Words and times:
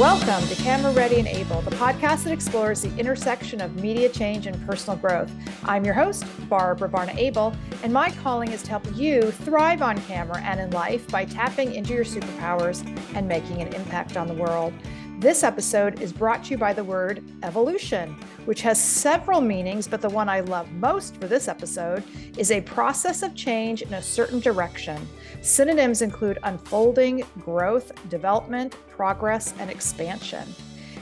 Welcome 0.00 0.48
to 0.48 0.54
Camera 0.54 0.92
Ready 0.92 1.18
and 1.18 1.28
Able, 1.28 1.60
the 1.60 1.72
podcast 1.72 2.24
that 2.24 2.32
explores 2.32 2.80
the 2.80 2.96
intersection 2.96 3.60
of 3.60 3.76
media 3.82 4.08
change 4.08 4.46
and 4.46 4.58
personal 4.66 4.96
growth. 4.96 5.30
I'm 5.64 5.84
your 5.84 5.92
host, 5.92 6.24
Barbara 6.48 6.88
Varna 6.88 7.12
Abel, 7.18 7.54
and 7.82 7.92
my 7.92 8.10
calling 8.22 8.50
is 8.50 8.62
to 8.62 8.70
help 8.70 8.86
you 8.96 9.30
thrive 9.30 9.82
on 9.82 10.00
camera 10.04 10.40
and 10.40 10.58
in 10.58 10.70
life 10.70 11.06
by 11.08 11.26
tapping 11.26 11.74
into 11.74 11.92
your 11.92 12.06
superpowers 12.06 12.80
and 13.14 13.28
making 13.28 13.60
an 13.60 13.74
impact 13.74 14.16
on 14.16 14.26
the 14.26 14.32
world. 14.32 14.72
This 15.20 15.44
episode 15.44 16.00
is 16.00 16.14
brought 16.14 16.44
to 16.44 16.52
you 16.52 16.56
by 16.56 16.72
the 16.72 16.82
word 16.82 17.22
evolution, 17.42 18.16
which 18.46 18.62
has 18.62 18.82
several 18.82 19.42
meanings, 19.42 19.86
but 19.86 20.00
the 20.00 20.08
one 20.08 20.30
I 20.30 20.40
love 20.40 20.72
most 20.72 21.14
for 21.20 21.26
this 21.26 21.46
episode 21.46 22.02
is 22.38 22.50
a 22.50 22.62
process 22.62 23.22
of 23.22 23.34
change 23.34 23.82
in 23.82 23.92
a 23.92 24.02
certain 24.02 24.40
direction. 24.40 25.06
Synonyms 25.42 26.00
include 26.00 26.38
unfolding, 26.44 27.22
growth, 27.38 27.92
development, 28.08 28.74
progress, 28.88 29.52
and 29.58 29.70
expansion. 29.70 30.48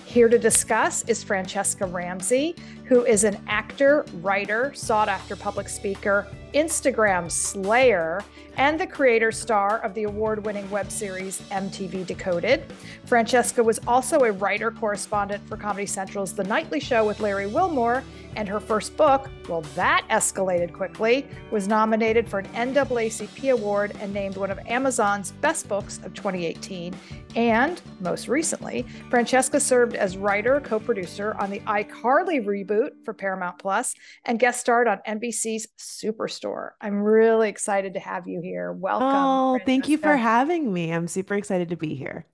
Here 0.05 0.29
to 0.29 0.37
discuss 0.37 1.05
is 1.05 1.25
Franchesca 1.25 1.87
Ramsey, 1.93 2.57
who 2.89 3.05
is 3.05 3.25
an 3.25 3.39
actor, 3.47 4.07
writer, 4.23 4.73
sought 4.75 5.11
after 5.11 5.37
public 5.37 5.69
speaker, 5.69 6.27
Instagram 6.55 7.31
slayer, 7.31 8.25
and 8.57 8.81
the 8.81 8.87
creator 8.87 9.31
star 9.31 9.79
of 9.81 9.93
the 9.93 10.05
award 10.05 10.45
winning 10.45 10.69
web 10.71 10.91
series 10.91 11.43
MTV 11.51 12.07
Decoded. 12.07 12.65
Franchesca 13.07 13.63
was 13.63 13.79
also 13.87 14.21
a 14.21 14.33
writer 14.33 14.71
correspondent 14.71 15.47
for 15.47 15.59
Comedy 15.59 15.85
Central's 15.85 16.33
The 16.33 16.45
Nightly 16.45 16.81
Show 16.81 17.07
with 17.07 17.21
Larry 17.21 17.47
Wilmore, 17.47 18.03
and 18.37 18.49
her 18.49 18.59
first 18.59 18.97
book, 18.97 19.29
well, 19.49 19.61
that 19.75 20.07
escalated 20.11 20.73
quickly, 20.73 21.27
was 21.51 21.69
nominated 21.69 22.29
for 22.29 22.39
an 22.39 22.47
NAACP 22.75 23.53
award 23.53 23.93
and 24.01 24.15
named 24.15 24.37
one 24.37 24.51
of 24.51 24.59
Amazon's 24.67 25.33
best 25.33 25.69
books 25.69 25.99
of 26.05 26.15
2018. 26.15 26.95
And 27.37 27.83
most 28.01 28.29
recently, 28.29 28.87
Francesca 29.11 29.61
served 29.61 29.95
as 29.95 30.17
writer, 30.17 30.61
co 30.61 30.79
producer 30.81 31.37
on 31.39 31.51
the 31.51 31.61
iCarly 31.61 32.45
reboot 32.45 32.78
for 33.05 33.15
Paramount 33.15 33.59
Plus 33.59 33.95
and 34.25 34.39
guest 34.39 34.61
starred 34.61 34.89
on 34.89 35.01
NBC's 35.07 35.69
Superstore. 35.79 36.71
I'm 36.81 37.03
really 37.03 37.49
excited 37.49 37.95
to 37.95 38.01
have 38.01 38.27
you 38.27 38.41
here. 38.41 38.73
Welcome. 38.73 39.09
Oh, 39.09 39.59
thank 39.65 39.89
you 39.89 39.99
for 39.99 40.17
having 40.17 40.73
me. 40.73 40.93
I'm 40.93 41.09
super 41.09 41.35
excited 41.35 41.69
to 41.71 41.77
be 41.77 41.95
here. 41.95 42.27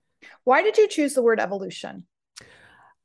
Why 0.43 0.61
did 0.61 0.77
you 0.77 0.87
choose 0.87 1.13
the 1.13 1.21
word 1.21 1.39
evolution? 1.39 2.05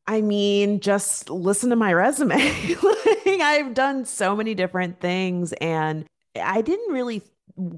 I 0.07 0.23
mean, 0.23 0.81
just 0.81 1.31
listen 1.31 1.71
to 1.71 1.77
my 1.77 1.93
resume. 1.93 2.37
like, 2.83 3.41
I've 3.41 3.75
done 3.75 4.05
so 4.05 4.35
many 4.35 4.55
different 4.55 5.01
things 5.01 5.53
and 5.55 6.05
I 6.41 6.63
didn't 6.63 6.93
really 6.93 7.23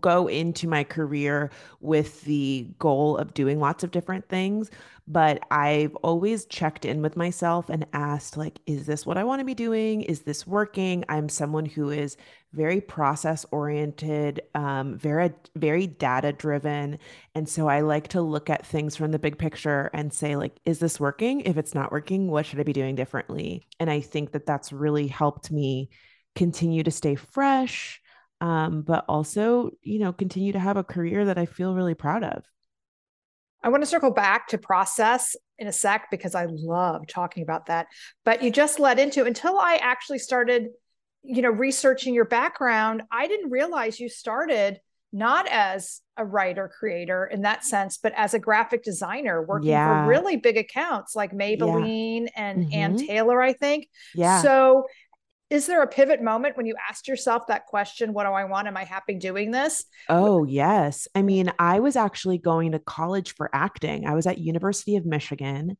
go 0.00 0.28
into 0.28 0.68
my 0.68 0.84
career 0.84 1.50
with 1.80 2.22
the 2.22 2.68
goal 2.78 3.16
of 3.16 3.34
doing 3.34 3.58
lots 3.58 3.84
of 3.84 3.90
different 3.90 4.28
things 4.28 4.70
but 5.12 5.42
I've 5.50 5.94
always 5.96 6.46
checked 6.46 6.84
in 6.84 7.02
with 7.02 7.16
myself 7.16 7.68
and 7.68 7.86
asked 7.92 8.36
like 8.36 8.60
is 8.66 8.86
this 8.86 9.04
what 9.04 9.18
I 9.18 9.24
want 9.24 9.40
to 9.40 9.44
be 9.44 9.54
doing? 9.54 10.02
Is 10.02 10.22
this 10.22 10.46
working? 10.46 11.04
I'm 11.08 11.28
someone 11.28 11.66
who 11.66 11.90
is 11.90 12.16
very 12.52 12.80
process 12.80 13.44
oriented 13.50 14.40
um, 14.54 14.96
very 14.98 15.32
very 15.56 15.86
data 15.86 16.32
driven 16.32 16.98
and 17.34 17.48
so 17.48 17.68
I 17.68 17.80
like 17.80 18.08
to 18.08 18.22
look 18.22 18.50
at 18.50 18.66
things 18.66 18.96
from 18.96 19.10
the 19.12 19.18
big 19.18 19.38
picture 19.38 19.90
and 19.92 20.12
say 20.12 20.36
like 20.36 20.58
is 20.64 20.78
this 20.78 20.98
working? 20.98 21.40
If 21.42 21.56
it's 21.56 21.74
not 21.74 21.92
working 21.92 22.28
what 22.28 22.46
should 22.46 22.60
I 22.60 22.64
be 22.64 22.72
doing 22.72 22.94
differently? 22.94 23.66
And 23.78 23.90
I 23.90 24.00
think 24.00 24.32
that 24.32 24.46
that's 24.46 24.72
really 24.72 25.08
helped 25.08 25.50
me 25.50 25.90
continue 26.34 26.82
to 26.82 26.90
stay 26.90 27.14
fresh 27.14 28.00
um, 28.40 28.82
but 28.82 29.04
also, 29.08 29.70
you 29.82 30.00
know, 30.00 30.12
continue 30.12 30.52
to 30.52 30.58
have 30.58 30.76
a 30.76 30.82
career 30.82 31.26
that 31.26 31.38
I 31.38 31.46
feel 31.46 31.76
really 31.76 31.94
proud 31.94 32.24
of. 32.24 32.42
I 33.62 33.68
want 33.68 33.82
to 33.82 33.86
circle 33.86 34.10
back 34.10 34.48
to 34.48 34.58
process 34.58 35.36
in 35.58 35.68
a 35.68 35.72
sec 35.72 36.08
because 36.10 36.34
I 36.34 36.46
love 36.48 37.06
talking 37.06 37.42
about 37.42 37.66
that. 37.66 37.86
But 38.24 38.42
you 38.42 38.50
just 38.50 38.78
led 38.78 38.98
into 38.98 39.24
until 39.24 39.58
I 39.58 39.76
actually 39.76 40.18
started, 40.18 40.68
you 41.22 41.42
know, 41.42 41.50
researching 41.50 42.14
your 42.14 42.24
background, 42.24 43.02
I 43.10 43.28
didn't 43.28 43.50
realize 43.50 44.00
you 44.00 44.08
started 44.08 44.80
not 45.12 45.46
as 45.48 46.00
a 46.16 46.24
writer 46.24 46.70
creator 46.78 47.26
in 47.26 47.42
that 47.42 47.64
sense, 47.64 47.98
but 47.98 48.12
as 48.16 48.34
a 48.34 48.38
graphic 48.38 48.82
designer 48.82 49.42
working 49.42 49.68
yeah. 49.68 50.04
for 50.04 50.08
really 50.08 50.36
big 50.36 50.56
accounts 50.56 51.14
like 51.14 51.32
Maybelline 51.32 52.22
yeah. 52.22 52.42
and 52.42 52.64
mm-hmm. 52.64 52.74
Ann 52.74 52.96
Taylor, 52.96 53.40
I 53.40 53.52
think. 53.52 53.88
Yeah. 54.14 54.40
So 54.40 54.86
is 55.52 55.66
there 55.66 55.82
a 55.82 55.86
pivot 55.86 56.22
moment 56.22 56.56
when 56.56 56.64
you 56.64 56.74
asked 56.88 57.06
yourself 57.06 57.46
that 57.46 57.66
question 57.66 58.14
what 58.14 58.24
do 58.24 58.30
i 58.30 58.44
want? 58.44 58.66
Am 58.66 58.76
i 58.76 58.84
happy 58.84 59.14
doing 59.14 59.50
this? 59.50 59.84
Oh 60.08 60.44
yes. 60.44 61.06
I 61.14 61.20
mean 61.20 61.52
i 61.58 61.78
was 61.78 61.94
actually 61.94 62.38
going 62.38 62.72
to 62.72 62.78
college 62.78 63.34
for 63.34 63.50
acting. 63.52 64.06
I 64.06 64.14
was 64.14 64.26
at 64.26 64.38
university 64.38 64.96
of 64.96 65.04
michigan 65.04 65.76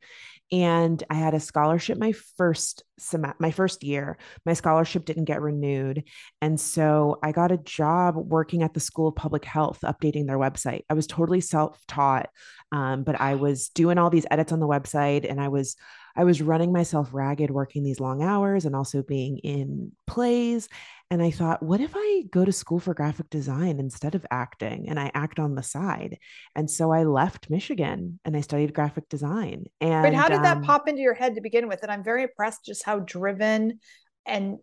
and 0.53 1.03
i 1.09 1.15
had 1.15 1.32
a 1.32 1.41
scholarship 1.41 1.97
my 1.97 2.12
first 2.37 2.84
sem- 2.99 3.34
my 3.38 3.50
first 3.50 3.82
year. 3.82 4.19
My 4.44 4.53
scholarship 4.53 5.06
didn't 5.06 5.25
get 5.25 5.41
renewed 5.41 6.05
and 6.43 6.61
so 6.61 7.19
i 7.22 7.32
got 7.32 7.50
a 7.50 7.56
job 7.56 8.16
working 8.16 8.62
at 8.62 8.75
the 8.75 8.81
school 8.81 9.09
of 9.09 9.16
public 9.16 9.47
health 9.47 9.78
updating 9.84 10.27
their 10.27 10.38
website. 10.38 10.82
I 10.91 10.94
was 10.94 11.06
totally 11.06 11.41
self-taught 11.41 12.28
um, 12.72 13.05
but 13.05 13.19
i 13.19 13.37
was 13.37 13.71
doing 13.71 13.97
all 13.97 14.11
these 14.11 14.27
edits 14.31 14.53
on 14.53 14.61
the 14.61 14.69
website 14.69 15.28
and 15.28 15.41
i 15.41 15.49
was 15.49 15.77
I 16.17 16.25
was 16.25 16.43
running 16.43 16.73
myself 16.73 17.11
ragged 17.12 17.50
working 17.50 17.83
these 17.83 18.00
long 18.00 18.23
hours 18.23 18.65
and 18.65 18.75
also 18.75 19.03
being 19.03 19.39
in 19.39 19.93
plays. 20.06 20.69
And 21.11 21.23
I 21.23 21.31
thought, 21.31 21.62
what 21.62 21.81
if 21.81 21.93
I 21.95 22.23
go 22.31 22.45
to 22.45 22.53
school 22.53 22.81
for 22.81 22.95
graphic 22.95 23.28
design 23.28 23.78
instead 23.78 24.15
of 24.15 24.25
acting 24.31 24.89
and 24.89 24.99
I 24.99 25.11
act 25.15 25.39
on 25.39 25.55
the 25.55 25.62
side? 25.62 26.19
And 26.56 26.71
so 26.71 26.91
I 26.91 27.05
left 27.05 27.50
Michigan 27.50 28.19
and 28.25 28.37
I 28.37 28.41
studied 28.41 28.73
graphic 28.73 29.09
design. 29.09 29.67
And 29.81 30.03
but 30.03 30.15
how 30.15 30.28
did 30.28 30.39
um, 30.39 30.43
that 30.45 30.62
pop 30.62 30.89
into 30.89 31.03
your 31.03 31.15
head 31.15 31.34
to 31.34 31.43
begin 31.43 31.69
with? 31.69 31.83
And 31.83 31.93
I'm 31.93 32.03
very 32.03 32.23
impressed 32.23 32.65
just 32.65 32.84
how 32.84 33.00
driven 33.00 33.81
and 34.25 34.59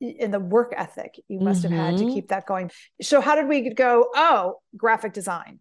in 0.00 0.30
the 0.30 0.38
work 0.38 0.72
ethic 0.76 1.20
you 1.26 1.40
must 1.40 1.62
have 1.62 1.72
mm-hmm. 1.72 1.80
had 1.80 1.96
to 1.96 2.04
mm-hmm. 2.04 2.14
keep 2.14 2.28
that 2.28 2.46
going. 2.46 2.70
So 3.02 3.20
how 3.20 3.34
did 3.34 3.48
we 3.48 3.74
go, 3.74 4.08
oh, 4.14 4.54
graphic 4.76 5.12
design? 5.12 5.58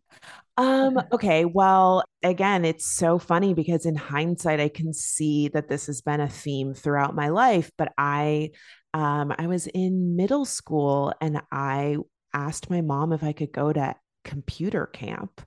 Um, 0.58 1.00
okay. 1.12 1.46
Well, 1.46 2.04
again, 2.24 2.66
it's 2.66 2.86
so 2.86 3.20
funny 3.20 3.54
because 3.54 3.86
in 3.86 3.96
hindsight, 3.96 4.60
I 4.60 4.70
can 4.70 4.92
see 4.94 5.50
that 5.50 5.68
this 5.70 5.86
has 5.86 6.02
been 6.02 6.20
a 6.20 6.28
theme 6.30 6.74
throughout 6.74 7.16
my 7.16 7.30
life. 7.30 7.72
But 7.78 7.94
I, 7.98 8.52
um, 8.94 9.34
I 9.38 9.48
was 9.48 9.68
in 9.68 10.16
middle 10.16 10.46
school 10.46 11.14
and 11.22 11.42
I 11.52 11.98
asked 12.34 12.70
my 12.70 12.82
mom 12.82 13.14
if 13.14 13.24
I 13.24 13.34
could 13.34 13.52
go 13.52 13.72
to 13.72 13.96
computer 14.24 14.88
camp 14.88 15.42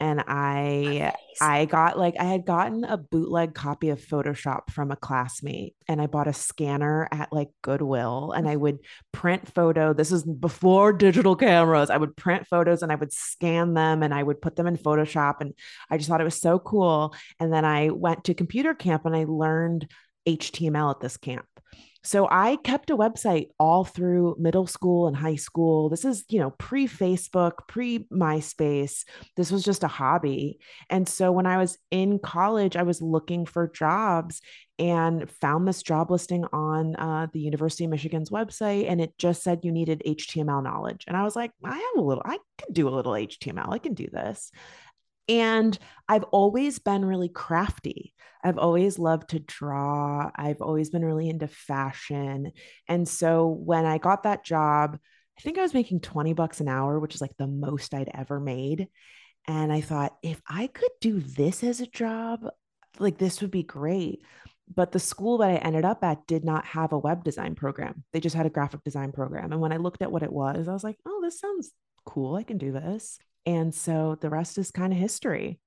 and 0.00 0.22
I 0.26 1.12
I 1.40 1.64
got 1.64 1.98
like 1.98 2.14
I 2.18 2.24
had 2.24 2.44
gotten 2.44 2.84
a 2.84 2.96
bootleg 2.96 3.54
copy 3.54 3.90
of 3.90 4.00
Photoshop 4.00 4.70
from 4.70 4.90
a 4.90 4.96
classmate 4.96 5.74
and 5.88 6.00
I 6.00 6.06
bought 6.06 6.28
a 6.28 6.32
scanner 6.32 7.08
at 7.10 7.32
like 7.32 7.50
Goodwill 7.62 8.32
and 8.32 8.48
I 8.48 8.52
mm-hmm. 8.52 8.62
would 8.62 8.78
print 9.12 9.52
photo 9.52 9.92
this 9.92 10.12
is 10.12 10.22
before 10.24 10.92
digital 10.92 11.34
cameras 11.36 11.90
I 11.90 11.96
would 11.96 12.16
print 12.16 12.46
photos 12.46 12.82
and 12.82 12.92
I 12.92 12.96
would 12.96 13.12
scan 13.12 13.74
them 13.74 14.02
and 14.02 14.14
I 14.14 14.22
would 14.22 14.40
put 14.40 14.56
them 14.56 14.66
in 14.66 14.76
Photoshop 14.76 15.36
and 15.40 15.54
I 15.90 15.96
just 15.96 16.08
thought 16.08 16.20
it 16.20 16.24
was 16.24 16.40
so 16.40 16.58
cool 16.58 17.14
and 17.40 17.52
then 17.52 17.64
I 17.64 17.90
went 17.90 18.24
to 18.24 18.34
computer 18.34 18.74
camp 18.74 19.04
and 19.04 19.16
I 19.16 19.24
learned 19.24 19.90
HTML 20.26 20.90
at 20.90 21.00
this 21.00 21.16
camp 21.16 21.46
so 22.02 22.28
I 22.30 22.56
kept 22.56 22.90
a 22.90 22.96
website 22.96 23.48
all 23.58 23.84
through 23.84 24.36
middle 24.38 24.66
school 24.66 25.08
and 25.08 25.16
high 25.16 25.36
school. 25.36 25.88
This 25.88 26.04
is, 26.04 26.24
you 26.28 26.38
know, 26.38 26.50
pre 26.50 26.86
Facebook, 26.86 27.66
pre 27.66 28.06
MySpace. 28.12 29.04
This 29.36 29.50
was 29.50 29.64
just 29.64 29.82
a 29.82 29.88
hobby. 29.88 30.58
And 30.88 31.08
so 31.08 31.32
when 31.32 31.46
I 31.46 31.58
was 31.58 31.76
in 31.90 32.18
college, 32.18 32.76
I 32.76 32.82
was 32.84 33.02
looking 33.02 33.46
for 33.46 33.68
jobs 33.68 34.40
and 34.78 35.28
found 35.28 35.66
this 35.66 35.82
job 35.82 36.10
listing 36.10 36.44
on 36.52 36.94
uh, 36.96 37.26
the 37.32 37.40
University 37.40 37.84
of 37.84 37.90
Michigan's 37.90 38.30
website. 38.30 38.88
And 38.88 39.00
it 39.00 39.18
just 39.18 39.42
said 39.42 39.64
you 39.64 39.72
needed 39.72 40.02
HTML 40.06 40.62
knowledge. 40.62 41.04
And 41.08 41.16
I 41.16 41.24
was 41.24 41.34
like, 41.34 41.50
I 41.64 41.74
have 41.74 42.02
a 42.02 42.06
little, 42.06 42.22
I 42.24 42.38
can 42.58 42.72
do 42.72 42.88
a 42.88 42.90
little 42.90 43.12
HTML. 43.12 43.72
I 43.72 43.78
can 43.78 43.94
do 43.94 44.06
this. 44.12 44.52
And 45.28 45.78
I've 46.08 46.24
always 46.24 46.78
been 46.78 47.04
really 47.04 47.28
crafty. 47.28 48.14
I've 48.42 48.58
always 48.58 48.98
loved 48.98 49.30
to 49.30 49.40
draw. 49.40 50.30
I've 50.34 50.60
always 50.60 50.90
been 50.90 51.04
really 51.04 51.28
into 51.28 51.48
fashion. 51.48 52.52
And 52.88 53.06
so 53.08 53.46
when 53.46 53.84
I 53.84 53.98
got 53.98 54.22
that 54.22 54.44
job, 54.44 54.98
I 55.38 55.40
think 55.40 55.58
I 55.58 55.62
was 55.62 55.74
making 55.74 56.00
20 56.00 56.32
bucks 56.32 56.60
an 56.60 56.68
hour, 56.68 56.98
which 56.98 57.14
is 57.14 57.20
like 57.20 57.36
the 57.36 57.46
most 57.46 57.94
I'd 57.94 58.10
ever 58.14 58.40
made. 58.40 58.88
And 59.46 59.72
I 59.72 59.80
thought, 59.80 60.16
if 60.22 60.40
I 60.48 60.66
could 60.66 60.90
do 61.00 61.20
this 61.20 61.62
as 61.62 61.80
a 61.80 61.86
job, 61.86 62.46
like 62.98 63.18
this 63.18 63.40
would 63.40 63.50
be 63.50 63.62
great. 63.62 64.22
But 64.74 64.92
the 64.92 64.98
school 64.98 65.38
that 65.38 65.50
I 65.50 65.54
ended 65.56 65.84
up 65.84 66.04
at 66.04 66.26
did 66.26 66.44
not 66.44 66.66
have 66.66 66.92
a 66.92 66.98
web 66.98 67.24
design 67.24 67.54
program. 67.54 68.04
They 68.12 68.20
just 68.20 68.36
had 68.36 68.46
a 68.46 68.50
graphic 68.50 68.84
design 68.84 69.12
program. 69.12 69.52
And 69.52 69.60
when 69.60 69.72
I 69.72 69.78
looked 69.78 70.02
at 70.02 70.12
what 70.12 70.22
it 70.22 70.32
was, 70.32 70.68
I 70.68 70.72
was 70.72 70.84
like, 70.84 70.98
oh, 71.06 71.20
this 71.22 71.40
sounds 71.40 71.70
cool. 72.04 72.34
I 72.34 72.42
can 72.42 72.58
do 72.58 72.72
this. 72.72 73.18
And 73.48 73.74
so 73.74 74.18
the 74.20 74.28
rest 74.28 74.58
is 74.58 74.70
kind 74.70 74.92
of 74.92 74.98
history. 74.98 75.58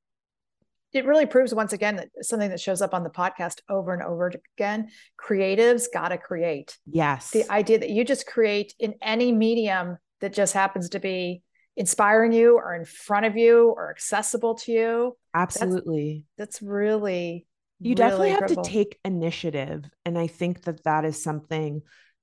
It 0.93 1.05
really 1.05 1.25
proves 1.25 1.51
once 1.51 1.73
again 1.73 1.95
that 1.95 2.09
something 2.21 2.51
that 2.51 2.59
shows 2.59 2.79
up 2.79 2.93
on 2.93 3.03
the 3.03 3.09
podcast 3.09 3.61
over 3.67 3.91
and 3.91 4.03
over 4.03 4.31
again 4.55 4.89
creatives 5.19 5.85
got 5.91 6.09
to 6.09 6.19
create. 6.19 6.77
Yes. 6.85 7.31
The 7.31 7.49
idea 7.51 7.79
that 7.79 7.89
you 7.89 8.05
just 8.05 8.27
create 8.27 8.75
in 8.77 8.93
any 9.01 9.31
medium 9.31 9.97
that 10.19 10.31
just 10.31 10.53
happens 10.53 10.89
to 10.89 10.99
be 10.99 11.41
inspiring 11.75 12.33
you 12.33 12.55
or 12.55 12.75
in 12.75 12.85
front 12.85 13.25
of 13.25 13.35
you 13.35 13.69
or 13.69 13.89
accessible 13.89 14.53
to 14.55 14.71
you. 14.71 15.17
Absolutely. 15.33 16.25
That's, 16.37 16.59
that's 16.59 16.61
really 16.61 17.47
You 17.79 17.95
really 17.95 17.95
definitely 17.95 18.29
have 18.29 18.45
to 18.47 18.61
take 18.61 18.99
initiative. 19.03 19.85
And 20.05 20.19
I 20.19 20.27
think 20.27 20.65
that 20.65 20.83
that 20.83 21.03
is 21.03 21.23
something 21.23 21.81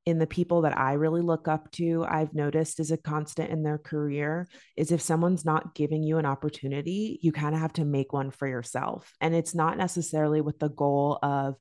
in 0.08 0.18
the 0.18 0.26
people 0.26 0.62
that 0.62 0.78
I 0.78 0.94
really 0.94 1.20
look 1.20 1.48
up 1.48 1.70
to, 1.72 2.02
I've 2.08 2.32
noticed 2.32 2.80
is 2.80 2.90
a 2.90 2.96
constant 2.96 3.50
in 3.50 3.62
their 3.62 3.76
career 3.76 4.48
is 4.74 4.90
if 4.90 5.02
someone's 5.02 5.44
not 5.44 5.74
giving 5.74 6.02
you 6.02 6.16
an 6.16 6.24
opportunity, 6.24 7.18
you 7.20 7.30
kind 7.30 7.54
of 7.54 7.60
have 7.60 7.74
to 7.74 7.84
make 7.84 8.10
one 8.10 8.30
for 8.30 8.48
yourself. 8.48 9.12
And 9.20 9.34
it's 9.34 9.54
not 9.54 9.76
necessarily 9.76 10.40
with 10.40 10.58
the 10.58 10.70
goal 10.70 11.18
of, 11.22 11.56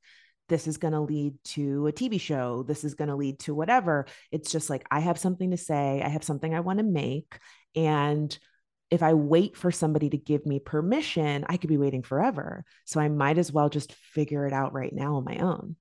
this 0.47 0.65
is 0.65 0.77
going 0.77 0.93
to 0.93 1.01
lead 1.01 1.33
to 1.43 1.87
a 1.87 1.91
TV 1.91 2.21
show. 2.21 2.63
This 2.63 2.85
is 2.85 2.95
going 2.95 3.09
to 3.09 3.17
lead 3.17 3.37
to 3.39 3.53
whatever. 3.53 4.05
It's 4.31 4.49
just 4.49 4.69
like, 4.69 4.87
I 4.89 5.01
have 5.01 5.17
something 5.17 5.51
to 5.51 5.57
say. 5.57 6.01
I 6.01 6.07
have 6.07 6.23
something 6.23 6.55
I 6.55 6.61
want 6.61 6.79
to 6.79 6.85
make. 6.85 7.37
And 7.75 8.39
if 8.89 9.03
I 9.03 9.13
wait 9.13 9.57
for 9.57 9.71
somebody 9.71 10.09
to 10.11 10.17
give 10.17 10.45
me 10.45 10.59
permission, 10.59 11.43
I 11.49 11.57
could 11.57 11.67
be 11.67 11.75
waiting 11.75 12.01
forever. 12.01 12.63
So 12.85 13.01
I 13.01 13.09
might 13.09 13.39
as 13.39 13.51
well 13.51 13.67
just 13.67 13.91
figure 13.91 14.47
it 14.47 14.53
out 14.53 14.71
right 14.71 14.93
now 14.93 15.15
on 15.15 15.25
my 15.25 15.39
own. 15.39 15.75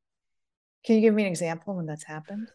Can 0.87 0.97
you 0.97 1.03
give 1.03 1.15
me 1.15 1.25
an 1.25 1.29
example 1.29 1.75
when 1.75 1.87
that's 1.87 2.05
happened? 2.05 2.49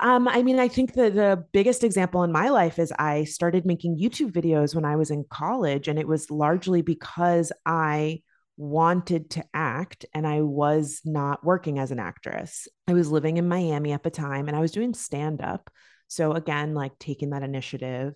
Um, 0.00 0.26
I 0.28 0.42
mean, 0.42 0.58
I 0.58 0.68
think 0.68 0.94
the 0.94 1.10
the 1.10 1.44
biggest 1.52 1.84
example 1.84 2.22
in 2.22 2.32
my 2.32 2.48
life 2.48 2.78
is 2.78 2.92
I 2.98 3.24
started 3.24 3.66
making 3.66 3.98
YouTube 3.98 4.32
videos 4.32 4.74
when 4.74 4.84
I 4.84 4.96
was 4.96 5.10
in 5.10 5.24
college, 5.30 5.86
and 5.88 5.98
it 5.98 6.08
was 6.08 6.30
largely 6.30 6.82
because 6.82 7.52
I 7.64 8.22
wanted 8.60 9.30
to 9.30 9.44
act 9.54 10.04
and 10.12 10.26
I 10.26 10.42
was 10.42 11.00
not 11.04 11.42
working 11.42 11.78
as 11.78 11.92
an 11.92 11.98
actress. 11.98 12.68
I 12.86 12.92
was 12.92 13.10
living 13.10 13.38
in 13.38 13.48
Miami 13.48 13.92
at 13.92 14.02
the 14.02 14.10
time 14.10 14.48
and 14.48 14.56
I 14.56 14.60
was 14.60 14.70
doing 14.70 14.92
stand 14.92 15.40
up. 15.40 15.70
So, 16.08 16.32
again, 16.32 16.74
like 16.74 16.98
taking 16.98 17.30
that 17.30 17.42
initiative. 17.42 18.14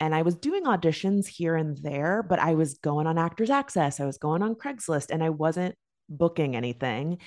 And 0.00 0.14
I 0.14 0.22
was 0.22 0.36
doing 0.36 0.64
auditions 0.64 1.26
here 1.26 1.54
and 1.54 1.76
there, 1.76 2.24
but 2.26 2.38
I 2.38 2.54
was 2.54 2.78
going 2.78 3.06
on 3.06 3.18
Actors 3.18 3.50
Access, 3.50 4.00
I 4.00 4.06
was 4.06 4.16
going 4.16 4.42
on 4.42 4.54
Craigslist, 4.54 5.10
and 5.10 5.22
I 5.22 5.30
wasn't 5.30 5.76
booking 6.08 6.56
anything. 6.56 7.18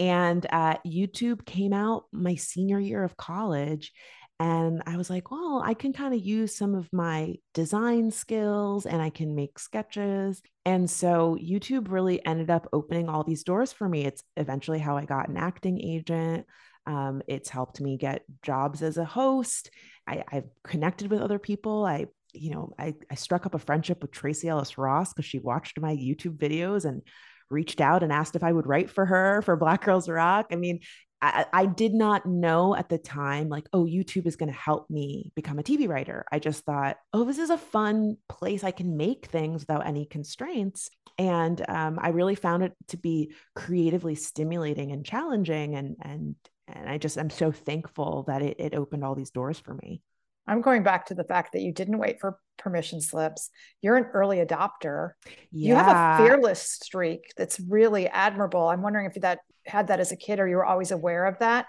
And 0.00 0.46
uh, 0.50 0.76
YouTube 0.86 1.44
came 1.44 1.74
out 1.74 2.04
my 2.10 2.34
senior 2.34 2.80
year 2.80 3.04
of 3.04 3.18
college. 3.18 3.92
And 4.40 4.82
I 4.86 4.96
was 4.96 5.10
like, 5.10 5.30
well, 5.30 5.62
I 5.62 5.74
can 5.74 5.92
kind 5.92 6.14
of 6.14 6.24
use 6.24 6.56
some 6.56 6.74
of 6.74 6.88
my 6.94 7.34
design 7.52 8.10
skills 8.10 8.86
and 8.86 9.02
I 9.02 9.10
can 9.10 9.34
make 9.34 9.58
sketches. 9.58 10.40
And 10.64 10.88
so 10.88 11.36
YouTube 11.38 11.90
really 11.90 12.24
ended 12.24 12.48
up 12.48 12.66
opening 12.72 13.10
all 13.10 13.22
these 13.22 13.44
doors 13.44 13.70
for 13.70 13.86
me. 13.86 14.06
It's 14.06 14.22
eventually 14.38 14.78
how 14.78 14.96
I 14.96 15.04
got 15.04 15.28
an 15.28 15.36
acting 15.36 15.78
agent. 15.78 16.46
Um, 16.86 17.20
it's 17.28 17.50
helped 17.50 17.82
me 17.82 17.98
get 17.98 18.22
jobs 18.42 18.82
as 18.82 18.96
a 18.96 19.04
host. 19.04 19.70
I, 20.06 20.24
have 20.30 20.44
connected 20.64 21.10
with 21.10 21.20
other 21.20 21.38
people. 21.38 21.84
I, 21.84 22.06
you 22.32 22.50
know, 22.50 22.72
I, 22.78 22.94
I 23.10 23.16
struck 23.16 23.44
up 23.44 23.54
a 23.54 23.58
friendship 23.58 24.00
with 24.00 24.10
Tracee 24.10 24.48
Ellis 24.48 24.78
Ross 24.78 25.12
because 25.12 25.26
she 25.26 25.38
watched 25.38 25.78
my 25.78 25.94
YouTube 25.94 26.38
videos 26.38 26.86
and 26.86 27.02
reached 27.50 27.80
out 27.80 28.02
and 28.02 28.12
asked 28.12 28.36
if 28.36 28.42
I 28.42 28.52
would 28.52 28.66
write 28.66 28.90
for 28.90 29.04
her 29.06 29.42
for 29.42 29.56
Black 29.56 29.84
Girls 29.84 30.08
Rock. 30.08 30.46
I 30.52 30.56
mean, 30.56 30.80
I, 31.22 31.44
I 31.52 31.66
did 31.66 31.92
not 31.92 32.24
know 32.24 32.74
at 32.74 32.88
the 32.88 32.96
time, 32.96 33.48
like, 33.48 33.68
oh, 33.72 33.84
YouTube 33.84 34.26
is 34.26 34.36
going 34.36 34.50
to 34.50 34.58
help 34.58 34.88
me 34.88 35.32
become 35.34 35.58
a 35.58 35.62
TV 35.62 35.86
writer. 35.86 36.24
I 36.32 36.38
just 36.38 36.64
thought, 36.64 36.96
oh, 37.12 37.24
this 37.24 37.38
is 37.38 37.50
a 37.50 37.58
fun 37.58 38.16
place 38.28 38.64
I 38.64 38.70
can 38.70 38.96
make 38.96 39.26
things 39.26 39.62
without 39.62 39.86
any 39.86 40.06
constraints. 40.06 40.88
And 41.18 41.62
um, 41.68 41.98
I 42.00 42.08
really 42.10 42.36
found 42.36 42.62
it 42.62 42.72
to 42.88 42.96
be 42.96 43.34
creatively 43.54 44.14
stimulating 44.14 44.92
and 44.92 45.04
challenging. 45.04 45.74
And, 45.74 45.96
and, 46.00 46.36
and 46.66 46.88
I 46.88 46.96
just, 46.96 47.18
I'm 47.18 47.28
so 47.28 47.52
thankful 47.52 48.24
that 48.26 48.40
it, 48.40 48.58
it 48.58 48.74
opened 48.74 49.04
all 49.04 49.14
these 49.14 49.30
doors 49.30 49.58
for 49.58 49.74
me. 49.74 50.00
I'm 50.46 50.62
going 50.62 50.82
back 50.82 51.06
to 51.06 51.14
the 51.14 51.24
fact 51.24 51.52
that 51.52 51.60
you 51.60 51.72
didn't 51.72 51.98
wait 51.98 52.18
for 52.18 52.38
permission 52.60 53.00
slips. 53.00 53.50
You're 53.82 53.96
an 53.96 54.06
early 54.12 54.38
adopter. 54.38 55.10
Yeah. 55.50 55.68
You 55.68 55.74
have 55.74 56.20
a 56.20 56.24
fearless 56.24 56.62
streak 56.62 57.32
that's 57.36 57.58
really 57.60 58.08
admirable. 58.08 58.68
I'm 58.68 58.82
wondering 58.82 59.06
if 59.06 59.20
that 59.22 59.40
had 59.66 59.88
that 59.88 60.00
as 60.00 60.12
a 60.12 60.16
kid 60.16 60.38
or 60.38 60.48
you 60.48 60.56
were 60.56 60.64
always 60.64 60.90
aware 60.90 61.26
of 61.26 61.38
that 61.40 61.66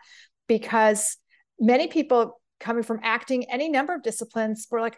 because 0.48 1.18
many 1.60 1.88
people 1.88 2.40
coming 2.60 2.84
from 2.84 3.00
acting 3.04 3.50
any 3.50 3.70
number 3.70 3.94
of 3.94 4.04
disciplines 4.04 4.68
were 4.70 4.82
like 4.82 4.98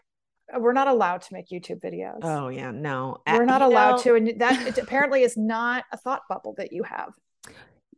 uh, 0.53 0.59
we're 0.59 0.73
not 0.73 0.87
allowed 0.87 1.21
to 1.21 1.33
make 1.33 1.49
YouTube 1.49 1.79
videos. 1.81 2.19
Oh 2.21 2.49
yeah, 2.49 2.71
no. 2.71 3.17
We're 3.25 3.45
not 3.45 3.61
allowed 3.61 3.97
know... 3.97 4.03
to 4.03 4.15
and 4.15 4.39
that 4.41 4.77
apparently 4.77 5.23
is 5.23 5.37
not 5.37 5.85
a 5.91 5.97
thought 5.97 6.23
bubble 6.29 6.53
that 6.57 6.73
you 6.73 6.83
have. 6.83 7.13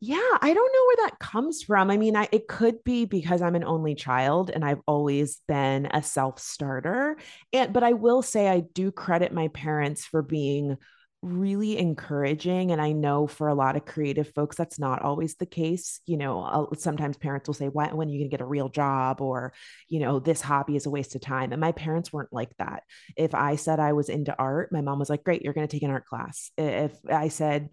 Yeah, 0.01 0.37
I 0.41 0.53
don't 0.53 0.73
know 0.73 0.85
where 0.87 1.07
that 1.09 1.19
comes 1.19 1.63
from. 1.63 1.89
I 1.89 1.97
mean, 1.97 2.15
I, 2.15 2.27
it 2.31 2.47
could 2.47 2.83
be 2.83 3.05
because 3.05 3.41
I'm 3.41 3.55
an 3.55 3.63
only 3.63 3.95
child 3.95 4.49
and 4.49 4.65
I've 4.65 4.81
always 4.87 5.41
been 5.47 5.87
a 5.87 6.03
self-starter. 6.03 7.17
And 7.53 7.71
but 7.73 7.83
I 7.83 7.93
will 7.93 8.21
say 8.21 8.49
I 8.49 8.61
do 8.73 8.91
credit 8.91 9.33
my 9.33 9.47
parents 9.49 10.05
for 10.05 10.21
being 10.21 10.77
really 11.21 11.75
encouraging 11.79 12.71
and 12.71 12.79
i 12.79 12.91
know 12.91 13.25
for 13.25 13.47
a 13.47 13.55
lot 13.55 13.75
of 13.75 13.83
creative 13.83 14.31
folks 14.35 14.55
that's 14.55 14.77
not 14.77 15.01
always 15.01 15.33
the 15.35 15.45
case 15.47 15.99
you 16.05 16.17
know 16.17 16.69
sometimes 16.77 17.17
parents 17.17 17.47
will 17.47 17.55
say 17.55 17.67
when 17.67 17.89
are 17.89 18.03
you 18.03 18.19
going 18.19 18.29
to 18.29 18.29
get 18.29 18.41
a 18.41 18.45
real 18.45 18.69
job 18.69 19.21
or 19.21 19.51
you 19.89 19.99
know 19.99 20.19
this 20.19 20.39
hobby 20.39 20.75
is 20.75 20.85
a 20.85 20.89
waste 20.89 21.15
of 21.15 21.21
time 21.21 21.51
and 21.51 21.59
my 21.59 21.71
parents 21.71 22.13
weren't 22.13 22.31
like 22.31 22.55
that 22.59 22.83
if 23.17 23.33
i 23.33 23.55
said 23.55 23.79
i 23.79 23.93
was 23.93 24.07
into 24.07 24.35
art 24.37 24.71
my 24.71 24.81
mom 24.81 24.99
was 24.99 25.09
like 25.09 25.23
great 25.23 25.41
you're 25.41 25.53
going 25.53 25.67
to 25.67 25.75
take 25.75 25.81
an 25.81 25.89
art 25.89 26.05
class 26.05 26.51
if 26.59 26.93
i 27.09 27.27
said 27.27 27.69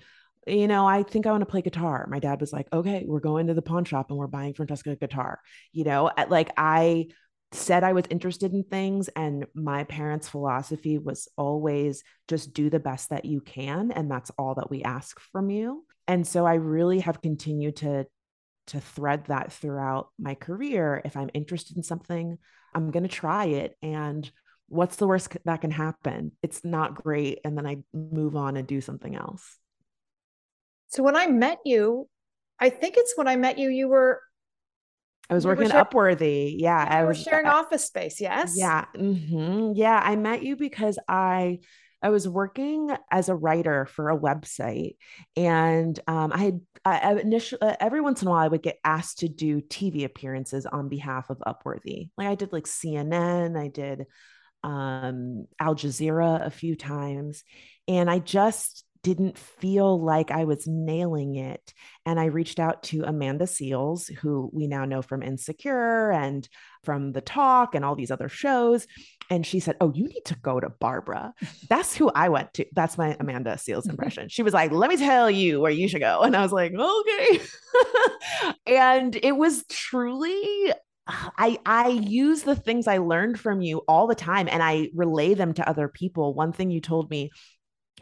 you 0.46 0.68
know, 0.68 0.86
I 0.86 1.02
think 1.02 1.26
I 1.26 1.30
want 1.30 1.42
to 1.42 1.46
play 1.46 1.62
guitar. 1.62 2.06
My 2.10 2.18
dad 2.18 2.40
was 2.40 2.52
like, 2.52 2.66
okay, 2.72 3.04
we're 3.06 3.20
going 3.20 3.46
to 3.46 3.54
the 3.54 3.62
pawn 3.62 3.84
shop 3.84 4.10
and 4.10 4.18
we're 4.18 4.26
buying 4.26 4.54
Franchesca 4.54 4.92
a 4.92 4.96
guitar. 4.96 5.40
You 5.72 5.84
know, 5.84 6.10
like 6.28 6.52
I 6.56 7.08
said 7.52 7.84
I 7.84 7.92
was 7.92 8.04
interested 8.10 8.52
in 8.52 8.64
things, 8.64 9.08
and 9.08 9.46
my 9.54 9.84
parents' 9.84 10.28
philosophy 10.28 10.98
was 10.98 11.28
always 11.36 12.02
just 12.28 12.54
do 12.54 12.70
the 12.70 12.80
best 12.80 13.10
that 13.10 13.24
you 13.24 13.40
can. 13.40 13.92
And 13.92 14.10
that's 14.10 14.30
all 14.38 14.54
that 14.56 14.70
we 14.70 14.82
ask 14.82 15.20
from 15.20 15.50
you. 15.50 15.84
And 16.08 16.26
so 16.26 16.46
I 16.46 16.54
really 16.54 17.00
have 17.00 17.22
continued 17.22 17.76
to 17.76 18.06
to 18.68 18.80
thread 18.80 19.26
that 19.26 19.52
throughout 19.52 20.10
my 20.18 20.34
career. 20.34 21.02
If 21.04 21.16
I'm 21.16 21.30
interested 21.34 21.76
in 21.76 21.82
something, 21.82 22.38
I'm 22.74 22.90
going 22.90 23.02
to 23.02 23.08
try 23.08 23.46
it. 23.46 23.76
And 23.82 24.30
what's 24.68 24.96
the 24.96 25.06
worst 25.06 25.36
that 25.44 25.60
can 25.60 25.72
happen? 25.72 26.32
It's 26.42 26.64
not 26.64 26.94
great. 26.94 27.40
And 27.44 27.58
then 27.58 27.66
I 27.66 27.78
move 27.92 28.36
on 28.36 28.56
and 28.56 28.66
do 28.66 28.80
something 28.80 29.16
else. 29.16 29.58
So 30.92 31.02
when 31.02 31.16
I 31.16 31.26
met 31.26 31.58
you, 31.64 32.08
I 32.60 32.68
think 32.68 32.96
it's 32.98 33.16
when 33.16 33.26
I 33.26 33.36
met 33.36 33.58
you, 33.58 33.70
you 33.70 33.88
were. 33.88 34.20
I 35.30 35.34
was 35.34 35.46
working 35.46 35.70
at 35.70 35.90
Upworthy. 35.90 36.54
Yeah. 36.58 36.86
I 36.88 37.04
was 37.04 37.22
sharing 37.22 37.46
uh, 37.46 37.54
office 37.54 37.86
space. 37.86 38.20
Yes. 38.20 38.52
Yeah. 38.54 38.84
Mm-hmm. 38.94 39.72
Yeah. 39.74 39.98
I 40.02 40.16
met 40.16 40.42
you 40.42 40.56
because 40.56 40.98
I, 41.08 41.60
I 42.02 42.10
was 42.10 42.28
working 42.28 42.90
as 43.10 43.30
a 43.30 43.34
writer 43.34 43.86
for 43.86 44.10
a 44.10 44.18
website, 44.18 44.96
and 45.36 45.98
um, 46.06 46.32
I 46.34 46.38
had 46.38 46.60
I, 46.84 47.14
initially 47.14 47.62
uh, 47.62 47.76
every 47.80 48.00
once 48.00 48.20
in 48.20 48.28
a 48.28 48.30
while 48.32 48.44
I 48.44 48.48
would 48.48 48.62
get 48.62 48.80
asked 48.84 49.20
to 49.20 49.28
do 49.28 49.60
TV 49.62 50.04
appearances 50.04 50.66
on 50.66 50.88
behalf 50.88 51.30
of 51.30 51.38
Upworthy. 51.38 52.10
Like 52.18 52.26
I 52.26 52.34
did 52.34 52.52
like 52.52 52.64
CNN, 52.64 53.56
I 53.56 53.68
did 53.68 54.06
um, 54.64 55.46
Al 55.60 55.76
Jazeera 55.76 56.44
a 56.44 56.50
few 56.50 56.74
times, 56.74 57.44
and 57.86 58.10
I 58.10 58.18
just 58.18 58.84
didn't 59.02 59.36
feel 59.36 60.00
like 60.00 60.30
I 60.30 60.44
was 60.44 60.66
nailing 60.66 61.34
it. 61.34 61.74
And 62.06 62.20
I 62.20 62.26
reached 62.26 62.60
out 62.60 62.84
to 62.84 63.02
Amanda 63.02 63.46
Seales, 63.46 64.12
who 64.18 64.50
we 64.52 64.68
now 64.68 64.84
know 64.84 65.02
from 65.02 65.22
Insecure 65.22 66.12
and 66.12 66.48
from 66.84 67.12
The 67.12 67.20
Talk 67.20 67.74
and 67.74 67.84
all 67.84 67.96
these 67.96 68.10
other 68.10 68.28
shows. 68.28 68.86
And 69.28 69.44
she 69.44 69.60
said, 69.60 69.76
Oh, 69.80 69.92
you 69.92 70.06
need 70.06 70.24
to 70.26 70.36
go 70.36 70.60
to 70.60 70.68
Barbara. 70.68 71.34
That's 71.68 71.96
who 71.96 72.10
I 72.14 72.28
went 72.28 72.54
to. 72.54 72.66
That's 72.72 72.96
my 72.96 73.16
Amanda 73.18 73.52
Seales 73.54 73.80
mm-hmm. 73.80 73.90
impression. 73.90 74.28
She 74.28 74.42
was 74.42 74.54
like, 74.54 74.70
Let 74.70 74.90
me 74.90 74.96
tell 74.96 75.30
you 75.30 75.60
where 75.60 75.72
you 75.72 75.88
should 75.88 76.00
go. 76.00 76.20
And 76.22 76.36
I 76.36 76.42
was 76.42 76.52
like, 76.52 76.72
Okay. 76.72 77.40
and 78.66 79.16
it 79.20 79.36
was 79.36 79.64
truly 79.68 80.72
I 81.08 81.58
I 81.66 81.88
use 81.88 82.42
the 82.42 82.54
things 82.54 82.86
I 82.86 82.98
learned 82.98 83.40
from 83.40 83.60
you 83.60 83.78
all 83.88 84.06
the 84.06 84.14
time 84.14 84.48
and 84.48 84.62
I 84.62 84.88
relay 84.94 85.34
them 85.34 85.52
to 85.54 85.68
other 85.68 85.88
people. 85.88 86.32
One 86.34 86.52
thing 86.52 86.70
you 86.70 86.80
told 86.80 87.10
me 87.10 87.30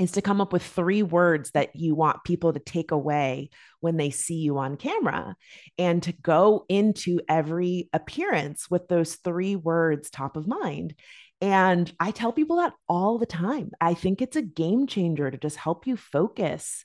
is 0.00 0.12
to 0.12 0.22
come 0.22 0.40
up 0.40 0.50
with 0.50 0.62
three 0.62 1.02
words 1.02 1.50
that 1.50 1.76
you 1.76 1.94
want 1.94 2.24
people 2.24 2.54
to 2.54 2.58
take 2.58 2.90
away 2.90 3.50
when 3.80 3.98
they 3.98 4.08
see 4.08 4.36
you 4.36 4.56
on 4.56 4.78
camera 4.78 5.36
and 5.76 6.02
to 6.02 6.12
go 6.12 6.64
into 6.70 7.20
every 7.28 7.90
appearance 7.92 8.70
with 8.70 8.88
those 8.88 9.16
three 9.16 9.56
words 9.56 10.08
top 10.08 10.38
of 10.38 10.48
mind. 10.48 10.94
And 11.42 11.92
I 12.00 12.12
tell 12.12 12.32
people 12.32 12.56
that 12.56 12.72
all 12.88 13.18
the 13.18 13.26
time. 13.26 13.72
I 13.78 13.92
think 13.92 14.22
it's 14.22 14.36
a 14.36 14.42
game 14.42 14.86
changer 14.86 15.30
to 15.30 15.36
just 15.36 15.56
help 15.56 15.86
you 15.86 15.98
focus 15.98 16.82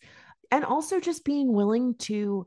and 0.52 0.66
also 0.66 1.00
just 1.00 1.24
being 1.24 1.54
willing 1.54 1.96
to, 2.00 2.46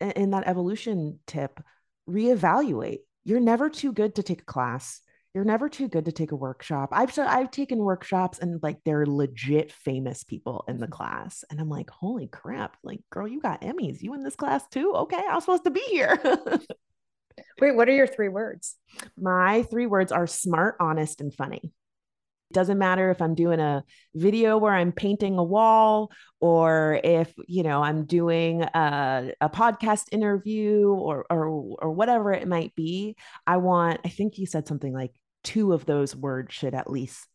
in 0.00 0.30
that 0.32 0.46
evolution 0.46 1.20
tip, 1.26 1.58
reevaluate. 2.06 2.98
You're 3.24 3.40
never 3.40 3.70
too 3.70 3.92
good 3.92 4.16
to 4.16 4.22
take 4.22 4.42
a 4.42 4.44
class 4.44 5.00
you're 5.36 5.44
never 5.44 5.68
too 5.68 5.86
good 5.86 6.06
to 6.06 6.12
take 6.12 6.32
a 6.32 6.36
workshop. 6.36 6.88
I've 6.92 7.16
I've 7.18 7.50
taken 7.50 7.76
workshops 7.76 8.38
and 8.38 8.58
like 8.62 8.78
they're 8.86 9.04
legit 9.04 9.70
famous 9.70 10.24
people 10.24 10.64
in 10.66 10.78
the 10.78 10.86
mm-hmm. 10.86 10.94
class. 10.94 11.44
And 11.50 11.60
I'm 11.60 11.68
like, 11.68 11.90
holy 11.90 12.26
crap, 12.26 12.78
like 12.82 13.00
girl, 13.10 13.28
you 13.28 13.38
got 13.38 13.60
Emmys. 13.60 14.00
You 14.00 14.14
in 14.14 14.22
this 14.22 14.34
class 14.34 14.66
too? 14.68 14.94
Okay, 14.94 15.18
I 15.18 15.34
was 15.34 15.44
supposed 15.44 15.64
to 15.64 15.70
be 15.70 15.84
here. 15.90 16.18
Wait, 17.60 17.76
what 17.76 17.86
are 17.86 17.94
your 17.94 18.06
three 18.06 18.30
words? 18.30 18.76
My 19.18 19.62
three 19.64 19.84
words 19.84 20.10
are 20.10 20.26
smart, 20.26 20.76
honest, 20.80 21.20
and 21.20 21.34
funny. 21.34 21.60
It 21.64 22.54
doesn't 22.54 22.78
matter 22.78 23.10
if 23.10 23.20
I'm 23.20 23.34
doing 23.34 23.60
a 23.60 23.84
video 24.14 24.56
where 24.56 24.72
I'm 24.72 24.92
painting 24.92 25.36
a 25.36 25.44
wall 25.44 26.12
or 26.40 26.98
if, 27.04 27.30
you 27.46 27.62
know, 27.62 27.82
I'm 27.82 28.06
doing 28.06 28.62
a, 28.62 29.34
a 29.42 29.50
podcast 29.50 30.04
interview 30.12 30.88
or, 30.88 31.26
or, 31.28 31.76
or 31.78 31.92
whatever 31.92 32.32
it 32.32 32.48
might 32.48 32.74
be. 32.74 33.16
I 33.46 33.58
want, 33.58 34.00
I 34.02 34.08
think 34.08 34.38
you 34.38 34.46
said 34.46 34.66
something 34.66 34.94
like 34.94 35.12
two 35.46 35.72
of 35.72 35.86
those 35.86 36.16
words 36.16 36.52
should 36.52 36.74
at 36.74 36.90
least 36.90 37.28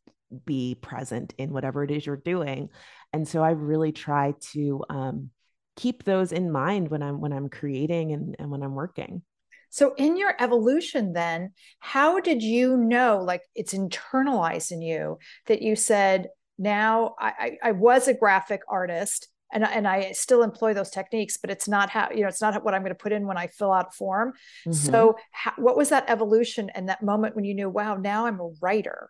be 0.45 0.75
present 0.75 1.33
in 1.37 1.53
whatever 1.53 1.81
it 1.81 1.91
is 1.91 2.05
you're 2.05 2.17
doing. 2.17 2.67
And 3.13 3.25
so 3.25 3.41
I 3.41 3.51
really 3.51 3.93
try 3.93 4.33
to 4.51 4.83
um, 4.89 5.29
keep 5.77 6.03
those 6.03 6.33
in 6.33 6.51
mind 6.51 6.89
when 6.89 7.01
I'm 7.01 7.21
when 7.21 7.31
I'm 7.31 7.47
creating 7.47 8.11
and, 8.11 8.35
and 8.37 8.51
when 8.51 8.63
I'm 8.63 8.75
working. 8.75 9.21
So, 9.69 9.93
in 9.95 10.17
your 10.17 10.33
evolution, 10.39 11.13
then, 11.13 11.53
how 11.79 12.19
did 12.19 12.43
you 12.43 12.75
know, 12.75 13.23
like 13.23 13.43
it's 13.55 13.73
internalized 13.73 14.73
in 14.73 14.81
you, 14.81 15.17
that 15.47 15.61
you 15.61 15.77
said, 15.77 16.27
now 16.57 17.15
I, 17.17 17.57
I, 17.63 17.69
I 17.69 17.71
was 17.71 18.09
a 18.09 18.13
graphic 18.13 18.63
artist 18.67 19.29
and, 19.51 19.63
and 19.63 19.87
I 19.87 20.11
still 20.11 20.43
employ 20.43 20.73
those 20.73 20.89
techniques, 20.89 21.37
but 21.37 21.49
it's 21.49 21.67
not 21.67 21.89
how, 21.89 22.09
you 22.13 22.21
know, 22.21 22.27
it's 22.27 22.41
not 22.41 22.63
what 22.63 22.73
I'm 22.73 22.81
going 22.81 22.93
to 22.93 22.95
put 22.95 23.11
in 23.11 23.27
when 23.27 23.37
I 23.37 23.47
fill 23.47 23.71
out 23.71 23.87
a 23.89 23.91
form. 23.91 24.33
Mm-hmm. 24.67 24.71
So, 24.71 25.17
how, 25.31 25.53
what 25.57 25.77
was 25.77 25.89
that 25.89 26.09
evolution 26.09 26.69
and 26.73 26.89
that 26.89 27.03
moment 27.03 27.35
when 27.35 27.45
you 27.45 27.53
knew, 27.53 27.69
wow, 27.69 27.95
now 27.95 28.25
I'm 28.25 28.39
a 28.39 28.49
writer? 28.61 29.09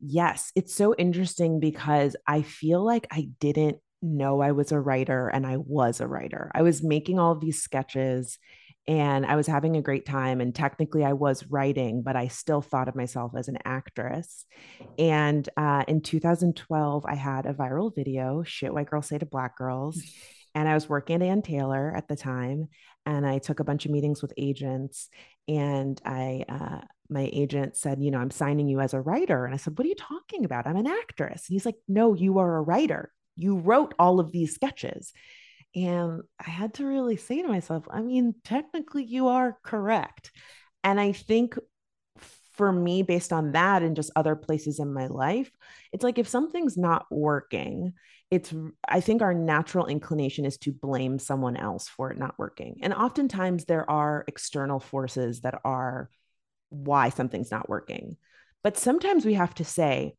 Yes, 0.00 0.52
it's 0.54 0.74
so 0.74 0.94
interesting 0.94 1.60
because 1.60 2.16
I 2.26 2.42
feel 2.42 2.84
like 2.84 3.06
I 3.10 3.28
didn't 3.40 3.78
know 4.02 4.40
I 4.40 4.52
was 4.52 4.70
a 4.70 4.80
writer 4.80 5.28
and 5.28 5.46
I 5.46 5.56
was 5.56 6.00
a 6.00 6.06
writer. 6.06 6.50
I 6.54 6.62
was 6.62 6.82
making 6.82 7.18
all 7.18 7.32
of 7.32 7.40
these 7.40 7.62
sketches 7.62 8.38
and 8.86 9.24
I 9.24 9.36
was 9.36 9.46
having 9.46 9.76
a 9.76 9.82
great 9.82 10.04
time. 10.04 10.40
And 10.40 10.54
technically, 10.54 11.04
I 11.04 11.14
was 11.14 11.46
writing, 11.46 12.02
but 12.02 12.16
I 12.16 12.28
still 12.28 12.60
thought 12.60 12.88
of 12.88 12.94
myself 12.94 13.32
as 13.34 13.48
an 13.48 13.58
actress. 13.64 14.44
And 14.98 15.48
uh, 15.56 15.84
in 15.88 16.02
2012, 16.02 17.06
I 17.06 17.14
had 17.14 17.46
a 17.46 17.54
viral 17.54 17.94
video, 17.94 18.42
Shit 18.42 18.74
White 18.74 18.90
Girls 18.90 19.08
Say 19.08 19.18
to 19.18 19.26
Black 19.26 19.56
Girls. 19.56 20.02
And 20.54 20.68
I 20.68 20.74
was 20.74 20.88
working 20.88 21.16
at 21.16 21.22
Ann 21.22 21.42
Taylor 21.42 21.94
at 21.96 22.08
the 22.08 22.16
time. 22.16 22.68
And 23.06 23.26
I 23.26 23.38
took 23.38 23.60
a 23.60 23.64
bunch 23.64 23.86
of 23.86 23.90
meetings 23.90 24.20
with 24.20 24.34
agents. 24.36 25.08
And 25.48 26.00
I, 26.04 26.44
uh, 26.48 26.80
my 27.08 27.28
agent 27.32 27.76
said, 27.76 28.02
You 28.02 28.10
know, 28.10 28.18
I'm 28.18 28.30
signing 28.30 28.68
you 28.68 28.80
as 28.80 28.92
a 28.92 29.00
writer. 29.00 29.46
And 29.46 29.54
I 29.54 29.58
said, 29.58 29.78
What 29.78 29.86
are 29.86 29.88
you 29.88 29.94
talking 29.94 30.44
about? 30.44 30.66
I'm 30.66 30.76
an 30.76 30.86
actress. 30.86 31.48
And 31.48 31.54
he's 31.54 31.66
like, 31.66 31.76
No, 31.88 32.14
you 32.14 32.38
are 32.38 32.56
a 32.56 32.62
writer. 32.62 33.12
You 33.36 33.56
wrote 33.56 33.94
all 33.98 34.20
of 34.20 34.30
these 34.30 34.54
sketches. 34.54 35.12
And 35.74 36.22
I 36.38 36.50
had 36.50 36.74
to 36.74 36.86
really 36.86 37.16
say 37.16 37.42
to 37.42 37.48
myself, 37.48 37.84
I 37.90 38.00
mean, 38.00 38.34
technically, 38.44 39.04
you 39.04 39.28
are 39.28 39.58
correct. 39.62 40.30
And 40.84 41.00
I 41.00 41.12
think 41.12 41.58
for 42.52 42.70
me, 42.72 43.02
based 43.02 43.32
on 43.32 43.52
that 43.52 43.82
and 43.82 43.96
just 43.96 44.12
other 44.14 44.36
places 44.36 44.78
in 44.78 44.92
my 44.92 45.08
life, 45.08 45.50
it's 45.92 46.04
like 46.04 46.18
if 46.18 46.28
something's 46.28 46.76
not 46.76 47.06
working, 47.10 47.94
it's, 48.30 48.54
I 48.88 49.00
think 49.00 49.22
our 49.22 49.34
natural 49.34 49.86
inclination 49.86 50.44
is 50.44 50.56
to 50.58 50.72
blame 50.72 51.18
someone 51.18 51.56
else 51.56 51.88
for 51.88 52.10
it 52.10 52.18
not 52.18 52.38
working. 52.38 52.78
And 52.82 52.94
oftentimes 52.94 53.64
there 53.64 53.88
are 53.90 54.24
external 54.28 54.78
forces 54.78 55.40
that 55.40 55.60
are 55.64 56.08
why 56.70 57.08
something's 57.08 57.50
not 57.50 57.68
working. 57.68 58.16
But 58.62 58.78
sometimes 58.78 59.24
we 59.24 59.34
have 59.34 59.54
to 59.56 59.64
say, 59.64 60.14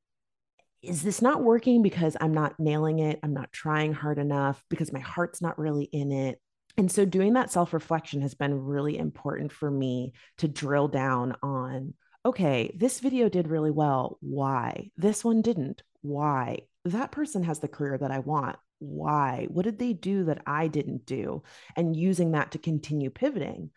is 0.87 1.01
this 1.01 1.21
not 1.21 1.43
working 1.43 1.81
because 1.81 2.15
I'm 2.19 2.33
not 2.33 2.59
nailing 2.59 2.99
it? 2.99 3.19
I'm 3.23 3.33
not 3.33 3.51
trying 3.51 3.93
hard 3.93 4.17
enough 4.17 4.63
because 4.69 4.93
my 4.93 4.99
heart's 4.99 5.41
not 5.41 5.59
really 5.59 5.85
in 5.85 6.11
it. 6.11 6.39
And 6.77 6.91
so 6.91 7.05
doing 7.05 7.33
that 7.33 7.51
self 7.51 7.73
reflection 7.73 8.21
has 8.21 8.33
been 8.33 8.65
really 8.65 8.97
important 8.97 9.51
for 9.51 9.69
me 9.69 10.13
to 10.37 10.47
drill 10.47 10.87
down 10.87 11.35
on 11.41 11.93
okay, 12.25 12.75
this 12.75 12.99
video 12.99 13.29
did 13.29 13.47
really 13.47 13.69
well. 13.69 14.17
Why? 14.19 14.89
This 14.97 15.23
one 15.23 15.43
didn't. 15.43 15.83
Why? 16.01 16.61
That 16.85 17.11
person 17.11 17.43
has 17.43 17.59
the 17.59 17.67
career 17.67 17.99
that 17.99 18.09
I 18.11 18.19
want. 18.19 18.57
Why? 18.79 19.47
What 19.49 19.63
did 19.63 19.77
they 19.77 19.93
do 19.93 20.25
that 20.25 20.41
I 20.45 20.67
didn't 20.67 21.05
do? 21.05 21.43
And 21.75 21.95
using 21.95 22.31
that 22.31 22.51
to 22.51 22.57
continue 22.57 23.11
pivoting. 23.11 23.69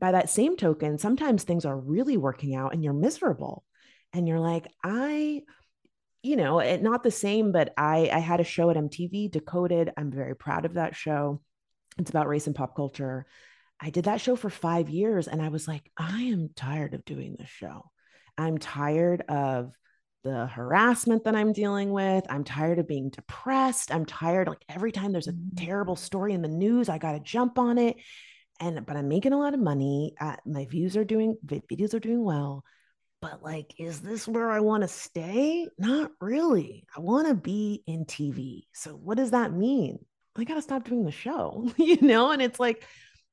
By 0.00 0.12
that 0.12 0.30
same 0.30 0.56
token, 0.56 0.98
sometimes 0.98 1.44
things 1.44 1.64
are 1.64 1.78
really 1.78 2.16
working 2.16 2.56
out 2.56 2.74
and 2.74 2.82
you're 2.82 2.92
miserable. 2.92 3.64
And 4.12 4.26
you're 4.26 4.40
like, 4.40 4.66
I 4.82 5.42
you 6.22 6.36
know, 6.36 6.58
it, 6.58 6.82
not 6.82 7.02
the 7.02 7.10
same, 7.10 7.52
but 7.52 7.72
I 7.76 8.10
I 8.12 8.18
had 8.18 8.40
a 8.40 8.44
show 8.44 8.70
at 8.70 8.76
MTV, 8.76 9.30
Decoded. 9.30 9.90
I'm 9.96 10.10
very 10.10 10.36
proud 10.36 10.64
of 10.64 10.74
that 10.74 10.94
show. 10.94 11.40
It's 11.98 12.10
about 12.10 12.28
race 12.28 12.46
and 12.46 12.56
pop 12.56 12.76
culture. 12.76 13.26
I 13.80 13.90
did 13.90 14.04
that 14.04 14.20
show 14.20 14.36
for 14.36 14.50
five 14.50 14.90
years, 14.90 15.28
and 15.28 15.40
I 15.40 15.48
was 15.48 15.66
like, 15.66 15.90
I 15.96 16.22
am 16.24 16.50
tired 16.54 16.94
of 16.94 17.04
doing 17.04 17.36
this 17.38 17.48
show. 17.48 17.90
I'm 18.36 18.58
tired 18.58 19.22
of 19.28 19.72
the 20.22 20.46
harassment 20.46 21.24
that 21.24 21.34
I'm 21.34 21.54
dealing 21.54 21.90
with. 21.90 22.24
I'm 22.28 22.44
tired 22.44 22.78
of 22.78 22.86
being 22.86 23.08
depressed. 23.08 23.92
I'm 23.92 24.04
tired. 24.04 24.48
Like 24.48 24.64
every 24.68 24.92
time 24.92 25.12
there's 25.12 25.28
a 25.28 25.32
mm-hmm. 25.32 25.64
terrible 25.64 25.96
story 25.96 26.34
in 26.34 26.42
the 26.42 26.48
news, 26.48 26.88
I 26.90 26.98
got 26.98 27.12
to 27.12 27.20
jump 27.20 27.58
on 27.58 27.78
it. 27.78 27.96
And 28.60 28.84
but 28.84 28.96
I'm 28.96 29.08
making 29.08 29.32
a 29.32 29.38
lot 29.38 29.54
of 29.54 29.60
money. 29.60 30.14
Uh, 30.20 30.36
my 30.44 30.66
views 30.66 30.96
are 30.98 31.04
doing 31.04 31.38
videos 31.46 31.94
are 31.94 32.00
doing 32.00 32.22
well 32.22 32.64
but 33.20 33.42
like 33.42 33.74
is 33.78 34.00
this 34.00 34.26
where 34.26 34.50
i 34.50 34.60
want 34.60 34.82
to 34.82 34.88
stay? 34.88 35.68
Not 35.78 36.10
really. 36.20 36.86
I 36.96 37.00
want 37.00 37.28
to 37.28 37.34
be 37.34 37.82
in 37.86 38.04
tv 38.04 38.62
so 38.72 38.92
what 38.92 39.16
does 39.16 39.32
that 39.32 39.52
mean? 39.52 39.98
I 40.36 40.44
got 40.44 40.54
to 40.54 40.62
stop 40.62 40.84
doing 40.84 41.04
the 41.04 41.10
show 41.10 41.70
you 41.76 42.00
know 42.00 42.30
and 42.30 42.40
it's 42.40 42.60
like 42.60 42.84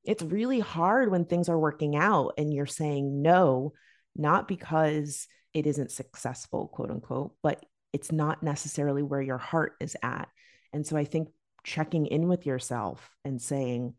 it's 0.04 0.22
really 0.22 0.60
hard 0.60 1.10
when 1.10 1.24
things 1.24 1.48
are 1.48 1.58
working 1.58 1.96
out 1.96 2.34
and 2.38 2.52
you're 2.52 2.66
saying 2.66 3.22
no 3.22 3.72
not 4.16 4.48
because 4.48 5.26
it 5.54 5.66
isn't 5.66 5.90
successful 5.90 6.68
quote 6.68 6.90
unquote 6.90 7.34
but 7.42 7.64
it's 7.92 8.12
not 8.12 8.42
necessarily 8.42 9.02
where 9.02 9.22
your 9.22 9.38
heart 9.38 9.74
is 9.80 9.96
at. 10.02 10.28
And 10.72 10.86
so 10.86 10.96
i 10.96 11.04
think 11.04 11.28
checking 11.64 12.06
in 12.06 12.28
with 12.28 12.46
yourself 12.46 13.10
and 13.24 13.40
saying 13.40 13.94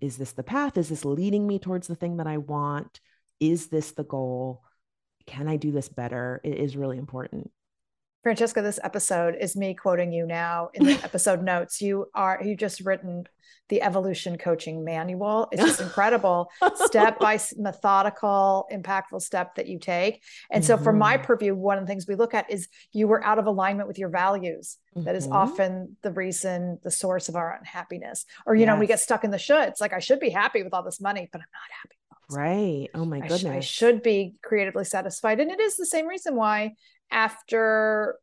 is 0.00 0.16
this 0.16 0.32
the 0.32 0.42
path? 0.42 0.76
Is 0.76 0.88
this 0.88 1.04
leading 1.04 1.46
me 1.46 1.58
towards 1.58 1.86
the 1.86 1.94
thing 1.94 2.18
that 2.18 2.26
i 2.26 2.36
want? 2.36 3.00
Is 3.40 3.68
this 3.68 3.92
the 3.92 4.04
goal 4.04 4.62
can 5.26 5.48
I 5.48 5.56
do 5.56 5.72
this 5.72 5.88
better? 5.88 6.40
It 6.44 6.58
is 6.58 6.76
really 6.76 6.98
important. 6.98 7.50
Franchesca, 8.24 8.62
this 8.62 8.80
episode 8.82 9.36
is 9.38 9.54
me 9.54 9.74
quoting 9.74 10.10
you 10.10 10.26
now 10.26 10.70
in 10.72 10.86
the 10.86 10.92
episode 11.04 11.42
notes. 11.42 11.82
You 11.82 12.06
are 12.14 12.40
you 12.42 12.56
just 12.56 12.80
written 12.80 13.26
the 13.68 13.82
evolution 13.82 14.36
coaching 14.36 14.84
manual. 14.84 15.48
It's 15.52 15.62
just 15.62 15.80
incredible, 15.82 16.50
step 16.74 17.18
by 17.18 17.38
methodical, 17.56 18.66
impactful 18.72 19.22
step 19.22 19.54
that 19.56 19.66
you 19.66 19.78
take. 19.78 20.22
And 20.50 20.62
mm-hmm. 20.62 20.68
so, 20.68 20.76
from 20.76 20.98
my 20.98 21.16
mm-hmm. 21.16 21.26
purview, 21.26 21.54
one 21.54 21.78
of 21.78 21.84
the 21.84 21.86
things 21.88 22.06
we 22.06 22.14
look 22.14 22.34
at 22.34 22.50
is 22.50 22.68
you 22.92 23.08
were 23.08 23.24
out 23.24 23.38
of 23.38 23.46
alignment 23.46 23.88
with 23.88 23.98
your 23.98 24.10
values. 24.10 24.78
Mm-hmm. 24.96 25.04
That 25.04 25.16
is 25.16 25.24
mm-hmm. 25.24 25.36
often 25.36 25.96
the 26.02 26.12
reason, 26.12 26.78
the 26.82 26.90
source 26.90 27.28
of 27.28 27.36
our 27.36 27.54
unhappiness. 27.54 28.24
Or 28.46 28.54
you 28.54 28.62
yes. 28.62 28.68
know, 28.68 28.76
we 28.76 28.86
get 28.86 29.00
stuck 29.00 29.24
in 29.24 29.30
the 29.30 29.36
shoulds. 29.36 29.80
Like 29.80 29.92
I 29.92 29.98
should 29.98 30.20
be 30.20 30.30
happy 30.30 30.62
with 30.62 30.72
all 30.72 30.82
this 30.82 31.00
money, 31.00 31.28
but 31.30 31.40
I'm 31.40 31.48
not 31.52 31.76
happy. 31.82 31.96
Right. 32.30 32.88
Oh 32.94 33.04
my 33.04 33.20
goodness. 33.20 33.44
I, 33.44 33.46
sh- 33.48 33.56
I 33.56 33.60
should 33.60 34.02
be 34.02 34.34
creatively 34.42 34.84
satisfied. 34.84 35.40
And 35.40 35.50
it 35.50 35.60
is 35.60 35.76
the 35.76 35.86
same 35.86 36.06
reason 36.06 36.36
why 36.36 36.72
after 37.10 38.18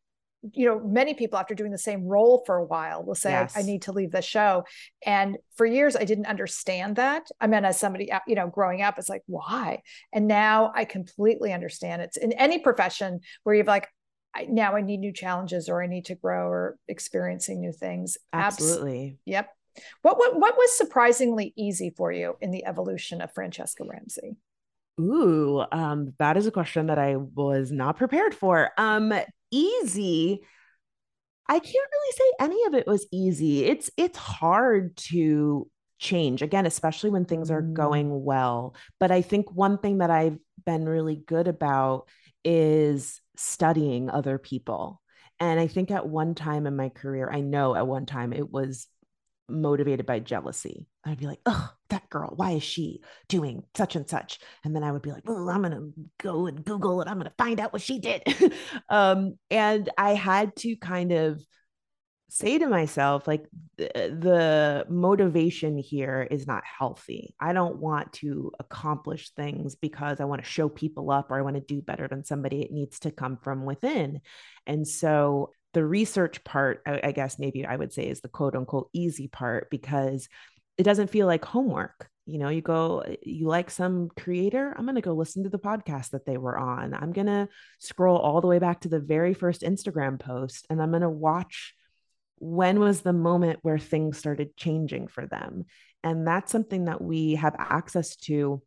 you 0.53 0.65
know 0.65 0.79
many 0.79 1.13
people 1.13 1.37
after 1.37 1.53
doing 1.53 1.71
the 1.71 1.77
same 1.77 2.05
role 2.07 2.43
for 2.45 2.57
a 2.57 2.65
while 2.65 3.03
will 3.03 3.15
say 3.15 3.29
yes. 3.31 3.55
I, 3.55 3.59
I, 3.59 3.63
need 3.63 3.83
to 3.83 3.91
leave 3.91 4.11
the 4.11 4.23
show 4.23 4.63
and 5.05 5.37
for 5.55 5.65
years 5.67 5.95
i 5.95 6.03
didn't 6.03 6.25
understand 6.25 6.95
that 6.95 7.27
i 7.39 7.45
mean 7.45 7.63
as 7.63 7.79
somebody 7.79 8.11
uh, 8.11 8.19
you 8.27 8.33
know 8.33 8.47
growing 8.47 8.81
up 8.81 8.97
it's 8.97 9.09
like 9.09 9.21
why 9.27 9.81
and 10.11 10.27
now 10.27 10.71
i 10.75 10.83
completely 10.83 11.53
understand 11.53 12.01
it's 12.01 12.17
in 12.17 12.31
any 12.33 12.57
profession 12.57 13.19
where 13.43 13.53
you've 13.53 13.67
like 13.67 13.87
I, 14.33 14.47
now 14.49 14.75
i 14.75 14.81
need 14.81 14.99
new 14.99 15.13
challenges 15.13 15.69
or 15.69 15.83
i 15.83 15.87
need 15.87 16.05
to 16.05 16.15
grow 16.15 16.47
or 16.47 16.77
experiencing 16.87 17.59
new 17.59 17.71
things 17.71 18.17
absolutely 18.33 19.09
Abs- 19.09 19.19
yep 19.25 19.49
what, 20.01 20.17
what 20.17 20.39
what 20.39 20.57
was 20.57 20.77
surprisingly 20.77 21.53
easy 21.55 21.89
for 21.89 22.11
you 22.11 22.35
in 22.41 22.51
the 22.51 22.65
evolution 22.65 23.21
of 23.21 23.33
Franchesca 23.33 23.87
Ramsey? 23.87 24.35
Ooh, 24.99 25.63
um, 25.71 26.13
that 26.19 26.37
is 26.37 26.47
a 26.47 26.51
question 26.51 26.87
that 26.87 26.99
I 26.99 27.15
was 27.15 27.71
not 27.71 27.97
prepared 27.97 28.33
for. 28.33 28.71
Um, 28.77 29.13
easy. 29.49 30.41
I 31.47 31.59
can't 31.59 31.73
really 31.73 32.11
say 32.11 32.45
any 32.45 32.65
of 32.65 32.73
it 32.75 32.87
was 32.87 33.07
easy. 33.11 33.65
It's 33.65 33.89
it's 33.97 34.17
hard 34.17 34.95
to 34.97 35.69
change 35.99 36.41
again, 36.41 36.65
especially 36.65 37.11
when 37.11 37.25
things 37.25 37.51
are 37.51 37.61
mm. 37.61 37.73
going 37.73 38.23
well. 38.23 38.75
But 38.99 39.11
I 39.11 39.21
think 39.21 39.51
one 39.51 39.77
thing 39.77 39.99
that 39.99 40.11
I've 40.11 40.37
been 40.65 40.87
really 40.87 41.15
good 41.15 41.47
about 41.47 42.07
is 42.43 43.21
studying 43.35 44.09
other 44.09 44.37
people. 44.37 45.01
And 45.39 45.59
I 45.59 45.67
think 45.67 45.89
at 45.91 46.07
one 46.07 46.35
time 46.35 46.67
in 46.67 46.75
my 46.75 46.89
career, 46.89 47.29
I 47.31 47.41
know 47.41 47.75
at 47.75 47.87
one 47.87 48.05
time 48.05 48.33
it 48.33 48.51
was 48.51 48.87
motivated 49.51 50.05
by 50.05 50.19
jealousy. 50.19 50.87
I'd 51.05 51.19
be 51.19 51.27
like, 51.27 51.39
oh, 51.45 51.69
that 51.89 52.09
girl, 52.09 52.33
why 52.35 52.51
is 52.51 52.63
she 52.63 53.01
doing 53.27 53.63
such 53.75 53.95
and 53.95 54.07
such? 54.09 54.39
And 54.63 54.75
then 54.75 54.83
I 54.83 54.91
would 54.91 55.01
be 55.01 55.11
like, 55.11 55.23
oh, 55.27 55.49
I'm 55.49 55.61
going 55.61 55.71
to 55.71 55.93
go 56.19 56.47
and 56.47 56.63
Google 56.63 57.01
it. 57.01 57.07
I'm 57.07 57.17
going 57.17 57.29
to 57.29 57.35
find 57.37 57.59
out 57.59 57.73
what 57.73 57.81
she 57.81 57.99
did. 57.99 58.23
um, 58.89 59.37
and 59.49 59.89
I 59.97 60.13
had 60.13 60.55
to 60.57 60.75
kind 60.75 61.11
of 61.11 61.41
say 62.33 62.57
to 62.57 62.65
myself 62.65 63.27
like 63.27 63.45
the, 63.77 63.89
the, 63.93 64.85
motivation 64.89 65.77
here 65.77 66.25
is 66.31 66.47
not 66.47 66.63
healthy 66.63 67.35
i 67.41 67.51
don't 67.51 67.75
want 67.75 68.11
to 68.13 68.49
accomplish 68.57 69.31
things 69.31 69.75
because 69.75 70.21
i 70.21 70.23
want 70.23 70.41
to 70.41 70.49
show 70.49 70.69
people 70.69 71.11
up 71.11 71.29
or 71.29 71.37
i 71.37 71.41
want 71.41 71.57
to 71.57 71.61
do 71.61 71.81
better 71.81 72.07
than 72.07 72.23
somebody 72.23 72.61
it 72.61 72.71
needs 72.71 72.99
to 72.99 73.11
come 73.11 73.35
from 73.35 73.65
within 73.65 74.21
and 74.65 74.87
so 74.87 75.51
the 75.73 75.85
research 75.85 76.43
part 76.43 76.81
I, 76.85 76.99
I 77.05 77.11
guess 77.11 77.39
maybe 77.39 77.65
i 77.65 77.75
would 77.75 77.93
say 77.93 78.07
is 78.07 78.21
the 78.21 78.27
quote 78.27 78.55
unquote 78.55 78.89
easy 78.93 79.27
part 79.27 79.69
because 79.69 80.27
it 80.77 80.83
doesn't 80.83 81.09
feel 81.09 81.27
like 81.27 81.45
homework. 81.45 82.07
You 82.25 82.39
know 82.39 82.49
you 82.49 82.61
go 82.61 82.99
eh, 82.99 83.17
you 83.23 83.47
like 83.47 83.69
some 83.69 84.09
creator 84.17 84.73
i'm 84.77 84.85
going 84.85 84.95
to 84.95 85.01
go 85.01 85.13
listen 85.13 85.43
to 85.43 85.49
the 85.49 85.59
podcast 85.59 86.11
that 86.11 86.25
they 86.25 86.37
were 86.37 86.57
on. 86.57 86.93
I'm 86.93 87.11
going 87.11 87.27
to 87.27 87.49
scroll 87.79 88.17
all 88.17 88.41
the 88.41 88.47
way 88.47 88.59
back 88.59 88.81
to 88.81 88.89
the 88.89 88.99
very 88.99 89.33
first 89.33 89.61
instagram 89.61 90.19
post 90.19 90.65
and 90.69 90.81
i'm 90.81 90.91
going 90.91 91.01
to 91.01 91.09
watch 91.09 91.73
when 92.41 92.79
was 92.79 93.01
the 93.01 93.13
moment 93.13 93.59
where 93.61 93.77
things 93.77 94.17
started 94.17 94.57
changing 94.57 95.07
for 95.07 95.27
them. 95.27 95.65
And 96.03 96.25
that's 96.25 96.51
something 96.51 96.85
that 96.85 96.99
we 96.99 97.35
have 97.35 97.55
access 97.57 98.15
to 98.27 98.63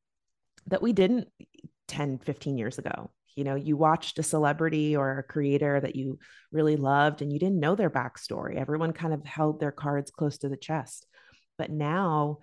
that 0.69 0.81
we 0.81 0.93
didn't 0.93 1.27
10 1.89 2.19
15 2.19 2.57
years 2.57 2.79
ago 2.79 3.11
you 3.37 3.45
know 3.45 3.55
you 3.55 3.77
watched 3.77 4.19
a 4.19 4.23
celebrity 4.23 4.97
or 4.97 5.19
a 5.19 5.23
creator 5.23 5.81
that 5.81 5.97
you 5.97 6.19
really 6.53 6.77
loved 6.77 7.23
and 7.23 7.33
you 7.33 7.39
didn't 7.39 7.61
know 7.61 7.75
their 7.75 7.91
backstory. 7.91 8.57
Everyone 8.57 8.93
kind 8.93 9.15
of 9.15 9.25
held 9.25 9.61
their 9.61 9.73
cards 9.73 10.11
close 10.11 10.39
to 10.39 10.49
the 10.49 10.57
chest. 10.57 11.07
But 11.59 11.71
now 11.71 12.39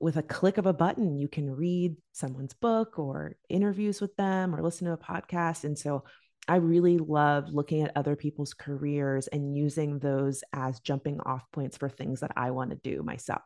with 0.00 0.16
a 0.16 0.22
click 0.22 0.58
of 0.58 0.66
a 0.66 0.72
button 0.72 1.18
you 1.18 1.28
can 1.28 1.50
read 1.50 1.96
someone's 2.12 2.54
book 2.54 2.98
or 2.98 3.36
interviews 3.48 4.00
with 4.00 4.14
them 4.16 4.54
or 4.54 4.62
listen 4.62 4.86
to 4.86 4.92
a 4.92 4.98
podcast. 4.98 5.64
And 5.64 5.78
so 5.78 6.04
I 6.48 6.56
really 6.56 6.96
love 6.96 7.50
looking 7.52 7.82
at 7.82 7.92
other 7.94 8.16
people's 8.16 8.54
careers 8.54 9.26
and 9.26 9.54
using 9.54 9.98
those 9.98 10.42
as 10.54 10.80
jumping 10.80 11.20
off 11.20 11.42
points 11.52 11.76
for 11.76 11.90
things 11.90 12.20
that 12.20 12.32
I 12.36 12.52
want 12.52 12.70
to 12.70 12.76
do 12.76 13.02
myself. 13.02 13.42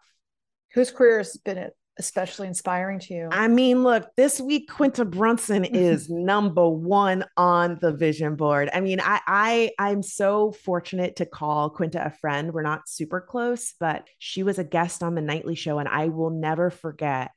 Whose 0.75 0.93
career 0.93 1.19
has 1.19 1.37
been 1.37 1.59
especially 1.99 2.49
inspiring 2.49 2.99
to 3.01 3.15
you? 3.15 3.29
I 3.31 3.49
mean, 3.49 3.83
look, 3.83 4.09
this 4.17 4.41
week 4.41 4.71
Quinta 4.71 5.05
Brunson 5.05 5.65
is 5.65 6.09
number 6.09 6.69
one 6.69 7.25
on 7.37 7.79
the 7.81 7.93
vision 7.93 8.37
board. 8.37 8.71
I 8.73 8.81
mean, 8.81 9.01
I 9.01 9.21
I 9.27 9.71
I'm 9.79 10.03
so 10.03 10.53
fortunate 10.53 11.17
to 11.17 11.27
call 11.27 11.71
Quinta 11.71 12.05
a 12.05 12.11
friend. 12.11 12.53
We're 12.53 12.63
not 12.63 12.89
super 12.89 13.21
close, 13.21 13.75
but 13.79 14.07
she 14.19 14.43
was 14.43 14.59
a 14.59 14.65
guest 14.65 15.03
on 15.03 15.15
the 15.15 15.23
nightly 15.23 15.55
show, 15.55 15.79
and 15.79 15.89
I 15.89 16.09
will 16.09 16.31
never 16.31 16.71
forget. 16.71 17.31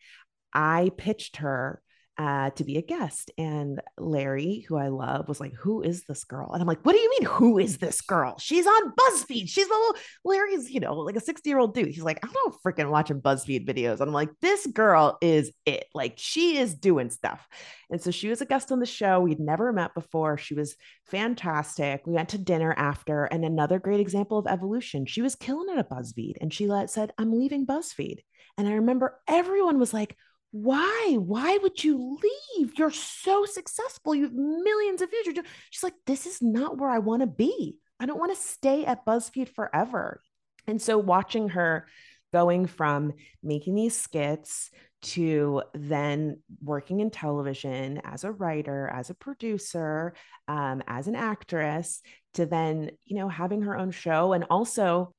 I 0.54 0.92
pitched 0.98 1.38
her 1.38 1.82
uh, 2.18 2.50
to 2.52 2.64
be 2.64 2.78
a 2.78 2.82
guest. 2.82 3.32
And 3.38 3.82
Larry, 3.98 4.66
who 4.68 4.78
I 4.78 4.88
love, 4.88 5.28
was 5.28 5.40
like, 5.40 5.54
Who 5.54 5.82
is 5.82 6.04
this 6.06 6.24
girl? 6.24 6.52
And 6.54 6.62
I'm 6.62 6.68
like, 6.68 6.86
What 6.86 6.94
do 6.94 7.00
you 7.00 7.10
mean, 7.10 7.30
who 7.30 7.58
is 7.58 7.78
this 7.78 8.02
girl? 8.02 8.38
She's 8.40 8.66
on 8.66 8.94
BuzzFeed. 8.94 9.50
She's 9.50 9.68
a 9.68 9.70
little, 9.70 9.96
Larry's, 10.24 10.70
you 10.70 10.80
know, 10.80 10.96
like 10.96 11.16
a 11.16 11.22
60 11.22 11.50
year 11.50 11.60
old 11.60 11.74
dude. 11.74 11.88
He's 11.88 12.04
like, 12.04 12.24
I 12.24 12.30
don't 12.32 12.56
freaking 12.66 12.90
watching 12.90 13.22
BuzzFeed 13.22 13.68
videos. 13.68 14.00
And 14.00 14.04
I'm 14.04 14.14
like, 14.14 14.30
This 14.42 14.66
girl 14.68 15.18
is 15.22 15.52
it. 15.66 15.86
Like, 15.94 16.14
she 16.18 16.58
is 16.58 16.76
doing 16.76 17.10
stuff. 17.10 17.48
And 17.90 18.02
so 18.02 18.12
she 18.12 18.30
was 18.30 18.42
a 18.42 18.46
guest 18.46 18.72
on 18.72 18.80
the 18.80 18.86
show. 18.86 19.20
We'd 19.20 19.40
never 19.40 19.72
met 19.74 19.94
before. 19.94 20.38
She 20.38 20.54
was 20.54 20.76
fantastic. 21.06 22.02
We 22.06 22.14
went 22.14 22.30
to 22.30 22.38
dinner 22.38 22.74
after. 22.76 23.26
And 23.26 23.44
another 23.44 23.80
great 23.80 24.00
example 24.00 24.38
of 24.38 24.48
evolution. 24.48 25.06
She 25.06 25.22
was 25.22 25.36
killing 25.36 25.70
it 25.70 25.80
at 25.80 25.90
BuzzFeed. 25.90 26.36
And 26.42 26.54
she 26.54 26.70
said, 26.88 27.12
I'm 27.18 27.38
leaving 27.38 27.66
BuzzFeed. 27.66 28.20
And 28.58 28.68
I 28.68 28.74
remember 28.74 29.20
everyone 29.28 29.80
was 29.80 29.94
like, 29.94 30.16
why? 30.56 31.18
Why 31.20 31.58
would 31.58 31.84
you 31.84 32.18
leave? 32.56 32.80
You're 32.80 32.90
so 32.90 33.44
successful. 33.44 34.16
You 34.16 34.24
have 34.24 34.34
millions 34.34 35.02
of 35.02 35.10
views. 35.10 35.38
She's 35.70 35.84
like, 35.84 35.96
this 36.08 36.26
is 36.26 36.42
not 36.42 36.78
where 36.78 36.90
I 36.90 37.00
want 37.00 37.24
to 37.24 37.28
be. 37.28 37.78
I 38.00 38.06
don't 38.06 38.20
want 38.20 38.34
to 38.34 38.42
stay 38.42 38.86
at 38.86 39.06
BuzzFeed 39.06 39.50
forever. 39.50 40.22
And 40.66 40.82
so 40.82 40.98
watching 40.98 41.50
her 41.50 41.88
going 42.32 42.68
from 42.68 43.12
making 43.44 43.76
these 43.76 43.98
skits 43.98 44.70
to 45.02 45.62
then 45.74 46.42
working 46.64 47.02
in 47.02 47.10
television 47.10 48.00
as 48.06 48.24
a 48.24 48.32
writer, 48.32 48.88
as 48.88 49.10
a 49.10 49.14
producer, 49.14 50.14
um, 50.48 50.82
as 50.88 51.10
an 51.10 51.16
actress, 51.16 52.02
to 52.36 52.46
then, 52.46 52.92
you 53.04 53.18
know, 53.18 53.28
having 53.28 53.64
her 53.64 53.78
own 53.78 53.92
show. 53.92 54.32
And 54.32 54.46
also, 54.50 55.14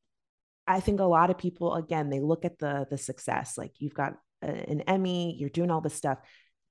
I 0.67 0.81
think 0.81 1.01
a 1.01 1.05
lot 1.05 1.29
of 1.29 1.37
people, 1.37 1.75
again, 1.75 2.09
they 2.09 2.21
look 2.21 2.47
at 2.47 2.59
the 2.59 2.87
the 2.89 2.97
success. 2.97 3.59
Like 3.59 3.73
you've 3.79 3.95
got 3.95 4.15
an 4.43 4.83
Emmy, 4.83 5.37
you're 5.39 5.51
doing 5.51 5.71
all 5.71 5.81
this 5.81 5.95
stuff. 5.95 6.19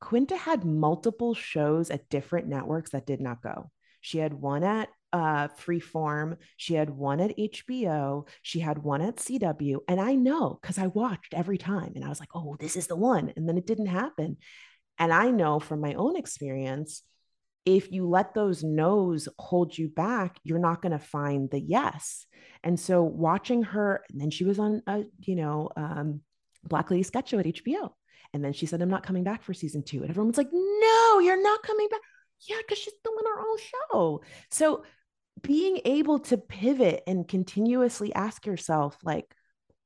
Quinta 0.01 0.36
had 0.36 0.65
multiple 0.65 1.34
shows 1.34 1.89
at 1.89 2.10
different 2.10 2.47
networks 2.47 2.91
that 2.91 3.06
did 3.06 3.21
not 3.21 3.41
go. 3.41 3.71
She 4.01 4.19
had 4.19 4.34
one 4.34 4.63
at 4.63 4.89
uh, 5.13 5.47
Freeform, 5.47 6.38
she 6.58 6.75
had 6.75 6.89
one 6.89 7.19
at 7.21 7.36
HBO, 7.38 8.28
she 8.41 8.60
had 8.60 8.78
one 8.78 9.01
at 9.01 9.15
CW. 9.15 9.80
And 9.88 9.99
I 9.99 10.15
know 10.15 10.60
because 10.62 10.78
I 10.78 10.88
watched 10.88 11.34
every 11.34 11.58
time 11.58 11.93
and 11.95 12.04
I 12.04 12.10
was 12.10 12.19
like, 12.19 12.30
oh, 12.36 12.58
this 12.60 12.75
is 12.75 12.88
the 12.88 12.95
one. 12.95 13.32
And 13.36 13.47
then 13.47 13.58
it 13.58 13.65
didn't 13.65 13.88
happen. 13.88 14.38
And 14.99 15.13
I 15.13 15.32
know 15.32 15.60
from 15.60 15.82
my 15.82 15.93
own 15.93 16.17
experience, 16.17 17.01
if 17.65 17.91
you 17.91 18.08
let 18.08 18.34
those 18.36 18.63
no's 18.63 19.28
hold 19.39 19.75
you 19.75 19.89
back, 19.89 20.38
you're 20.43 20.60
not 20.60 20.82
going 20.82 20.91
to 20.91 20.99
find 20.99 21.49
the 21.49 21.60
yes. 21.60 22.28
And 22.63 22.80
so 22.80 23.01
watching 23.01 23.63
her, 23.63 24.04
and 24.12 24.21
then 24.21 24.30
she 24.30 24.43
was 24.43 24.60
on 24.60 24.84
a, 24.86 25.04
you 25.21 25.36
know, 25.36 25.69
um, 25.75 26.21
Black 26.67 26.91
Lady 26.91 27.04
sketch 27.04 27.30
show 27.30 27.39
at 27.39 27.45
HBO. 27.45 27.91
And 28.34 28.43
then 28.43 28.54
she 28.54 28.65
said, 28.65 28.82
I'm 28.82 28.89
not 28.89 29.06
coming 29.06 29.23
back 29.23 29.43
for 29.43 29.54
season 29.54 29.84
two. 29.84 30.01
And 30.01 30.10
everyone's 30.10 30.38
like, 30.38 30.49
no, 30.51 31.19
you're 31.19 31.41
not 31.41 31.63
coming 31.63 31.88
back. 31.89 32.01
Yeah, 32.41 32.58
because 32.58 32.78
she's 32.78 32.93
doing 33.04 33.23
her 33.25 33.39
own 33.39 33.58
show. 33.58 34.21
So 34.51 34.84
being 35.41 35.80
able 35.86 36.19
to 36.19 36.38
pivot 36.38 37.04
and 37.08 37.28
continuously 37.28 38.13
ask 38.13 38.45
yourself, 38.45 38.97
like, 39.04 39.34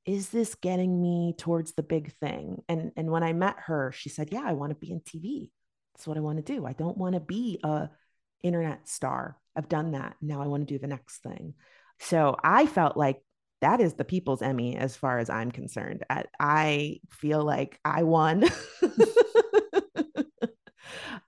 is 0.05 0.29
this 0.29 0.55
getting 0.55 1.01
me 1.01 1.35
towards 1.37 1.73
the 1.73 1.83
big 1.83 2.11
thing? 2.13 2.63
And 2.67 2.91
and 2.97 3.11
when 3.11 3.23
I 3.23 3.33
met 3.33 3.55
her, 3.65 3.91
she 3.95 4.09
said, 4.09 4.29
Yeah, 4.31 4.41
I 4.43 4.53
want 4.53 4.71
to 4.71 4.75
be 4.75 4.91
in 4.91 5.01
TV. 5.01 5.51
That's 5.93 6.07
what 6.07 6.17
I 6.17 6.21
want 6.21 6.43
to 6.43 6.53
do. 6.53 6.65
I 6.65 6.73
don't 6.73 6.97
want 6.97 7.13
to 7.13 7.19
be 7.19 7.59
a 7.63 7.89
internet 8.41 8.87
star. 8.87 9.37
I've 9.55 9.69
done 9.69 9.91
that. 9.91 10.15
Now 10.21 10.41
I 10.41 10.47
want 10.47 10.67
to 10.67 10.73
do 10.73 10.79
the 10.79 10.87
next 10.87 11.21
thing. 11.21 11.53
So 11.99 12.35
I 12.41 12.65
felt 12.65 12.95
like 12.97 13.21
that 13.61 13.81
is 13.81 13.95
the 13.95 14.05
people's 14.05 14.41
Emmy 14.41 14.77
as 14.77 14.95
far 14.95 15.19
as 15.19 15.29
I'm 15.29 15.51
concerned. 15.51 16.03
I, 16.09 16.25
I 16.39 16.99
feel 17.09 17.43
like 17.43 17.79
I 17.83 18.03
won. 18.03 18.45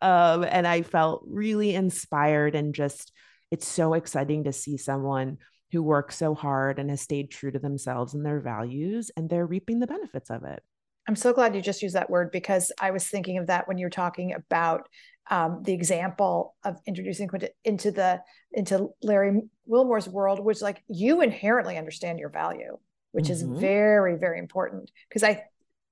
um, 0.01 0.43
and 0.43 0.65
I 0.65 0.81
felt 0.83 1.23
really 1.27 1.75
inspired 1.75 2.55
and 2.55 2.73
just, 2.73 3.11
it's 3.51 3.67
so 3.67 3.93
exciting 3.93 4.45
to 4.45 4.53
see 4.53 4.77
someone 4.77 5.37
who 5.71 5.83
works 5.83 6.15
so 6.15 6.33
hard 6.35 6.79
and 6.79 6.89
has 6.89 7.01
stayed 7.01 7.31
true 7.31 7.51
to 7.51 7.59
themselves 7.59 8.13
and 8.13 8.25
their 8.25 8.41
values, 8.41 9.11
and 9.15 9.29
they're 9.29 9.45
reaping 9.45 9.79
the 9.79 9.87
benefits 9.87 10.29
of 10.29 10.43
it. 10.43 10.61
I'm 11.07 11.15
so 11.15 11.33
glad 11.33 11.55
you 11.55 11.61
just 11.61 11.81
used 11.81 11.95
that 11.95 12.09
word 12.09 12.31
because 12.31 12.71
I 12.79 12.91
was 12.91 13.07
thinking 13.07 13.37
of 13.37 13.47
that 13.47 13.67
when 13.67 13.77
you 13.77 13.85
were 13.85 13.91
talking 13.91 14.33
about 14.33 14.87
um, 15.29 15.61
the 15.63 15.73
example 15.73 16.55
of 16.63 16.79
introducing 16.85 17.29
into 17.63 17.91
the 17.91 18.21
into 18.51 18.89
Larry 19.01 19.41
Wilmore's 19.65 20.09
world, 20.09 20.39
which 20.39 20.61
like 20.61 20.83
you 20.87 21.21
inherently 21.21 21.77
understand 21.77 22.19
your 22.19 22.29
value, 22.29 22.77
which 23.11 23.25
mm-hmm. 23.25 23.33
is 23.33 23.59
very 23.59 24.17
very 24.17 24.39
important 24.39 24.91
because 25.07 25.23
I 25.23 25.43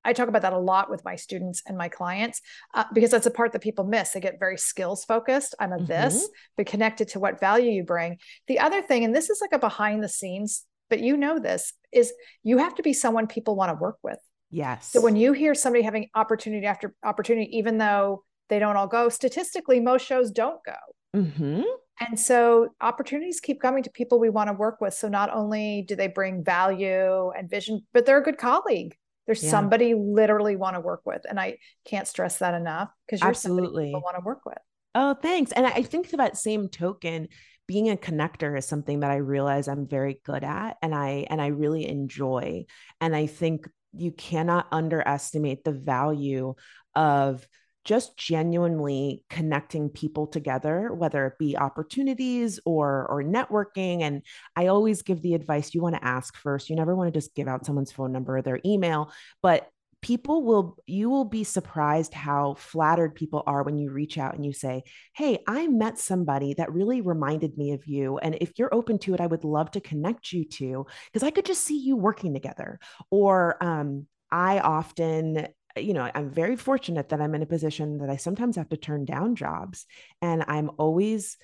I 0.03 0.13
talk 0.13 0.29
about 0.29 0.43
that 0.43 0.53
a 0.53 0.57
lot 0.57 0.89
with 0.89 1.03
my 1.03 1.15
students 1.15 1.61
and 1.67 1.77
my 1.77 1.89
clients 1.89 2.41
uh, 2.73 2.85
because 2.93 3.11
that's 3.11 3.27
a 3.27 3.31
part 3.31 3.51
that 3.51 3.61
people 3.61 3.85
miss. 3.85 4.11
They 4.11 4.19
get 4.19 4.39
very 4.39 4.57
skills 4.57 5.03
focused. 5.03 5.55
I'm 5.59 5.73
a 5.73 5.75
mm-hmm. 5.75 5.85
this, 5.85 6.29
but 6.57 6.65
connected 6.65 7.09
to 7.09 7.19
what 7.19 7.39
value 7.39 7.71
you 7.71 7.83
bring. 7.83 8.17
The 8.47 8.59
other 8.59 8.81
thing, 8.81 9.03
and 9.03 9.13
this 9.13 9.29
is 9.29 9.41
like 9.41 9.51
a 9.53 9.59
behind 9.59 10.03
the 10.03 10.09
scenes, 10.09 10.65
but 10.89 10.99
you 10.99 11.17
know 11.17 11.39
this, 11.39 11.73
is 11.91 12.13
you 12.43 12.57
have 12.59 12.75
to 12.75 12.83
be 12.83 12.93
someone 12.93 13.27
people 13.27 13.55
want 13.55 13.69
to 13.69 13.79
work 13.79 13.97
with. 14.01 14.19
Yes. 14.51 14.91
So 14.91 15.01
when 15.01 15.15
you 15.15 15.33
hear 15.33 15.53
somebody 15.53 15.83
having 15.83 16.09
opportunity 16.15 16.65
after 16.65 16.95
opportunity, 17.03 17.57
even 17.57 17.77
though 17.77 18.23
they 18.49 18.59
don't 18.59 18.75
all 18.75 18.87
go. 18.87 19.09
Statistically, 19.09 19.79
most 19.79 20.05
shows 20.05 20.31
don't 20.31 20.59
go. 20.65 21.19
Mm-hmm. 21.19 21.61
And 22.01 22.19
so 22.19 22.69
opportunities 22.81 23.39
keep 23.39 23.61
coming 23.61 23.83
to 23.83 23.89
people 23.89 24.19
we 24.19 24.29
want 24.29 24.47
to 24.47 24.53
work 24.53 24.79
with. 24.79 24.93
So 24.93 25.09
not 25.09 25.33
only 25.33 25.83
do 25.87 25.95
they 25.95 26.07
bring 26.07 26.43
value 26.43 27.31
and 27.31 27.49
vision, 27.49 27.81
but 27.93 28.05
they're 28.05 28.19
a 28.19 28.23
good 28.23 28.37
colleague. 28.37 28.95
There's 29.25 29.43
yeah. 29.43 29.51
somebody 29.51 29.93
literally 29.93 30.55
want 30.55 30.75
to 30.75 30.79
work 30.79 31.01
with. 31.05 31.21
And 31.29 31.39
I 31.39 31.57
can't 31.85 32.07
stress 32.07 32.37
that 32.39 32.53
enough 32.53 32.89
because 33.05 33.21
you're 33.21 33.29
Absolutely. 33.29 33.87
people 33.87 34.01
want 34.01 34.15
to 34.15 34.23
work 34.23 34.45
with. 34.45 34.57
Oh, 34.95 35.13
thanks. 35.13 35.51
And 35.51 35.67
I 35.67 35.83
think 35.83 36.09
to 36.09 36.17
that 36.17 36.37
same 36.37 36.69
token, 36.69 37.27
being 37.67 37.91
a 37.91 37.97
connector 37.97 38.57
is 38.57 38.65
something 38.65 39.01
that 39.01 39.11
I 39.11 39.17
realize 39.17 39.67
I'm 39.67 39.87
very 39.87 40.19
good 40.25 40.43
at 40.43 40.77
and 40.81 40.95
I 40.95 41.27
and 41.29 41.39
I 41.39 41.47
really 41.47 41.87
enjoy. 41.87 42.65
And 42.99 43.15
I 43.15 43.27
think 43.27 43.69
you 43.93 44.11
cannot 44.11 44.67
underestimate 44.71 45.63
the 45.63 45.73
value 45.73 46.55
of 46.95 47.47
just 47.89 48.15
genuinely 48.17 49.23
connecting 49.31 49.89
people 49.89 50.27
together 50.27 50.93
whether 50.93 51.25
it 51.25 51.39
be 51.39 51.57
opportunities 51.57 52.59
or 52.63 53.07
or 53.09 53.23
networking 53.23 54.03
and 54.03 54.21
i 54.55 54.67
always 54.67 55.01
give 55.01 55.23
the 55.23 55.33
advice 55.33 55.73
you 55.73 55.81
want 55.81 55.95
to 55.95 56.05
ask 56.05 56.37
first 56.37 56.69
you 56.69 56.75
never 56.75 56.95
want 56.95 57.11
to 57.11 57.19
just 57.19 57.33
give 57.33 57.47
out 57.47 57.65
someone's 57.65 57.91
phone 57.91 58.11
number 58.11 58.37
or 58.37 58.43
their 58.43 58.59
email 58.63 59.11
but 59.41 59.67
people 60.03 60.43
will 60.43 60.77
you 60.85 61.09
will 61.09 61.25
be 61.25 61.43
surprised 61.43 62.13
how 62.13 62.53
flattered 62.53 63.15
people 63.15 63.41
are 63.47 63.63
when 63.63 63.79
you 63.79 63.89
reach 63.89 64.19
out 64.19 64.35
and 64.35 64.45
you 64.45 64.53
say 64.53 64.83
hey 65.15 65.39
i 65.47 65.65
met 65.65 65.97
somebody 65.97 66.53
that 66.53 66.71
really 66.71 67.01
reminded 67.01 67.57
me 67.57 67.71
of 67.71 67.87
you 67.87 68.19
and 68.19 68.37
if 68.39 68.51
you're 68.59 68.73
open 68.73 68.99
to 68.99 69.15
it 69.15 69.19
i 69.19 69.25
would 69.25 69.43
love 69.43 69.71
to 69.71 69.81
connect 69.81 70.31
you 70.31 70.45
to 70.45 70.85
because 71.11 71.25
i 71.25 71.31
could 71.31 71.43
just 71.45 71.65
see 71.65 71.79
you 71.79 71.97
working 71.97 72.35
together 72.35 72.79
or 73.09 73.61
um, 73.63 74.05
i 74.31 74.59
often 74.59 75.47
you 75.77 75.93
know 75.93 76.09
i'm 76.15 76.29
very 76.29 76.55
fortunate 76.55 77.09
that 77.09 77.21
i'm 77.21 77.35
in 77.35 77.41
a 77.41 77.45
position 77.45 77.99
that 77.99 78.09
i 78.09 78.15
sometimes 78.15 78.55
have 78.55 78.69
to 78.69 78.77
turn 78.77 79.05
down 79.05 79.35
jobs 79.35 79.85
and 80.21 80.43
i'm 80.47 80.71
always 80.77 81.37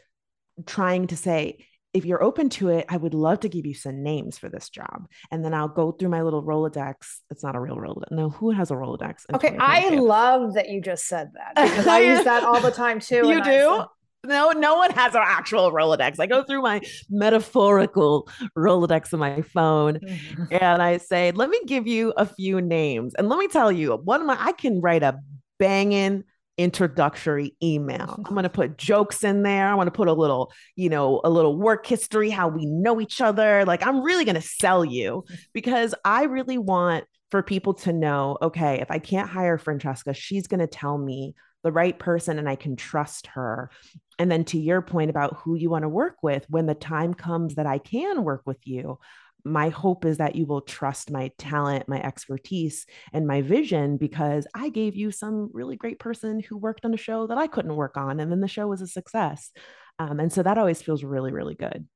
trying 0.65 1.07
to 1.07 1.17
say 1.17 1.57
if 1.95 2.03
you're 2.03 2.21
open 2.21 2.49
to 2.49 2.67
it, 2.67 2.85
I 2.89 2.97
would 2.97 3.13
love 3.13 3.39
to 3.39 3.49
give 3.49 3.65
you 3.65 3.73
some 3.73 4.03
names 4.03 4.37
for 4.37 4.49
this 4.49 4.67
job. 4.69 5.07
And 5.31 5.45
then 5.45 5.53
I'll 5.53 5.69
go 5.69 5.93
through 5.93 6.09
my 6.09 6.23
little 6.23 6.43
Rolodex. 6.43 6.95
It's 7.31 7.41
not 7.41 7.55
a 7.55 7.59
real 7.59 7.77
Rolodex. 7.77 8.11
No, 8.11 8.31
who 8.31 8.51
has 8.51 8.69
a 8.69 8.73
Rolodex? 8.73 9.21
Okay. 9.33 9.55
I 9.57 9.87
love 9.91 10.55
that 10.55 10.67
you 10.67 10.81
just 10.81 11.07
said 11.07 11.31
that 11.35 11.55
because 11.55 11.87
I 11.87 11.99
use 11.99 12.25
that 12.25 12.43
all 12.43 12.59
the 12.59 12.71
time 12.83 12.99
too. 12.99 13.25
You 13.29 13.41
do? 13.41 13.85
No, 14.25 14.51
no 14.51 14.75
one 14.75 14.91
has 14.91 15.15
an 15.15 15.21
actual 15.23 15.71
Rolodex. 15.71 16.19
I 16.19 16.25
go 16.25 16.43
through 16.43 16.61
my 16.61 16.81
metaphorical 17.09 18.29
Rolodex 18.57 19.13
on 19.13 19.19
my 19.19 19.41
phone 19.41 19.99
mm-hmm. 19.99 20.43
and 20.51 20.81
I 20.81 20.97
say, 20.97 21.31
let 21.31 21.49
me 21.49 21.59
give 21.65 21.87
you 21.87 22.13
a 22.17 22.25
few 22.25 22.61
names. 22.61 23.13
And 23.15 23.29
let 23.29 23.39
me 23.39 23.47
tell 23.47 23.71
you, 23.71 23.95
one 23.95 24.21
of 24.21 24.27
my, 24.27 24.37
I 24.39 24.51
can 24.51 24.81
write 24.81 25.03
a 25.03 25.19
banging 25.59 26.23
introductory 26.57 27.55
email. 27.61 28.15
I'm 28.25 28.33
going 28.33 28.43
to 28.43 28.49
put 28.49 28.77
jokes 28.77 29.23
in 29.23 29.43
there. 29.43 29.67
I 29.67 29.75
want 29.75 29.87
to 29.87 29.91
put 29.91 30.07
a 30.07 30.13
little, 30.13 30.51
you 30.75 30.89
know, 30.89 31.21
a 31.23 31.29
little 31.29 31.57
work 31.57 31.85
history, 31.85 32.29
how 32.29 32.47
we 32.47 32.65
know 32.65 33.01
each 33.01 33.19
other. 33.21 33.65
Like, 33.65 33.85
I'm 33.85 34.01
really 34.01 34.25
going 34.25 34.35
to 34.35 34.41
sell 34.41 34.85
you 34.85 35.25
because 35.53 35.93
I 36.05 36.23
really 36.23 36.57
want 36.57 37.05
for 37.31 37.43
people 37.43 37.73
to 37.73 37.91
know 37.91 38.37
okay, 38.41 38.79
if 38.79 38.91
I 38.91 38.99
can't 38.99 39.29
hire 39.29 39.57
Franchesca, 39.57 40.15
she's 40.15 40.47
going 40.47 40.61
to 40.61 40.67
tell 40.67 40.97
me 40.97 41.35
the 41.63 41.71
right 41.71 41.97
person 41.97 42.37
and 42.37 42.47
I 42.47 42.55
can 42.55 42.75
trust 42.75 43.27
her. 43.27 43.71
And 44.17 44.31
then 44.31 44.45
to 44.45 44.57
your 44.57 44.81
point 44.81 45.09
about 45.09 45.37
who 45.37 45.55
you 45.55 45.69
want 45.69 45.83
to 45.83 45.89
work 45.89 46.17
with, 46.21 46.45
when 46.49 46.65
the 46.65 46.75
time 46.75 47.13
comes 47.13 47.55
that 47.55 47.65
I 47.65 47.77
can 47.77 48.23
work 48.23 48.43
with 48.45 48.59
you, 48.65 48.99
my 49.43 49.69
hope 49.69 50.05
is 50.05 50.17
that 50.17 50.35
you 50.35 50.45
will 50.45 50.61
trust 50.61 51.11
my 51.11 51.31
talent, 51.37 51.87
my 51.87 52.01
expertise, 52.01 52.85
and 53.13 53.27
my 53.27 53.43
vision 53.43 53.97
because 53.97 54.47
I 54.55 54.69
gave 54.69 54.95
you 54.95 55.11
some 55.11 55.51
really 55.53 55.75
great 55.75 55.99
person 55.99 56.39
who 56.39 56.57
worked 56.57 56.83
on 56.83 56.93
a 56.93 56.97
show 56.97 57.27
that 57.27 57.37
I 57.37 57.45
couldn't 57.45 57.75
work 57.75 57.95
on. 57.95 58.19
And 58.19 58.31
then 58.31 58.41
the 58.41 58.47
show 58.47 58.67
was 58.67 58.81
a 58.81 58.87
success. 58.87 59.51
Um, 59.99 60.19
and 60.19 60.33
so 60.33 60.41
that 60.41 60.57
always 60.57 60.81
feels 60.81 61.03
really, 61.03 61.31
really 61.31 61.53
good. 61.53 61.87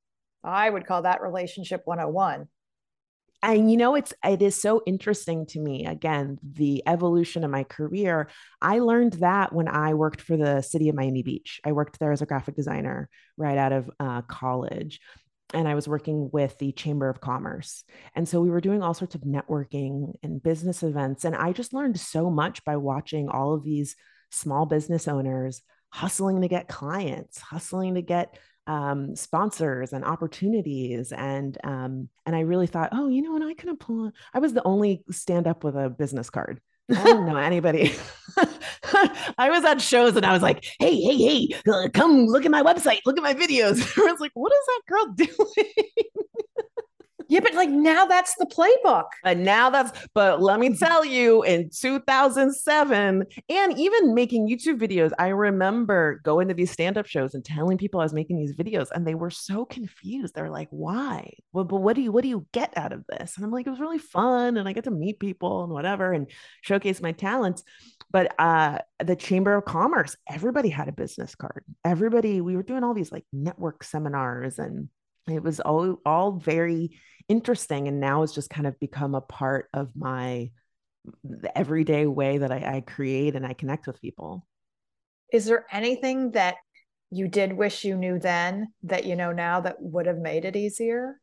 I 0.44 0.70
would 0.70 0.86
call 0.86 1.02
that 1.02 1.22
relationship 1.22 1.82
101 1.86 2.48
and 3.42 3.72
you 3.72 3.78
know 3.78 3.96
it's 3.96 4.14
it 4.24 4.42
is 4.42 4.56
so 4.56 4.82
interesting 4.86 5.46
to 5.46 5.60
me 5.60 5.86
again 5.86 6.38
the 6.44 6.84
evolution 6.86 7.44
of 7.44 7.52
my 7.52 7.64
career 7.64 8.30
i 8.62 8.80
learned 8.80 9.14
that 9.14 9.54
when 9.54 9.68
i 9.68 9.94
worked 9.94 10.22
for 10.22 10.38
the 10.38 10.62
city 10.62 10.90
of 10.90 10.96
miami 10.96 11.24
beach 11.24 11.62
i 11.66 11.72
worked 11.72 12.00
there 12.00 12.12
as 12.12 12.22
a 12.22 12.26
graphic 12.26 12.56
designer 12.56 13.10
right 13.38 13.58
out 13.58 13.72
of 13.72 13.90
uh, 14.00 14.22
college 14.24 15.00
and 15.54 15.68
I 15.68 15.76
was 15.76 15.88
working 15.88 16.30
with 16.32 16.58
the 16.60 16.72
Chamber 16.74 17.10
of 17.10 17.22
Commerce. 17.22 17.84
And 18.16 18.28
so 18.28 18.40
we 18.40 18.50
were 18.50 18.62
doing 18.62 18.84
all 18.84 18.94
sorts 18.94 19.16
of 19.16 19.22
networking 19.22 20.14
and 20.22 20.44
business 20.44 20.84
events. 20.84 21.26
And 21.26 21.36
I 21.36 21.54
just 21.54 21.74
learned 21.74 22.00
so 22.00 22.30
much 22.30 22.64
by 22.64 22.78
watching 22.78 23.30
all 23.30 23.54
of 23.54 23.64
these 23.64 23.96
small 24.32 24.66
business 24.66 25.08
owners 25.08 25.62
hustling 25.90 26.42
to 26.42 26.48
get 26.48 26.68
clients, 26.68 27.40
hustling 27.40 27.96
to 27.96 28.02
get 28.02 28.38
um, 28.70 29.16
sponsors 29.16 29.94
and 29.94 30.06
opportunities. 30.06 31.12
And 31.12 31.58
um, 31.64 32.10
and 32.26 32.36
I 32.36 32.42
really 32.42 32.68
thought, 32.68 32.90
oh, 32.92 33.10
you 33.10 33.24
know, 33.24 33.36
and 33.36 33.44
I 33.44 33.56
can 33.56 33.70
apply. 33.70 34.12
I 34.34 34.40
was 34.40 34.54
the 34.54 34.64
only 34.64 35.04
stand 35.10 35.48
up 35.48 35.64
with 35.64 35.76
a 35.76 35.90
business 35.90 36.30
card. 36.30 36.62
I 36.90 37.04
didn't 37.04 37.26
know 37.26 37.38
anybody. 37.52 37.96
I 39.38 39.50
was 39.50 39.66
at 39.66 39.82
shows 39.82 40.16
and 40.16 40.26
I 40.26 40.34
was 40.34 40.42
like, 40.42 40.64
hey, 40.80 40.96
hey, 41.02 41.18
hey, 41.18 41.56
uh, 41.72 41.90
come 41.94 42.28
look 42.28 42.46
at 42.46 42.52
my 42.52 42.62
website, 42.62 43.00
look 43.06 43.18
at 43.18 43.24
my 43.24 43.34
videos. 43.34 43.82
I 43.98 44.12
was 44.12 44.20
like, 44.20 44.32
what 44.34 44.52
is 44.52 44.66
that 44.68 44.82
girl 44.88 45.06
doing? 45.14 45.69
Like 47.60 47.70
now 47.70 48.06
that's 48.06 48.36
the 48.36 48.46
playbook. 48.46 49.08
And 49.26 49.44
now 49.44 49.70
that's, 49.70 50.08
but 50.14 50.42
let 50.42 50.62
me 50.62 50.78
tell 50.78 51.04
you, 51.04 51.44
in 51.44 51.70
2007, 51.70 53.26
and 53.50 53.78
even 53.78 54.16
making 54.16 54.48
YouTube 54.48 54.80
videos, 54.80 55.12
I 55.20 55.28
remember 55.28 56.22
going 56.24 56.48
to 56.48 56.54
these 56.54 56.72
stand 56.72 56.98
up 56.98 57.06
shows 57.06 57.34
and 57.34 57.44
telling 57.44 57.78
people 57.78 58.00
I 58.00 58.04
was 58.04 58.14
making 58.14 58.38
these 58.38 58.56
videos, 58.56 58.88
and 58.96 59.06
they 59.06 59.14
were 59.14 59.30
so 59.30 59.66
confused. 59.66 60.36
They're 60.36 60.50
like, 60.50 60.70
why? 60.72 61.34
Well, 61.52 61.66
but 61.66 61.82
what 61.82 61.98
do 61.98 62.02
you, 62.02 62.14
what 62.14 62.24
do 62.24 62.30
you 62.30 62.48
get 62.54 62.72
out 62.78 62.94
of 62.94 63.04
this? 63.08 63.36
And 63.36 63.44
I'm 63.44 63.52
like, 63.52 63.68
it 63.68 63.72
was 63.72 63.82
really 63.82 64.00
fun. 64.00 64.56
And 64.56 64.66
I 64.66 64.72
get 64.72 64.86
to 64.86 64.92
meet 64.92 65.20
people 65.20 65.66
and 65.66 65.74
whatever 65.74 66.14
and 66.14 66.32
showcase 66.62 67.02
my 67.02 67.12
talents. 67.12 67.64
But 68.10 68.34
uh, 68.40 68.80
the 69.04 69.18
Chamber 69.18 69.56
of 69.56 69.66
Commerce, 69.66 70.16
everybody 70.30 70.70
had 70.70 70.88
a 70.88 70.94
business 70.94 71.36
card. 71.36 71.66
Everybody, 71.84 72.40
we 72.40 72.56
were 72.56 72.64
doing 72.64 72.86
all 72.86 72.94
these 72.94 73.12
like 73.12 73.26
network 73.34 73.84
seminars 73.84 74.60
and 74.60 74.88
it 75.28 75.44
was 75.44 75.60
all 75.60 75.98
all 76.06 76.34
very 76.34 76.98
interesting 77.28 77.88
and 77.88 78.00
now 78.00 78.24
it's 78.24 78.34
just 78.34 78.50
kind 78.50 78.68
of 78.68 78.80
become 78.80 79.16
a 79.16 79.22
part 79.22 79.70
of 79.74 79.96
my 79.96 80.50
everyday 81.56 82.06
way 82.06 82.40
that 82.40 82.52
I, 82.52 82.78
I 82.78 82.82
create 82.82 83.36
and 83.36 83.46
I 83.46 83.54
connect 83.54 83.88
with 83.88 84.02
people. 84.02 84.46
Is 85.32 85.46
there 85.46 85.66
anything 85.72 86.32
that 86.32 86.56
you 87.12 87.28
did 87.28 87.54
wish 87.54 87.84
you 87.84 87.96
knew 87.96 88.20
then 88.20 88.68
that 88.84 89.06
you 89.06 89.16
know 89.16 89.32
now 89.32 89.62
that 89.62 89.82
would 89.82 90.06
have 90.06 90.18
made 90.18 90.46
it 90.46 90.56
easier? 90.56 91.20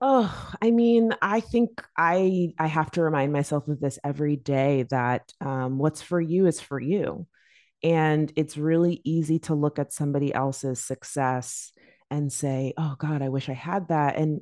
Oh, 0.00 0.52
I 0.62 0.70
mean, 0.70 1.14
I 1.20 1.40
think 1.40 1.82
I 1.96 2.52
I 2.58 2.68
have 2.68 2.90
to 2.92 3.02
remind 3.02 3.32
myself 3.32 3.66
of 3.68 3.80
this 3.80 3.98
every 4.04 4.36
day 4.36 4.84
that 4.90 5.32
um, 5.40 5.78
what's 5.78 6.00
for 6.00 6.20
you 6.20 6.46
is 6.46 6.60
for 6.60 6.80
you, 6.80 7.26
and 7.82 8.32
it's 8.36 8.56
really 8.56 9.00
easy 9.04 9.40
to 9.40 9.54
look 9.54 9.78
at 9.78 9.92
somebody 9.92 10.32
else's 10.32 10.84
success 10.84 11.72
and 12.10 12.32
say, 12.32 12.74
"Oh 12.76 12.96
God, 12.98 13.22
I 13.22 13.28
wish 13.28 13.48
I 13.48 13.54
had 13.54 13.88
that," 13.88 14.16
and 14.16 14.40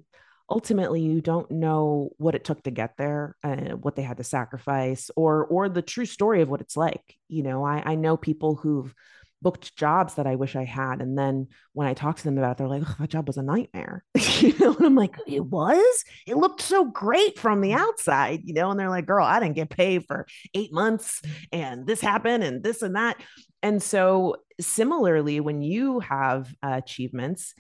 ultimately 0.51 1.03
you 1.03 1.21
don't 1.21 1.51
know 1.51 2.11
what 2.17 2.35
it 2.35 2.45
took 2.45 2.63
to 2.63 2.71
get 2.71 2.97
there 2.97 3.37
uh, 3.45 3.77
what 3.77 3.97
they 3.97 4.03
had 4.03 4.17
to 4.17 4.25
sacrifice 4.25 5.11
or 5.17 5.45
or 5.45 5.69
the 5.69 5.83
true 5.83 6.07
story 6.07 6.41
of 6.43 6.49
what 6.49 6.61
it's 6.61 6.77
like 6.77 7.17
you 7.29 7.43
know? 7.43 7.65
I 7.65 7.83
i 7.85 7.95
know 7.95 8.17
people 8.17 8.55
who've 8.55 8.95
booked 9.41 9.77
jobs 9.77 10.15
that 10.15 10.27
i 10.27 10.35
wish 10.35 10.57
i 10.57 10.65
had. 10.65 11.01
And 11.01 11.17
then 11.17 11.49
when 11.73 11.87
i 11.87 11.95
talk 11.95 12.17
to 12.17 12.25
them 12.25 12.39
about 12.39 12.53
it 12.53 12.59
they're 12.59 12.69
like 12.69 12.83
oh, 12.87 12.97
that 12.99 13.11
job 13.11 13.27
was 13.27 13.37
a 13.37 13.43
nightmare. 13.43 14.05
You 14.39 14.57
know 14.59 14.77
and 14.77 14.87
i'm 14.87 14.95
like 14.95 15.17
it 15.27 15.45
was? 15.45 16.05
It 16.27 16.37
looked 16.37 16.61
so 16.61 16.85
great 16.85 17.39
from 17.39 17.61
the 17.61 17.73
outside 17.73 18.41
you 18.45 18.55
know 18.55 18.71
and 18.71 18.79
they're 18.79 18.89
like 18.89 19.07
girl 19.07 19.27
i 19.27 19.41
didn't 19.41 19.57
get 19.57 19.71
paid 19.71 20.05
for 20.07 20.27
eight 20.55 20.73
months 20.73 21.23
and 21.53 21.87
this 21.87 22.01
happened 22.01 22.45
and 22.45 22.63
this 22.63 22.83
and 22.83 22.97
that. 22.97 23.21
And 23.63 23.83
so 23.83 24.37
similarly 24.61 25.41
when 25.41 25.63
you 25.63 26.01
have 26.01 26.53
uh, 26.63 26.81
achievements 26.83 27.55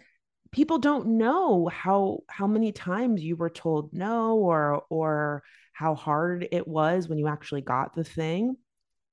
people 0.50 0.78
don't 0.78 1.06
know 1.06 1.68
how 1.68 2.20
how 2.28 2.46
many 2.46 2.72
times 2.72 3.22
you 3.22 3.36
were 3.36 3.50
told 3.50 3.92
no 3.92 4.36
or 4.36 4.82
or 4.88 5.42
how 5.72 5.94
hard 5.94 6.48
it 6.50 6.66
was 6.66 7.08
when 7.08 7.18
you 7.18 7.28
actually 7.28 7.60
got 7.60 7.94
the 7.94 8.02
thing. 8.02 8.56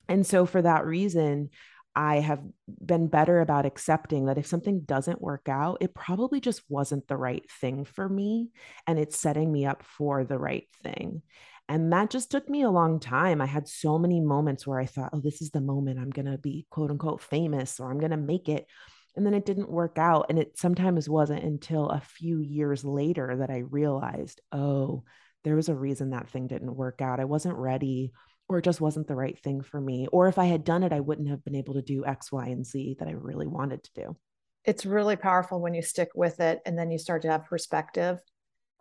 And 0.08 0.26
so 0.26 0.46
for 0.46 0.62
that 0.62 0.86
reason 0.86 1.50
i 1.96 2.20
have 2.20 2.42
been 2.86 3.08
better 3.08 3.42
about 3.42 3.66
accepting 3.66 4.26
that 4.26 4.38
if 4.38 4.46
something 4.46 4.82
doesn't 4.82 5.22
work 5.22 5.48
out 5.50 5.78
it 5.82 5.94
probably 5.94 6.40
just 6.40 6.62
wasn't 6.70 7.08
the 7.08 7.18
right 7.18 7.50
thing 7.62 7.86
for 7.86 8.08
me 8.08 8.50
and 8.88 9.00
it's 9.00 9.20
setting 9.20 9.52
me 9.52 9.66
up 9.66 9.84
for 9.84 10.24
the 10.24 10.38
right 10.38 10.68
thing 10.84 11.22
and 11.68 11.92
that 11.94 12.12
just 12.12 12.30
took 12.30 12.48
me 12.48 12.62
a 12.62 12.70
long 12.70 13.00
time. 13.00 13.42
I 13.42 13.48
had 13.48 13.68
so 13.68 13.98
many 13.98 14.22
moments 14.22 14.68
where 14.68 14.80
I 14.80 14.86
thought, 14.86 15.10
oh, 15.14 15.20
this 15.20 15.42
is 15.42 15.50
the 15.50 15.62
moment 15.62 15.98
I'm 15.98 16.12
going 16.12 16.32
to 16.32 16.38
be 16.38 16.68
quote 16.70 16.92
unquote 16.92 17.24
famous 17.24 17.80
or 17.80 17.90
I'm 17.90 17.98
going 17.98 18.12
to 18.12 18.18
make 18.18 18.50
it 18.50 18.68
and 19.16 19.26
then 19.26 19.34
it 19.34 19.46
didn't 19.46 19.70
work 19.70 19.98
out 19.98 20.28
and 20.30 20.38
it 20.38 20.58
sometimes 20.58 21.10
wasn't 21.10 21.44
until 21.44 21.90
a 21.90 22.02
few 22.02 22.40
years 22.40 22.84
later 22.84 23.38
that 23.38 23.50
i 23.50 23.58
realized 23.58 24.42
oh 24.52 25.04
there 25.44 25.56
was 25.56 25.70
a 25.70 25.76
reason 25.76 26.10
that 26.10 26.30
thing 26.30 26.48
didn't 26.48 26.76
work 26.76 27.02
out 27.02 27.20
i 27.20 27.26
wasn't 27.26 27.56
ready 27.56 28.12
or 28.48 28.60
it 28.60 28.64
just 28.64 28.82
wasn't 28.82 29.08
the 29.08 29.16
right 29.16 29.40
thing 29.40 29.62
for 29.62 29.80
me 29.82 30.08
or 30.12 30.28
if 30.28 30.38
i 30.38 30.46
had 30.46 30.64
done 30.64 30.84
it 30.84 30.94
i 30.94 31.00
wouldn't 31.00 31.30
have 31.30 31.44
been 31.44 31.56
able 31.56 31.74
to 31.74 31.82
do 31.82 32.06
x 32.06 32.32
y 32.32 32.48
and 32.48 32.66
z 32.66 32.96
that 33.00 33.08
i 33.08 33.12
really 33.12 33.48
wanted 33.48 33.84
to 33.84 33.92
do 33.96 34.16
it's 34.64 34.86
really 34.86 35.16
powerful 35.16 35.62
when 35.62 35.74
you 35.74 35.82
stick 35.82 36.10
with 36.16 36.40
it 36.40 36.62
and 36.66 36.78
then 36.78 36.92
you 36.92 36.98
start 36.98 37.22
to 37.22 37.30
have 37.30 37.46
perspective 37.46 38.20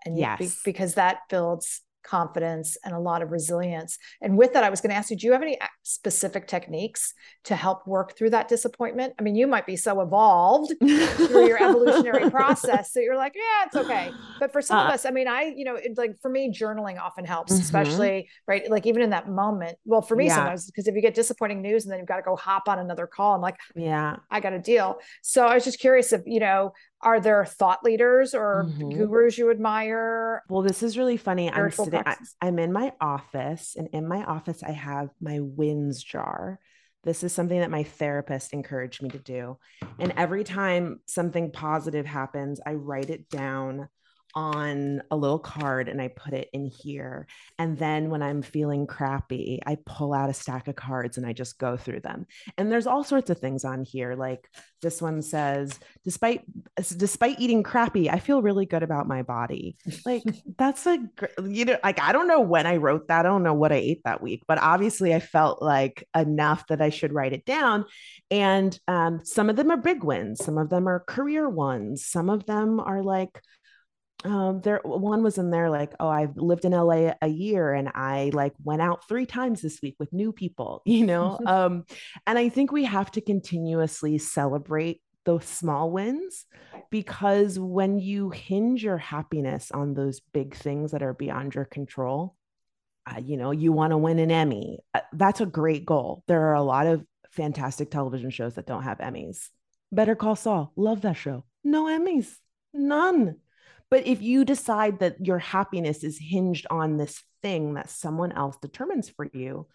and 0.05 0.19
yes. 0.19 0.41
You, 0.41 0.51
because 0.65 0.95
that 0.95 1.21
builds 1.29 1.83
confidence 2.05 2.77
and 2.85 2.95
a 2.95 2.99
lot 2.99 3.23
of 3.23 3.33
resilience. 3.33 3.99
And 4.21 4.39
with 4.39 4.53
that, 4.53 4.63
I 4.63 4.71
was 4.71 4.81
going 4.81 4.91
to 4.91 4.97
ask 4.97 5.11
you, 5.11 5.17
do 5.17 5.27
you 5.27 5.33
have 5.33 5.43
any 5.43 5.59
specific 5.83 6.47
techniques 6.47 7.15
to 7.45 7.57
help 7.57 7.87
work 7.87 8.17
through 8.17 8.31
that 8.31 8.49
disappointment? 8.49 9.15
I 9.19 9.23
mean, 9.23 9.35
you 9.35 9.47
might 9.47 9.67
be 9.67 9.77
so 9.77 10.01
evolved 10.01 10.75
through 10.79 11.47
your 11.47 11.63
evolutionary 11.63 12.31
process 12.31 12.93
that 12.93 13.03
you're 13.03 13.17
like, 13.17 13.35
yeah, 13.35 13.67
it's 13.67 13.77
okay. 13.77 14.13
But 14.39 14.53
for 14.53 14.63
some 14.63 14.79
uh, 14.79 14.85
of 14.85 14.91
us, 14.91 15.07
I 15.07 15.11
mean, 15.11 15.29
I, 15.29 15.53
you 15.57 15.65
know, 15.65 15.77
it, 15.77 15.97
like 15.97 16.21
for 16.21 16.31
me, 16.31 16.53
journaling 16.53 17.01
often 17.01 17.25
helps, 17.25 17.53
mm-hmm. 17.53 17.63
especially, 17.63 18.29
right? 18.47 18.71
Like 18.71 18.87
even 18.87 19.03
in 19.03 19.11
that 19.11 19.29
moment. 19.29 19.79
Well, 19.85 20.03
for 20.03 20.17
me, 20.17 20.27
yeah. 20.27 20.37
sometimes, 20.37 20.67
because 20.67 20.87
if 20.87 20.95
you 20.95 21.03
get 21.03 21.15
disappointing 21.15 21.63
news 21.63 21.85
and 21.85 21.93
then 21.93 21.99
you've 21.99 22.09
got 22.09 22.17
to 22.17 22.23
go 22.23 22.37
hop 22.37 22.69
on 22.69 22.79
another 22.79 23.07
call, 23.07 23.35
I'm 23.35 23.41
like, 23.41 23.57
yeah, 23.75 24.17
I 24.31 24.41
got 24.41 24.53
a 24.53 24.59
deal. 24.59 24.99
So 25.23 25.47
I 25.47 25.55
was 25.55 25.65
just 25.65 25.81
curious 25.81 26.13
if, 26.13 26.23
you 26.27 26.41
know, 26.41 26.73
are 27.05 27.21
there 27.21 27.45
thought 27.45 27.85
leaders 27.85 28.35
or 28.35 28.65
mm-hmm. 28.65 29.05
gurus 29.07 29.39
you 29.39 29.51
admire? 29.51 30.43
Well, 30.49 30.63
this 30.63 30.83
is 30.83 30.99
really 30.99 31.17
funny. 31.17 31.51
I'm 31.51 31.71
sitting, 31.71 32.03
I, 32.05 32.17
I'm 32.41 32.59
in 32.59 32.73
my 32.73 32.93
office, 33.01 33.77
and 33.77 33.89
in 33.93 34.09
my 34.09 34.25
office, 34.25 34.63
I 34.63 34.73
have 34.73 35.11
my 35.21 35.41
wins 35.41 36.03
jar. 36.03 36.59
This 37.05 37.23
is 37.23 37.33
something 37.33 37.61
that 37.61 37.71
my 37.71 37.83
therapist 37.83 38.55
encouraged 38.55 39.03
me 39.03 39.11
to 39.11 39.19
do. 39.19 39.59
And 39.99 40.15
every 40.17 40.43
time 40.43 41.01
something 41.07 41.53
positive 41.53 42.07
happens, 42.07 42.61
I 42.67 42.73
write 42.75 43.11
it 43.11 43.29
down 43.29 43.89
on 44.35 45.03
a 45.11 45.17
little 45.17 45.39
card 45.39 45.89
and 45.89 46.01
I 46.01 46.09
put 46.09 46.33
it 46.33 46.49
in 46.53 46.67
here. 46.67 47.27
And 47.59 47.79
then 47.79 48.11
when 48.11 48.23
I'm 48.23 48.43
feeling 48.43 48.87
crappy, 48.87 49.61
I 49.65 49.79
pull 49.87 50.13
out 50.13 50.31
a 50.31 50.35
stack 50.35 50.67
of 50.69 50.75
cards 50.75 51.17
and 51.17 51.27
I 51.27 51.33
just 51.33 51.59
go 51.59 51.77
through 51.77 52.01
them. 52.01 52.27
And 52.59 52.71
there's 52.71 52.87
all 52.87 53.05
sorts 53.05 53.31
of 53.31 53.39
things 53.39 53.65
on 53.65 53.85
here. 53.85 54.15
Like 54.15 54.49
this 54.83 55.01
one 55.01 55.23
says, 55.23 55.79
despite 56.05 56.43
despite 56.77 57.41
eating 57.41 57.63
crappy, 57.63 58.11
I 58.11 58.19
feel 58.19 58.43
really 58.43 58.67
good 58.67 58.83
about 58.83 59.07
my 59.07 59.23
body. 59.23 59.77
Like 60.05 60.23
that's 60.59 60.87
a 60.87 60.99
you 61.45 61.65
know, 61.65 61.79
like 61.85 62.01
I 62.01 62.13
don't 62.13 62.29
know 62.29 62.41
when 62.41 62.67
I 62.67 62.77
wrote 62.77 63.09
that. 63.09 63.27
I 63.27 63.29
don't 63.29 63.45
know 63.45 63.55
what 63.55 63.73
I 63.73 63.77
ate 63.77 64.03
that 64.05 64.23
week, 64.23 64.43
but 64.49 64.59
obviously 64.59 65.15
I 65.15 65.21
felt 65.21 65.63
like 65.63 66.07
enough 66.17 66.67
that 66.69 66.83
I 66.83 66.91
should 66.91 67.13
write 67.13 67.33
it 67.33 67.45
down. 67.45 67.85
And 68.31 68.79
um, 68.89 69.21
some 69.25 69.49
of 69.49 69.57
them 69.57 69.71
are 69.71 69.77
big 69.77 70.03
wins, 70.03 70.45
some 70.45 70.59
of 70.59 70.71
them 70.71 70.89
are 70.89 71.01
career 71.01 71.49
ones, 71.49 72.05
some 72.05 72.29
of 72.29 72.47
them 72.47 72.81
are 72.81 73.03
like 73.03 73.41
um 74.25 74.61
there 74.63 74.81
one 74.85 75.23
was 75.23 75.39
in 75.39 75.51
there 75.51 75.71
like 75.71 75.93
oh 76.01 76.09
i've 76.09 76.37
lived 76.37 76.65
in 76.65 76.73
la 76.73 77.13
a 77.21 77.29
year 77.29 77.73
and 77.73 77.91
i 77.95 78.31
like 78.33 78.55
went 78.63 78.83
out 78.83 79.07
three 79.09 79.27
times 79.27 79.61
this 79.61 79.81
week 79.83 79.97
with 79.99 80.13
new 80.13 80.33
people 80.33 80.83
you 80.87 81.07
know? 81.07 81.39
Um 81.47 81.85
and 82.27 82.39
i 82.39 82.49
think 82.49 82.73
we 82.73 82.85
have 82.85 83.11
to 83.13 83.21
continuously 83.21 84.19
celebrate 84.19 85.01
those 85.25 85.45
small 85.45 85.91
wins 85.91 86.45
because 86.91 87.59
when 87.59 87.99
you 87.99 88.31
hinge 88.31 88.83
your 88.85 88.99
happiness 88.99 89.71
on 89.71 89.95
those 89.95 90.21
big 90.33 90.55
things 90.55 90.93
that 90.93 91.03
are 91.03 91.15
beyond 91.15 91.55
your 91.55 91.65
control 91.65 92.37
uh, 93.07 93.19
you 93.19 93.37
know 93.37 93.51
you 93.51 93.73
want 93.73 93.91
to 93.91 93.99
win 93.99 94.19
an 94.19 94.31
emmy 94.31 94.79
uh, 94.95 95.01
that's 95.13 95.41
a 95.41 95.47
great 95.47 95.85
goal. 95.85 96.23
There 96.27 96.49
are 96.49 96.55
a 96.55 96.63
lot 96.63 96.87
of 96.87 97.05
fantastic 97.31 97.91
television 97.91 98.31
shows 98.31 98.55
that 98.55 98.67
don't 98.67 98.85
have 98.85 98.99
emmys. 98.99 99.49
Better 99.93 100.15
call 100.15 100.37
saul 100.37 100.73
love 100.77 101.03
that 101.03 101.17
show. 101.17 101.45
No 101.63 101.85
emmys 101.85 102.35
none 102.75 103.37
but 103.95 104.09
if 104.09 104.21
you 104.21 104.45
decide 104.45 104.99
that 104.99 105.25
your 105.25 105.39
happiness 105.39 106.03
is 106.03 106.19
hinged 106.19 106.67
on 106.69 106.97
this 106.97 107.23
thing 107.43 107.75
that 107.75 107.89
someone 107.89 108.33
else 108.33 108.57
determines 108.61 109.09
for 109.09 109.29
you, 109.33 109.69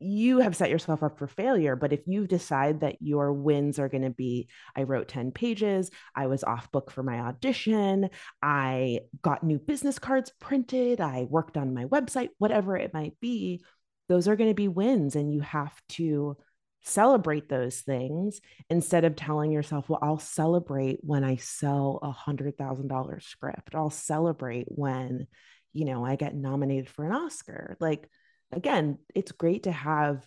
you 0.00 0.40
have 0.40 0.56
set 0.56 0.70
yourself 0.70 1.04
up 1.04 1.20
for 1.20 1.28
failure. 1.28 1.76
But 1.76 1.92
if 1.92 2.00
you 2.08 2.26
decide 2.26 2.80
that 2.80 2.96
your 3.00 3.32
wins 3.32 3.78
are 3.78 3.88
going 3.88 4.02
to 4.02 4.10
be, 4.10 4.48
I 4.74 4.82
wrote 4.82 5.06
10 5.06 5.30
pages, 5.30 5.92
I 6.16 6.26
was 6.26 6.42
off 6.42 6.72
book 6.72 6.90
for 6.90 7.04
my 7.04 7.20
audition, 7.20 8.10
I 8.42 9.02
got 9.22 9.44
new 9.44 9.60
business 9.60 10.00
cards 10.00 10.32
printed, 10.40 11.00
I 11.00 11.28
worked 11.30 11.56
on 11.56 11.74
my 11.74 11.84
website, 11.84 12.30
whatever 12.38 12.76
it 12.76 12.92
might 12.92 13.20
be, 13.20 13.62
those 14.08 14.26
are 14.26 14.34
going 14.34 14.50
to 14.50 14.54
be 14.54 14.66
wins. 14.66 15.14
And 15.14 15.32
you 15.32 15.42
have 15.42 15.80
to 15.90 16.36
celebrate 16.82 17.48
those 17.48 17.80
things 17.80 18.40
instead 18.70 19.04
of 19.04 19.16
telling 19.16 19.50
yourself, 19.50 19.88
well, 19.88 19.98
I'll 20.02 20.18
celebrate 20.18 21.00
when 21.02 21.24
I 21.24 21.36
sell 21.36 21.98
a 22.02 22.10
hundred 22.10 22.56
thousand 22.56 22.88
dollar 22.88 23.20
script. 23.20 23.74
I'll 23.74 23.90
celebrate 23.90 24.66
when, 24.68 25.26
you 25.72 25.84
know, 25.84 26.04
I 26.04 26.16
get 26.16 26.34
nominated 26.34 26.88
for 26.88 27.04
an 27.04 27.12
Oscar. 27.12 27.76
Like 27.80 28.08
again, 28.52 28.98
it's 29.14 29.32
great 29.32 29.64
to 29.64 29.72
have 29.72 30.26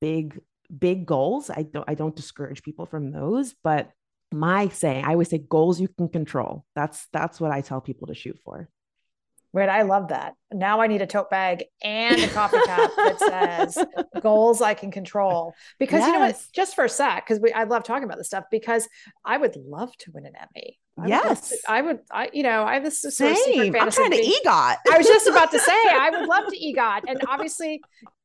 big, 0.00 0.40
big 0.76 1.06
goals. 1.06 1.50
I 1.50 1.62
don't 1.62 1.88
I 1.88 1.94
don't 1.94 2.16
discourage 2.16 2.62
people 2.62 2.86
from 2.86 3.10
those, 3.10 3.54
but 3.62 3.90
my 4.30 4.68
saying, 4.68 5.04
I 5.04 5.12
always 5.12 5.30
say 5.30 5.38
goals 5.38 5.80
you 5.80 5.88
can 5.88 6.08
control. 6.08 6.64
That's 6.74 7.06
that's 7.12 7.40
what 7.40 7.50
I 7.50 7.62
tell 7.62 7.80
people 7.80 8.08
to 8.08 8.14
shoot 8.14 8.38
for. 8.44 8.68
Right. 9.58 9.68
I 9.68 9.82
love 9.82 10.08
that. 10.08 10.34
Now 10.52 10.80
I 10.80 10.86
need 10.86 11.02
a 11.02 11.06
tote 11.06 11.30
bag 11.30 11.64
and 11.82 12.20
a 12.20 12.28
coffee 12.28 12.58
cup 12.64 12.90
that 12.96 13.18
says 13.20 13.84
goals 14.22 14.62
I 14.62 14.74
can 14.74 14.90
control. 14.90 15.54
Because 15.78 16.00
yes. 16.00 16.06
you 16.06 16.12
know 16.12 16.20
what? 16.20 16.42
Just 16.54 16.74
for 16.74 16.84
a 16.84 16.88
sec, 16.88 17.26
because 17.26 17.40
we 17.40 17.52
I 17.52 17.64
love 17.64 17.84
talking 17.84 18.04
about 18.04 18.18
this 18.18 18.28
stuff 18.28 18.44
because 18.50 18.88
I 19.24 19.36
would 19.36 19.56
love 19.56 19.96
to 19.98 20.12
win 20.12 20.26
an 20.26 20.32
Emmy. 20.36 20.78
I 20.98 21.06
yes. 21.06 21.50
Would 21.50 21.60
to, 21.60 21.70
I 21.70 21.82
would, 21.82 21.98
I, 22.10 22.30
you 22.32 22.42
know, 22.42 22.64
I 22.64 22.74
have 22.74 22.84
this 22.84 23.02
sort 23.02 23.14
Same. 23.14 23.74
I'm 23.76 23.90
trying 23.90 24.10
to 24.10 24.16
EGOT. 24.16 24.76
I 24.90 24.98
was 24.98 25.06
just 25.06 25.26
about 25.26 25.50
to 25.52 25.58
say, 25.58 25.72
I 25.72 26.10
would 26.10 26.28
love 26.28 26.46
to 26.48 26.56
EGOT. 26.64 27.02
And 27.06 27.22
obviously, 27.28 27.80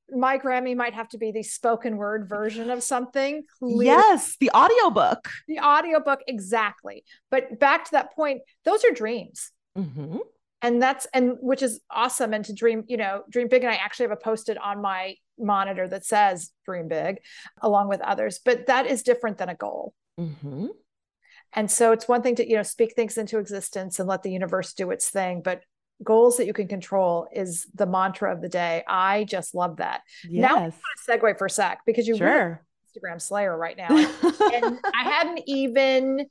my 0.10 0.38
Grammy 0.38 0.76
might 0.76 0.94
have 0.94 1.10
to 1.10 1.18
be 1.18 1.32
the 1.32 1.44
spoken 1.44 1.98
word 1.98 2.28
version 2.28 2.70
of 2.70 2.84
something. 2.84 3.44
Yes, 3.62 4.38
the 4.40 4.52
audiobook. 4.52 5.30
The 5.48 5.60
audiobook, 5.60 6.22
exactly. 6.28 7.04
But 7.30 7.60
back 7.60 7.86
to 7.86 7.92
that 7.92 8.16
point, 8.16 8.42
those 8.66 8.84
are 8.86 8.92
dreams. 8.92 9.52
Mm-hmm 9.78 10.18
and 10.64 10.82
that's 10.82 11.06
and 11.14 11.34
which 11.42 11.62
is 11.62 11.82
awesome 11.92 12.34
and 12.34 12.46
to 12.46 12.54
dream 12.54 12.84
you 12.88 12.98
know 12.98 13.24
dream 13.30 13.48
big 13.48 13.64
and 13.64 13.72
i 13.72 13.76
actually 13.76 14.06
have 14.06 14.12
a 14.12 14.16
posted 14.16 14.58
on 14.58 14.82
my 14.82 15.16
monitor 15.38 15.88
that 15.88 16.06
says 16.06 16.52
dream 16.66 16.88
big 16.88 17.18
along 17.62 17.88
with 17.90 18.02
others 18.02 18.40
but 18.44 18.66
that 18.66 18.88
is 18.88 19.04
different 19.04 19.38
than 19.38 19.50
a 19.50 19.56
goal 19.56 19.94
mm-hmm. 20.20 20.68
and 21.52 21.70
so 21.70 21.92
it's 21.92 22.08
one 22.08 22.24
thing 22.24 22.36
to 22.36 22.50
you 22.50 22.56
know 22.56 22.64
speak 22.64 22.96
things 22.96 23.18
into 23.18 23.38
existence 23.38 24.00
and 24.00 24.08
let 24.08 24.24
the 24.24 24.32
universe 24.32 24.74
do 24.74 24.90
its 24.90 25.10
thing 25.10 25.42
but 25.44 25.62
goals 26.04 26.38
that 26.38 26.48
you 26.48 26.54
can 26.54 26.68
control 26.68 27.28
is 27.34 27.68
the 27.76 27.86
mantra 27.86 28.34
of 28.34 28.42
the 28.42 28.50
day 28.50 28.84
i 28.88 29.24
just 29.26 29.54
love 29.54 29.78
that 29.78 30.02
yes. 30.28 30.42
now 30.42 30.58
i 30.58 30.62
want 30.62 30.74
to 30.74 31.12
segue 31.12 31.38
for 31.38 31.46
a 31.46 31.50
sec 31.50 31.80
because 31.86 32.08
you 32.08 32.18
sure. 32.18 32.66
instagram 32.96 33.22
slayer 33.22 33.56
right 33.56 33.78
now 33.78 33.90
and 33.90 34.80
i 34.94 35.04
hadn't 35.04 35.42
even 35.46 36.26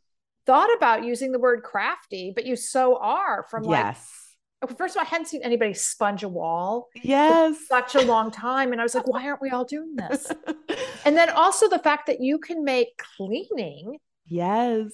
thought 0.44 0.74
about 0.76 1.04
using 1.04 1.32
the 1.32 1.38
word 1.38 1.62
crafty 1.62 2.32
but 2.34 2.44
you 2.44 2.56
so 2.56 2.98
are 2.98 3.46
from 3.50 3.62
like 3.62 3.84
yes 3.84 4.21
first 4.66 4.94
of 4.94 5.00
all, 5.00 5.06
I 5.06 5.08
hadn't 5.08 5.26
seen 5.26 5.42
anybody 5.42 5.74
sponge 5.74 6.22
a 6.22 6.28
wall. 6.28 6.88
Yes. 7.02 7.56
such 7.68 7.94
a 7.94 8.02
long 8.02 8.30
time. 8.30 8.72
And 8.72 8.80
I 8.80 8.84
was 8.84 8.94
like, 8.94 9.06
why 9.06 9.26
aren't 9.26 9.42
we 9.42 9.50
all 9.50 9.64
doing 9.64 9.96
this? 9.96 10.30
and 11.04 11.16
then 11.16 11.30
also 11.30 11.68
the 11.68 11.78
fact 11.78 12.06
that 12.06 12.20
you 12.20 12.38
can 12.38 12.64
make 12.64 13.00
cleaning. 13.16 13.98
Yes. 14.26 14.92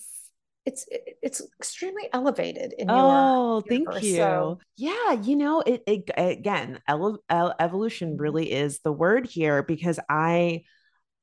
It's 0.65 0.87
it's 1.23 1.41
extremely 1.59 2.11
elevated 2.13 2.75
in 2.77 2.91
oh, 2.91 3.63
thank 3.67 3.89
you. 4.03 4.17
So, 4.17 4.59
yeah, 4.77 5.13
you 5.13 5.35
know, 5.35 5.63
it, 5.63 5.83
it 5.87 6.11
again, 6.15 6.81
ele- 6.87 7.23
evolution 7.31 8.11
mm-hmm. 8.11 8.21
really 8.21 8.53
is 8.53 8.81
the 8.81 8.93
word 8.93 9.27
here 9.27 9.63
because 9.63 9.99
I 10.11 10.65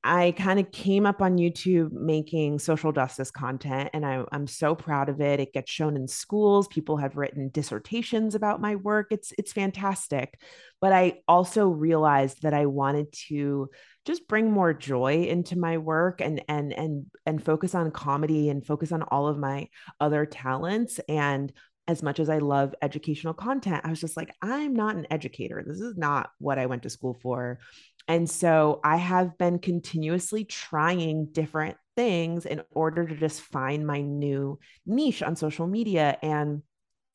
I 0.06 0.30
kind 0.32 0.60
of 0.60 0.70
came 0.70 1.04
up 1.04 1.20
on 1.20 1.36
YouTube 1.36 1.90
making 1.90 2.60
social 2.60 2.92
justice 2.92 3.32
content, 3.32 3.90
and 3.92 4.06
I, 4.06 4.24
am 4.30 4.46
so 4.46 4.76
proud 4.76 5.08
of 5.08 5.20
it. 5.20 5.40
It 5.40 5.52
gets 5.52 5.70
shown 5.70 5.96
in 5.96 6.06
schools. 6.06 6.68
People 6.68 6.96
have 6.98 7.16
written 7.16 7.48
dissertations 7.48 8.36
about 8.36 8.60
my 8.60 8.76
work. 8.76 9.08
It's 9.10 9.32
it's 9.36 9.52
fantastic. 9.52 10.40
But 10.80 10.92
I 10.92 11.20
also 11.26 11.68
realized 11.68 12.42
that 12.42 12.54
I 12.54 12.66
wanted 12.66 13.12
to 13.28 13.68
just 14.04 14.28
bring 14.28 14.52
more 14.52 14.72
joy 14.72 15.24
into 15.24 15.58
my 15.58 15.78
work 15.78 16.20
and 16.20 16.40
and 16.48 16.72
and 16.72 17.06
and 17.26 17.44
focus 17.44 17.74
on 17.74 17.90
comedy 17.90 18.48
and 18.48 18.64
focus 18.64 18.92
on 18.92 19.02
all 19.02 19.26
of 19.26 19.38
my 19.38 19.68
other 19.98 20.24
talents 20.24 21.00
and 21.08 21.52
as 21.88 22.02
much 22.02 22.18
as 22.18 22.28
I 22.28 22.38
love 22.38 22.74
educational 22.82 23.34
content, 23.34 23.82
I 23.84 23.90
was 23.90 24.00
just 24.00 24.16
like, 24.16 24.34
I'm 24.42 24.74
not 24.74 24.96
an 24.96 25.06
educator. 25.10 25.62
This 25.64 25.80
is 25.80 25.96
not 25.96 26.30
what 26.38 26.58
I 26.58 26.66
went 26.66 26.82
to 26.82 26.90
school 26.90 27.16
for. 27.22 27.60
And 28.08 28.28
so 28.28 28.80
I 28.84 28.96
have 28.96 29.36
been 29.36 29.58
continuously 29.58 30.44
trying 30.44 31.26
different 31.32 31.76
things 31.96 32.46
in 32.46 32.62
order 32.70 33.06
to 33.06 33.16
just 33.16 33.40
find 33.40 33.86
my 33.86 34.00
new 34.00 34.58
niche 34.84 35.22
on 35.22 35.34
social 35.34 35.66
media. 35.66 36.16
And 36.22 36.62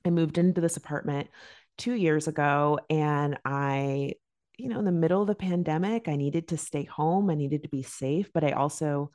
I 0.06 0.10
moved 0.10 0.38
into 0.38 0.60
this 0.60 0.78
apartment 0.78 1.30
two 1.78 1.94
years 1.94 2.28
ago 2.28 2.80
and 2.90 3.40
I, 3.46 4.14
you 4.58 4.70
know, 4.70 4.80
in 4.80 4.86
the 4.86 4.92
middle 4.92 5.22
of 5.22 5.28
the 5.28 5.36
pandemic, 5.36 6.08
I 6.08 6.16
needed 6.16 6.50
to 6.50 6.58
stay 6.58 6.84
home. 6.84 7.30
I 7.30 7.36
needed 7.36 7.64
to 7.64 7.70
be 7.70 7.84
safe, 7.84 8.30
but 8.34 8.44
I 8.44 8.52
also 8.52 9.12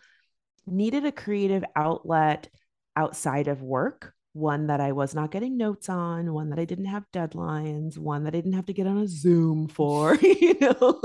needed 0.67 1.05
a 1.05 1.13
creative 1.13 1.65
outlet 1.77 2.49
outside 2.97 3.49
of 3.49 3.63
work 3.63 4.16
one 4.37 4.67
that 4.67 4.81
I 4.81 4.93
was 4.93 5.15
not 5.15 5.31
getting 5.31 5.57
notes 5.57 5.89
on, 5.89 6.33
one 6.33 6.51
that 6.51 6.59
I 6.59 6.67
didn't 6.67 6.87
have 6.87 7.11
deadlines, 7.13 7.97
one 7.97 8.25
that 8.25 8.35
I 8.35 8.39
didn't 8.39 8.53
have 8.53 8.67
to 8.67 8.75
get 8.75 8.87
on 8.87 8.99
a 8.99 9.09
Zoom 9.09 9.67
for, 9.67 10.15
you 10.23 10.57
know, 10.61 11.01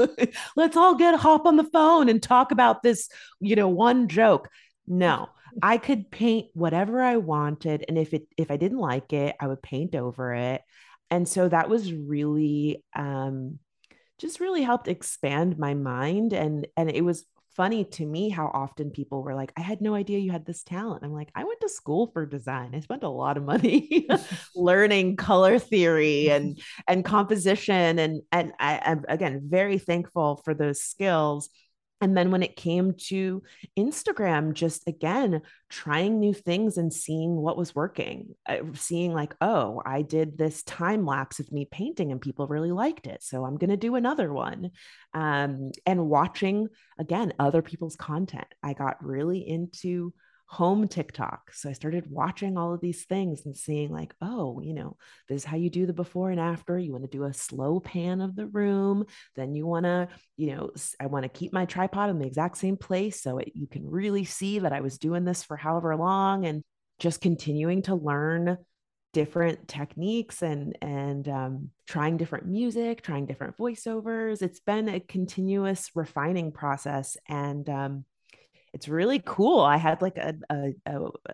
let's 0.55 0.75
all 0.75 0.95
get 0.95 1.19
hop 1.19 1.45
on 1.45 1.55
the 1.55 1.63
phone 1.63 2.09
and 2.09 2.21
talk 2.21 2.51
about 2.51 2.83
this, 2.83 3.09
you 3.39 3.55
know, 3.55 3.69
one 3.69 4.09
joke. 4.09 4.49
No, 4.85 5.29
I 5.63 5.77
could 5.77 6.11
paint 6.11 6.47
whatever 6.53 7.01
I 7.01 7.17
wanted 7.17 7.85
and 7.87 7.97
if 7.97 8.13
it 8.13 8.27
if 8.37 8.51
I 8.51 8.57
didn't 8.57 8.79
like 8.79 9.13
it, 9.13 9.35
I 9.39 9.47
would 9.47 9.61
paint 9.61 9.95
over 9.95 10.33
it. 10.33 10.61
And 11.09 11.27
so 11.27 11.47
that 11.47 11.69
was 11.69 11.93
really 11.93 12.83
um 12.95 13.59
just 14.19 14.39
really 14.39 14.61
helped 14.61 14.87
expand 14.87 15.57
my 15.57 15.73
mind 15.73 16.33
and 16.33 16.67
and 16.75 16.91
it 16.91 17.03
was 17.03 17.25
funny 17.61 17.85
to 17.85 18.03
me 18.07 18.27
how 18.27 18.49
often 18.55 18.89
people 18.89 19.21
were 19.21 19.35
like, 19.35 19.53
I 19.55 19.61
had 19.61 19.81
no 19.81 19.93
idea 19.93 20.17
you 20.17 20.31
had 20.31 20.47
this 20.47 20.63
talent. 20.63 21.03
I'm 21.03 21.13
like, 21.13 21.29
I 21.35 21.43
went 21.43 21.61
to 21.61 21.69
school 21.69 22.09
for 22.11 22.25
design. 22.25 22.73
I 22.73 22.79
spent 22.79 23.03
a 23.03 23.07
lot 23.07 23.37
of 23.37 23.43
money 23.43 24.07
learning 24.55 25.15
color 25.15 25.59
theory 25.59 26.29
and 26.31 26.59
and 26.87 27.05
composition. 27.05 27.99
And 27.99 28.23
and 28.31 28.51
I, 28.59 28.81
I'm 28.83 29.05
again 29.07 29.41
very 29.43 29.77
thankful 29.77 30.41
for 30.43 30.55
those 30.55 30.81
skills. 30.81 31.51
And 32.01 32.17
then 32.17 32.31
when 32.31 32.41
it 32.41 32.55
came 32.55 32.95
to 33.09 33.43
Instagram, 33.77 34.53
just 34.53 34.87
again, 34.87 35.41
trying 35.69 36.19
new 36.19 36.33
things 36.33 36.77
and 36.77 36.91
seeing 36.91 37.35
what 37.35 37.57
was 37.57 37.75
working, 37.75 38.35
uh, 38.47 38.57
seeing 38.73 39.13
like, 39.13 39.35
oh, 39.39 39.81
I 39.85 40.01
did 40.01 40.37
this 40.37 40.63
time 40.63 41.05
lapse 41.05 41.39
of 41.39 41.51
me 41.51 41.65
painting 41.65 42.11
and 42.11 42.19
people 42.19 42.47
really 42.47 42.71
liked 42.71 43.05
it. 43.05 43.21
So 43.23 43.45
I'm 43.45 43.57
going 43.57 43.69
to 43.69 43.77
do 43.77 43.95
another 43.95 44.33
one. 44.33 44.71
Um, 45.13 45.71
and 45.85 46.09
watching 46.09 46.69
again 46.97 47.33
other 47.37 47.61
people's 47.61 47.95
content. 47.95 48.47
I 48.63 48.73
got 48.73 49.05
really 49.05 49.47
into 49.47 50.13
home 50.51 50.85
TikTok. 50.85 51.53
So 51.53 51.69
I 51.69 51.73
started 51.73 52.03
watching 52.09 52.57
all 52.57 52.73
of 52.73 52.81
these 52.81 53.05
things 53.05 53.45
and 53.45 53.55
seeing, 53.55 53.89
like, 53.89 54.13
oh, 54.21 54.59
you 54.59 54.73
know, 54.73 54.97
this 55.29 55.37
is 55.37 55.45
how 55.45 55.55
you 55.55 55.69
do 55.69 55.85
the 55.85 55.93
before 55.93 56.29
and 56.29 56.41
after. 56.41 56.77
You 56.77 56.91
want 56.91 57.09
to 57.09 57.17
do 57.17 57.23
a 57.23 57.33
slow 57.33 57.79
pan 57.79 58.19
of 58.19 58.35
the 58.35 58.47
room. 58.47 59.05
Then 59.37 59.55
you 59.55 59.65
want 59.65 59.85
to, 59.85 60.09
you 60.35 60.53
know, 60.53 60.71
I 60.99 61.05
want 61.05 61.23
to 61.23 61.29
keep 61.29 61.53
my 61.53 61.63
tripod 61.63 62.09
in 62.09 62.19
the 62.19 62.27
exact 62.27 62.57
same 62.57 62.75
place 62.75 63.21
so 63.21 63.37
it, 63.37 63.53
you 63.55 63.65
can 63.65 63.89
really 63.89 64.25
see 64.25 64.59
that 64.59 64.73
I 64.73 64.81
was 64.81 64.97
doing 64.97 65.23
this 65.23 65.41
for 65.41 65.55
however 65.55 65.95
long 65.95 66.45
and 66.45 66.63
just 66.99 67.21
continuing 67.21 67.83
to 67.83 67.95
learn 67.95 68.57
different 69.13 69.69
techniques 69.69 70.41
and 70.41 70.77
and 70.81 71.27
um, 71.27 71.69
trying 71.85 72.15
different 72.15 72.47
music 72.47 73.01
trying 73.01 73.25
different 73.25 73.57
voiceovers 73.57 74.41
it's 74.41 74.61
been 74.61 74.87
a 74.87 75.01
continuous 75.01 75.89
refining 75.95 76.49
process 76.49 77.17
and 77.27 77.67
um, 77.67 78.05
it's 78.73 78.87
really 78.87 79.21
cool. 79.23 79.59
I 79.59 79.77
had 79.77 80.01
like 80.01 80.17
a, 80.17 80.35
a, 80.49 80.73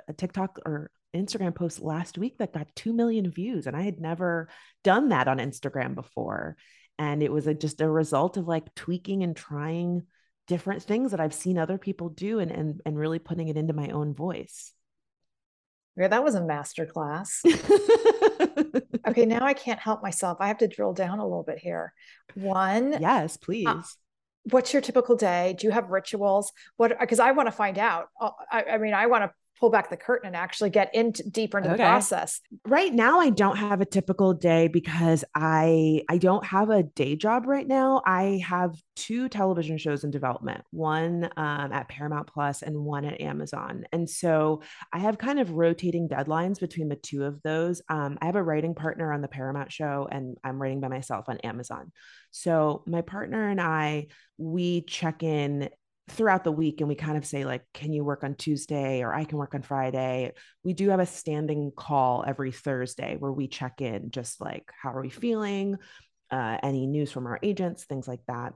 a, 0.07 0.13
TikTok 0.13 0.59
or 0.65 0.89
Instagram 1.15 1.53
post 1.53 1.81
last 1.81 2.17
week 2.17 2.37
that 2.39 2.53
got 2.53 2.75
2 2.75 2.93
million 2.93 3.29
views, 3.31 3.67
and 3.67 3.75
I 3.75 3.81
had 3.81 3.99
never 3.99 4.49
done 4.83 5.09
that 5.09 5.27
on 5.27 5.37
Instagram 5.37 5.95
before. 5.95 6.57
And 6.99 7.21
it 7.21 7.31
was 7.31 7.45
a, 7.45 7.53
just 7.53 7.81
a 7.81 7.89
result 7.89 8.37
of 8.37 8.47
like 8.47 8.73
tweaking 8.73 9.23
and 9.23 9.35
trying 9.35 10.03
different 10.47 10.81
things 10.81 11.11
that 11.11 11.19
I've 11.19 11.33
seen 11.33 11.57
other 11.57 11.77
people 11.77 12.09
do 12.09 12.39
and, 12.39 12.51
and, 12.51 12.81
and 12.85 12.97
really 12.97 13.19
putting 13.19 13.49
it 13.49 13.57
into 13.57 13.73
my 13.73 13.89
own 13.89 14.15
voice. 14.15 14.73
Yeah, 15.95 16.07
that 16.07 16.23
was 16.23 16.35
a 16.35 16.45
master 16.45 16.85
class. 16.85 17.41
okay, 19.07 19.25
now 19.25 19.43
I 19.43 19.53
can't 19.53 19.79
help 19.79 20.01
myself. 20.03 20.37
I 20.39 20.47
have 20.47 20.59
to 20.59 20.67
drill 20.67 20.93
down 20.93 21.19
a 21.19 21.23
little 21.23 21.43
bit 21.43 21.57
here. 21.57 21.93
One, 22.35 22.97
yes, 22.99 23.35
uh, 23.35 23.45
please. 23.45 23.97
What's 24.51 24.73
your 24.73 24.81
typical 24.81 25.15
day? 25.15 25.55
Do 25.57 25.67
you 25.67 25.71
have 25.71 25.89
rituals? 25.89 26.51
What 26.77 26.97
because 26.99 27.19
I 27.19 27.31
want 27.31 27.47
to 27.47 27.51
find 27.51 27.77
out. 27.77 28.07
I, 28.51 28.63
I 28.63 28.77
mean, 28.77 28.93
I 28.93 29.07
want 29.07 29.23
to 29.25 29.31
pull 29.59 29.69
back 29.69 29.89
the 29.89 29.97
curtain 29.97 30.27
and 30.27 30.35
actually 30.35 30.69
get 30.69 30.93
into 30.93 31.27
deeper 31.29 31.57
into 31.57 31.69
okay. 31.69 31.77
the 31.77 31.83
process. 31.83 32.41
Right 32.65 32.93
now 32.93 33.19
I 33.19 33.29
don't 33.29 33.57
have 33.57 33.81
a 33.81 33.85
typical 33.85 34.33
day 34.33 34.67
because 34.67 35.23
I 35.35 36.03
I 36.09 36.17
don't 36.17 36.45
have 36.45 36.69
a 36.69 36.83
day 36.83 37.15
job 37.15 37.47
right 37.47 37.67
now. 37.67 38.01
I 38.05 38.41
have 38.45 38.75
two 38.95 39.29
television 39.29 39.77
shows 39.77 40.03
in 40.03 40.11
development, 40.11 40.63
one 40.71 41.29
um, 41.37 41.71
at 41.71 41.87
Paramount 41.87 42.27
Plus 42.27 42.61
and 42.61 42.77
one 42.77 43.05
at 43.05 43.21
Amazon. 43.21 43.85
And 43.91 44.09
so 44.09 44.61
I 44.91 44.99
have 44.99 45.17
kind 45.17 45.39
of 45.39 45.51
rotating 45.51 46.07
deadlines 46.07 46.59
between 46.59 46.89
the 46.89 46.95
two 46.95 47.23
of 47.23 47.41
those. 47.43 47.81
Um, 47.89 48.17
I 48.21 48.25
have 48.25 48.35
a 48.35 48.43
writing 48.43 48.75
partner 48.75 49.11
on 49.11 49.21
the 49.21 49.27
Paramount 49.27 49.71
show 49.71 50.07
and 50.11 50.37
I'm 50.43 50.61
writing 50.61 50.81
by 50.81 50.87
myself 50.87 51.25
on 51.29 51.37
Amazon. 51.39 51.91
So 52.31 52.83
my 52.85 53.01
partner 53.01 53.49
and 53.49 53.61
I 53.61 54.07
we 54.37 54.81
check 54.81 55.23
in 55.23 55.69
throughout 56.09 56.43
the 56.43 56.51
week 56.51 56.79
and 56.79 56.87
we 56.87 56.95
kind 56.95 57.17
of 57.17 57.25
say 57.25 57.43
like 57.43 57.63
can 57.73 57.91
you 57.91 58.03
work 58.03 58.23
on 58.23 58.33
tuesday 58.35 59.01
or 59.01 59.13
i 59.13 59.25
can 59.25 59.37
work 59.37 59.53
on 59.53 59.61
friday? 59.61 60.31
We 60.63 60.73
do 60.73 60.89
have 60.89 60.99
a 60.99 61.05
standing 61.05 61.71
call 61.75 62.23
every 62.25 62.51
thursday 62.51 63.15
where 63.17 63.31
we 63.31 63.47
check 63.47 63.81
in 63.81 64.11
just 64.11 64.39
like 64.39 64.71
how 64.81 64.91
are 64.93 65.01
we 65.01 65.09
feeling? 65.09 65.77
Uh, 66.29 66.57
any 66.61 66.87
news 66.87 67.11
from 67.11 67.25
our 67.25 67.39
agents? 67.41 67.85
things 67.85 68.07
like 68.07 68.21
that. 68.27 68.53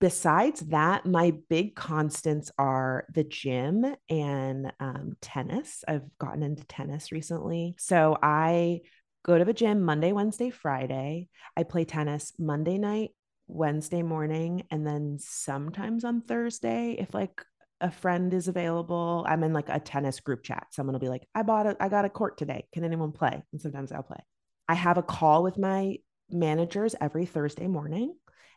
Besides 0.00 0.60
that 0.68 1.04
my 1.04 1.34
big 1.48 1.74
constants 1.74 2.50
are 2.56 3.04
the 3.12 3.24
gym 3.24 3.84
and 4.08 4.72
um, 4.80 5.16
tennis. 5.20 5.84
I've 5.86 6.06
gotten 6.18 6.42
into 6.42 6.64
tennis 6.64 7.12
recently. 7.12 7.74
So 7.78 8.16
i 8.22 8.80
go 9.22 9.36
to 9.36 9.44
the 9.44 9.52
gym 9.52 9.82
monday 9.82 10.12
wednesday 10.12 10.50
friday. 10.50 11.28
I 11.56 11.62
play 11.62 11.84
tennis 11.84 12.32
monday 12.38 12.78
night 12.78 13.10
Wednesday 13.52 14.02
morning 14.02 14.64
and 14.70 14.86
then 14.86 15.18
sometimes 15.20 16.04
on 16.04 16.22
Thursday 16.22 16.96
if 16.98 17.12
like 17.14 17.44
a 17.80 17.90
friend 17.90 18.34
is 18.34 18.48
available. 18.48 19.24
I'm 19.26 19.42
in 19.42 19.52
like 19.52 19.68
a 19.68 19.80
tennis 19.80 20.20
group 20.20 20.42
chat. 20.42 20.66
Someone 20.70 20.92
will 20.92 21.00
be 21.00 21.08
like, 21.08 21.26
I 21.34 21.42
bought 21.42 21.66
a 21.66 21.76
I 21.80 21.88
got 21.88 22.04
a 22.04 22.10
court 22.10 22.36
today. 22.36 22.66
Can 22.72 22.84
anyone 22.84 23.12
play? 23.12 23.42
And 23.52 23.60
sometimes 23.60 23.90
I'll 23.90 24.02
play. 24.02 24.20
I 24.68 24.74
have 24.74 24.98
a 24.98 25.02
call 25.02 25.42
with 25.42 25.58
my 25.58 25.96
managers 26.30 26.94
every 27.00 27.26
Thursday 27.26 27.66
morning. 27.66 28.14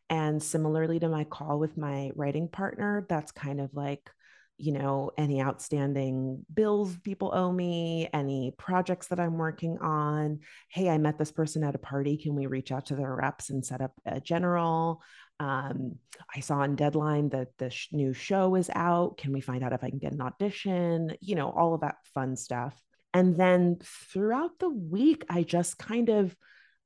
And 0.09 0.43
similarly 0.43 0.99
to 0.99 1.07
my 1.07 1.23
call 1.23 1.57
with 1.57 1.77
my 1.77 2.11
writing 2.15 2.49
partner, 2.49 3.05
that's 3.07 3.31
kind 3.31 3.61
of 3.61 3.73
like 3.73 4.09
you 4.57 4.71
know, 4.71 5.11
any 5.17 5.41
outstanding 5.41 6.45
bills 6.53 6.95
people 7.03 7.31
owe 7.33 7.51
me, 7.51 8.07
any 8.13 8.53
projects 8.57 9.07
that 9.07 9.19
I'm 9.19 9.37
working 9.37 9.77
on. 9.79 10.39
Hey, 10.69 10.89
I 10.89 10.97
met 10.97 11.17
this 11.17 11.31
person 11.31 11.63
at 11.63 11.75
a 11.75 11.79
party. 11.79 12.17
Can 12.17 12.35
we 12.35 12.45
reach 12.45 12.71
out 12.71 12.87
to 12.87 12.95
their 12.95 13.15
reps 13.15 13.49
and 13.49 13.65
set 13.65 13.81
up 13.81 13.93
a 14.05 14.21
general? 14.21 15.01
Um, 15.39 15.95
I 16.33 16.39
saw 16.39 16.59
on 16.59 16.75
Deadline 16.75 17.29
that 17.29 17.49
the 17.57 17.69
sh- 17.69 17.89
new 17.91 18.13
show 18.13 18.55
is 18.55 18.69
out. 18.73 19.17
Can 19.17 19.33
we 19.33 19.41
find 19.41 19.63
out 19.63 19.73
if 19.73 19.83
I 19.83 19.89
can 19.89 19.99
get 19.99 20.13
an 20.13 20.21
audition? 20.21 21.15
You 21.19 21.35
know, 21.35 21.49
all 21.49 21.73
of 21.73 21.81
that 21.81 21.97
fun 22.13 22.35
stuff. 22.35 22.79
And 23.13 23.35
then 23.35 23.77
throughout 23.83 24.59
the 24.59 24.69
week, 24.69 25.25
I 25.29 25.43
just 25.43 25.77
kind 25.77 26.09
of, 26.09 26.35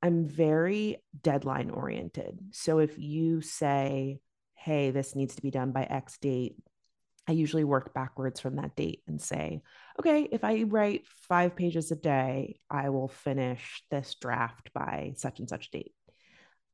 I'm 0.02 0.26
very 0.26 1.02
deadline 1.22 1.70
oriented. 1.70 2.38
So 2.52 2.78
if 2.78 2.98
you 2.98 3.40
say, 3.40 4.20
hey, 4.54 4.90
this 4.90 5.14
needs 5.14 5.36
to 5.36 5.42
be 5.42 5.50
done 5.50 5.72
by 5.72 5.84
X 5.84 6.18
date, 6.18 6.56
I 7.28 7.32
usually 7.32 7.64
work 7.64 7.92
backwards 7.92 8.40
from 8.40 8.56
that 8.56 8.74
date 8.74 9.02
and 9.06 9.20
say, 9.20 9.60
okay, 10.00 10.26
if 10.32 10.44
I 10.44 10.62
write 10.62 11.06
five 11.28 11.54
pages 11.54 11.90
a 11.90 11.96
day, 11.96 12.58
I 12.70 12.88
will 12.88 13.08
finish 13.08 13.84
this 13.90 14.16
draft 14.18 14.72
by 14.72 15.12
such 15.16 15.38
and 15.38 15.48
such 15.48 15.70
date. 15.70 15.92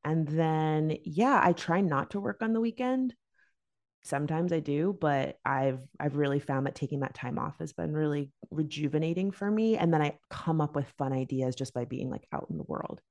And 0.05 0.25
then, 0.27 0.97
yeah, 1.03 1.41
I 1.43 1.51
try 1.51 1.81
not 1.81 2.11
to 2.11 2.21
work 2.21 2.41
on 2.41 2.53
the 2.53 2.61
weekend. 2.61 3.13
Sometimes 4.05 4.53
I 4.53 4.59
do, 4.59 4.95
but 5.01 5.39
I've 5.43 5.81
I've 5.99 6.15
really 6.15 6.39
found 6.39 6.67
that 6.67 6.75
taking 6.75 6.99
that 6.99 7.15
time 7.15 7.37
off 7.39 7.57
has 7.59 7.73
been 7.73 7.91
really 7.91 8.31
rejuvenating 8.51 9.31
for 9.31 9.49
me. 9.49 9.77
And 9.77 9.91
then 9.91 10.01
I 10.01 10.19
come 10.29 10.61
up 10.61 10.75
with 10.75 10.87
fun 10.97 11.11
ideas 11.11 11.55
just 11.55 11.73
by 11.73 11.85
being 11.85 12.09
like 12.09 12.27
out 12.31 12.47
in 12.49 12.57
the 12.57 12.63
world. 12.63 13.01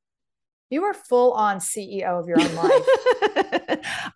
You 0.70 0.84
are 0.84 0.94
full 0.94 1.32
on 1.32 1.58
CEO 1.58 2.18
of 2.18 2.28
your 2.28 2.40
own 2.40 2.54
life. 3.44 3.60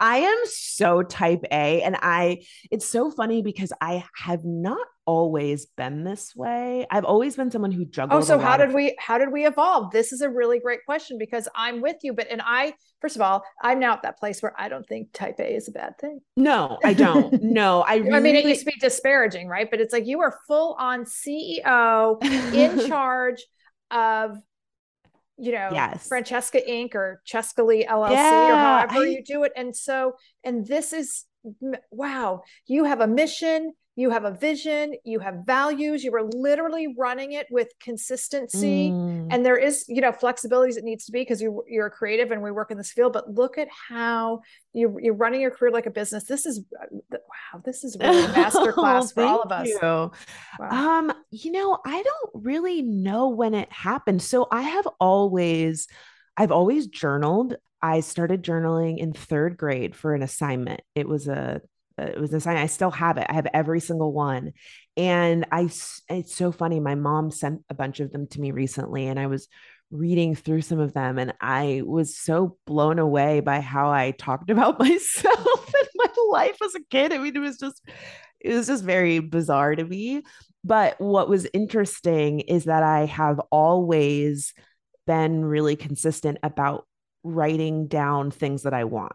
I 0.01 0.19
am 0.19 0.39
so 0.45 1.03
type 1.03 1.45
A. 1.51 1.83
And 1.83 1.97
I, 2.01 2.43
it's 2.71 2.87
so 2.87 3.11
funny 3.11 3.43
because 3.43 3.73
I 3.81 4.05
have 4.17 4.45
not 4.45 4.87
always 5.07 5.67
been 5.67 6.05
this 6.05 6.37
way. 6.37 6.87
I've 6.91 7.05
always 7.05 7.35
been 7.37 7.51
someone 7.51 7.73
who 7.73 7.85
juggles. 7.85 8.25
Oh, 8.25 8.27
so 8.27 8.39
how 8.39 8.57
did 8.57 8.69
of- 8.69 8.75
we, 8.75 8.95
how 8.99 9.19
did 9.19 9.33
we 9.33 9.47
evolve? 9.47 9.91
This 9.91 10.13
is 10.13 10.21
a 10.21 10.29
really 10.29 10.61
great 10.61 10.85
question 10.85 11.19
because 11.19 11.49
I'm 11.55 11.81
with 11.81 11.97
you. 12.03 12.13
But, 12.13 12.29
and 12.31 12.43
I, 12.45 12.75
first 13.01 13.17
of 13.17 13.23
all, 13.23 13.43
I'm 13.63 13.81
now 13.81 13.95
at 13.95 14.03
that 14.03 14.19
place 14.19 14.43
where 14.43 14.55
I 14.59 14.69
don't 14.69 14.87
think 14.87 15.13
type 15.13 15.41
A 15.41 15.55
is 15.55 15.69
a 15.69 15.73
bad 15.73 15.99
thing. 15.99 16.21
No, 16.37 16.79
I 16.85 16.93
don't. 16.95 17.33
no, 17.43 17.83
I 17.83 17.97
really- 17.97 18.13
I 18.13 18.21
mean, 18.21 18.37
it 18.37 18.45
used 18.45 18.61
to 18.61 18.67
be 18.67 18.77
disparaging, 18.79 19.49
right? 19.49 19.71
But 19.71 19.81
it's 19.81 19.93
like 19.93 20.07
you 20.07 20.21
are 20.21 20.39
full 20.47 20.77
on 20.79 21.05
CEO 21.05 22.23
in 22.55 22.87
charge 22.89 23.45
of 23.91 24.37
you 25.39 25.53
know, 25.53 25.71
yes. 25.73 26.09
Franchesca 26.09 26.67
Inc. 26.69 26.95
or 26.95 27.23
Chescaleigh 27.27 27.87
LLC 27.87 28.11
yeah, 28.11 28.53
or 28.53 28.57
however 28.57 29.07
I... 29.07 29.09
you 29.09 29.23
do 29.25 29.45
it. 29.45 29.53
And 29.57 29.75
so, 29.75 30.15
and 30.45 30.67
this 30.67 30.93
is 30.93 31.25
wow, 31.91 32.43
you 32.67 32.85
have 32.85 33.01
a 33.01 33.07
mission, 33.07 33.73
you 33.99 34.11
have 34.11 34.25
a 34.25 34.31
vision, 34.31 34.95
you 35.03 35.19
have 35.19 35.43
values, 35.45 36.05
you 36.05 36.15
are 36.15 36.23
literally 36.23 36.95
running 36.97 37.33
it 37.33 37.49
with 37.51 37.67
consistency. 37.83 38.91
Mm. 38.91 39.27
And 39.29 39.45
there 39.45 39.57
is, 39.57 39.87
you 39.89 40.01
know, 40.01 40.13
flexibilities 40.13 40.77
it 40.77 40.85
needs 40.85 41.07
to 41.07 41.13
be 41.13 41.23
because 41.23 41.43
you, 41.43 41.65
you're 41.67 41.91
creative 41.91 42.31
and 42.31 42.41
we 42.41 42.53
work 42.53 42.71
in 42.71 42.79
this 42.79 42.93
field. 42.93 43.13
But 43.13 43.35
look 43.35 43.59
at 43.59 43.67
how 43.89 44.43
you, 44.73 45.01
you're 45.03 45.17
running 45.17 45.41
your 45.41 45.51
career 45.51 45.73
like 45.73 45.87
a 45.87 45.91
business. 45.91 46.23
This 46.27 46.47
is, 46.47 46.61
uh, 46.81 46.87
wow, 47.11 47.61
this 47.65 47.83
is 47.83 47.97
really 48.01 48.23
a 48.23 48.29
masterclass 48.29 49.13
for 49.13 49.25
all 49.25 49.43
of 49.43 49.51
us. 49.51 49.67
You. 49.67 49.79
Wow. 49.83 50.13
Um, 50.61 51.13
you 51.33 51.51
know, 51.51 51.79
I 51.85 52.01
don't 52.01 52.31
really 52.35 52.83
know 52.83 53.31
when 53.31 53.53
it 53.53 53.73
happened. 53.73 54.23
So 54.23 54.47
I 54.53 54.63
have 54.63 54.87
always, 55.01 55.89
I've 56.37 56.53
always 56.53 56.87
journaled. 56.87 57.57
I 57.83 57.99
started 57.99 58.45
journaling 58.45 58.99
in 58.99 59.13
third 59.13 59.57
grade 59.57 59.97
for 59.97 60.15
an 60.15 60.23
assignment. 60.23 60.83
It 60.95 61.09
was 61.09 61.27
a 61.27 61.63
Uh, 61.99 62.05
it 62.05 62.21
was 62.21 62.33
a 62.33 62.41
sign. 62.41 62.57
I 62.57 62.67
still 62.67 62.91
have 62.91 63.19
it. 63.19 63.27
I 63.29 63.35
have 63.35 63.49
every 63.53 63.81
single 63.81 64.13
one. 64.13 64.53
And 64.97 65.47
I, 65.51 65.71
it's 66.09 66.35
so 66.35 66.53
funny. 66.53 66.81
My 66.81 66.95
mom 66.95 67.31
sent 67.31 67.63
a 67.69 67.75
bunch 67.75 68.01
of 68.01 68.13
them 68.13 68.27
to 68.29 68.41
me 68.41 68.51
recently, 68.51 69.07
and 69.07 69.19
I 69.19 69.27
was 69.27 69.49
reading 69.91 70.35
through 70.35 70.61
some 70.63 70.81
of 70.81 70.93
them, 70.93 71.19
and 71.19 71.33
I 71.41 71.83
was 71.85 72.17
so 72.17 72.57
blown 72.67 72.99
away 72.99 73.41
by 73.41 73.61
how 73.61 73.91
I 73.91 74.13
talked 74.13 74.51
about 74.51 74.79
myself 74.79 75.75
and 75.81 75.89
my 75.97 76.13
life 76.31 76.59
as 76.63 76.75
a 76.75 76.85
kid. 76.91 77.13
I 77.13 77.19
mean, 77.19 77.37
it 77.37 77.41
was 77.41 77.59
just, 77.59 77.83
it 78.41 78.55
was 78.55 78.67
just 78.67 78.85
very 78.85 79.19
bizarre 79.19 79.75
to 79.75 79.85
me. 79.85 80.23
But 80.65 81.01
what 81.01 81.29
was 81.29 81.47
interesting 81.53 82.41
is 82.41 82.65
that 82.65 82.83
I 82.83 83.07
have 83.07 83.41
always 83.51 84.53
been 85.07 85.45
really 85.45 85.77
consistent 85.77 86.39
about 86.43 86.87
writing 87.23 87.87
down 87.87 88.31
things 88.31 88.65
that 88.65 88.75
I 88.75 88.85
want, 88.85 89.15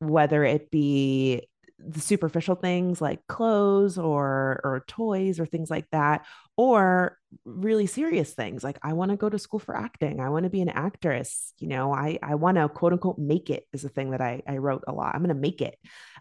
whether 0.00 0.44
it 0.44 0.70
be 0.70 1.48
the 1.78 2.00
superficial 2.00 2.54
things 2.54 3.00
like 3.00 3.26
clothes 3.26 3.98
or 3.98 4.60
or 4.62 4.84
toys 4.86 5.40
or 5.40 5.46
things 5.46 5.70
like 5.70 5.86
that 5.90 6.24
or 6.56 7.18
really 7.44 7.86
serious 7.86 8.32
things 8.32 8.62
like 8.62 8.78
i 8.82 8.92
want 8.92 9.10
to 9.10 9.16
go 9.16 9.28
to 9.28 9.38
school 9.38 9.58
for 9.58 9.76
acting. 9.76 10.20
I 10.20 10.28
want 10.28 10.44
to 10.44 10.50
be 10.50 10.60
an 10.60 10.68
actress. 10.68 11.52
You 11.58 11.68
know 11.68 11.92
i 11.92 12.18
i 12.22 12.36
want 12.36 12.58
to 12.58 12.68
quote 12.68 12.92
unquote 12.92 13.18
make 13.18 13.50
it 13.50 13.64
is 13.72 13.84
a 13.84 13.88
thing 13.88 14.10
that 14.10 14.20
i 14.20 14.42
i 14.46 14.58
wrote 14.58 14.84
a 14.86 14.92
lot. 14.92 15.14
I'm 15.14 15.22
going 15.22 15.34
to 15.34 15.40
make 15.40 15.60
it. 15.60 15.76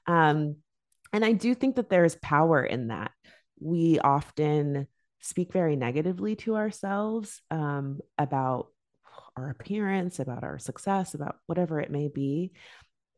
Um 0.07 0.57
and 1.11 1.23
i 1.23 1.33
do 1.33 1.53
think 1.53 1.75
that 1.75 1.89
there's 1.89 2.15
power 2.15 2.63
in 2.63 2.87
that. 2.87 3.11
We 3.59 3.99
often 3.99 4.87
speak 5.21 5.53
very 5.53 5.75
negatively 5.75 6.35
to 6.35 6.55
ourselves 6.55 7.41
um, 7.49 7.99
about 8.17 8.67
our 9.35 9.49
appearance 9.49 10.19
about 10.19 10.43
our 10.43 10.59
success 10.59 11.15
about 11.15 11.37
whatever 11.47 11.79
it 11.79 11.89
may 11.89 12.07
be 12.07 12.51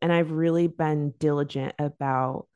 and 0.02 0.12
I've 0.12 0.30
really 0.30 0.66
been 0.66 1.14
diligent 1.18 1.74
about 1.78 2.46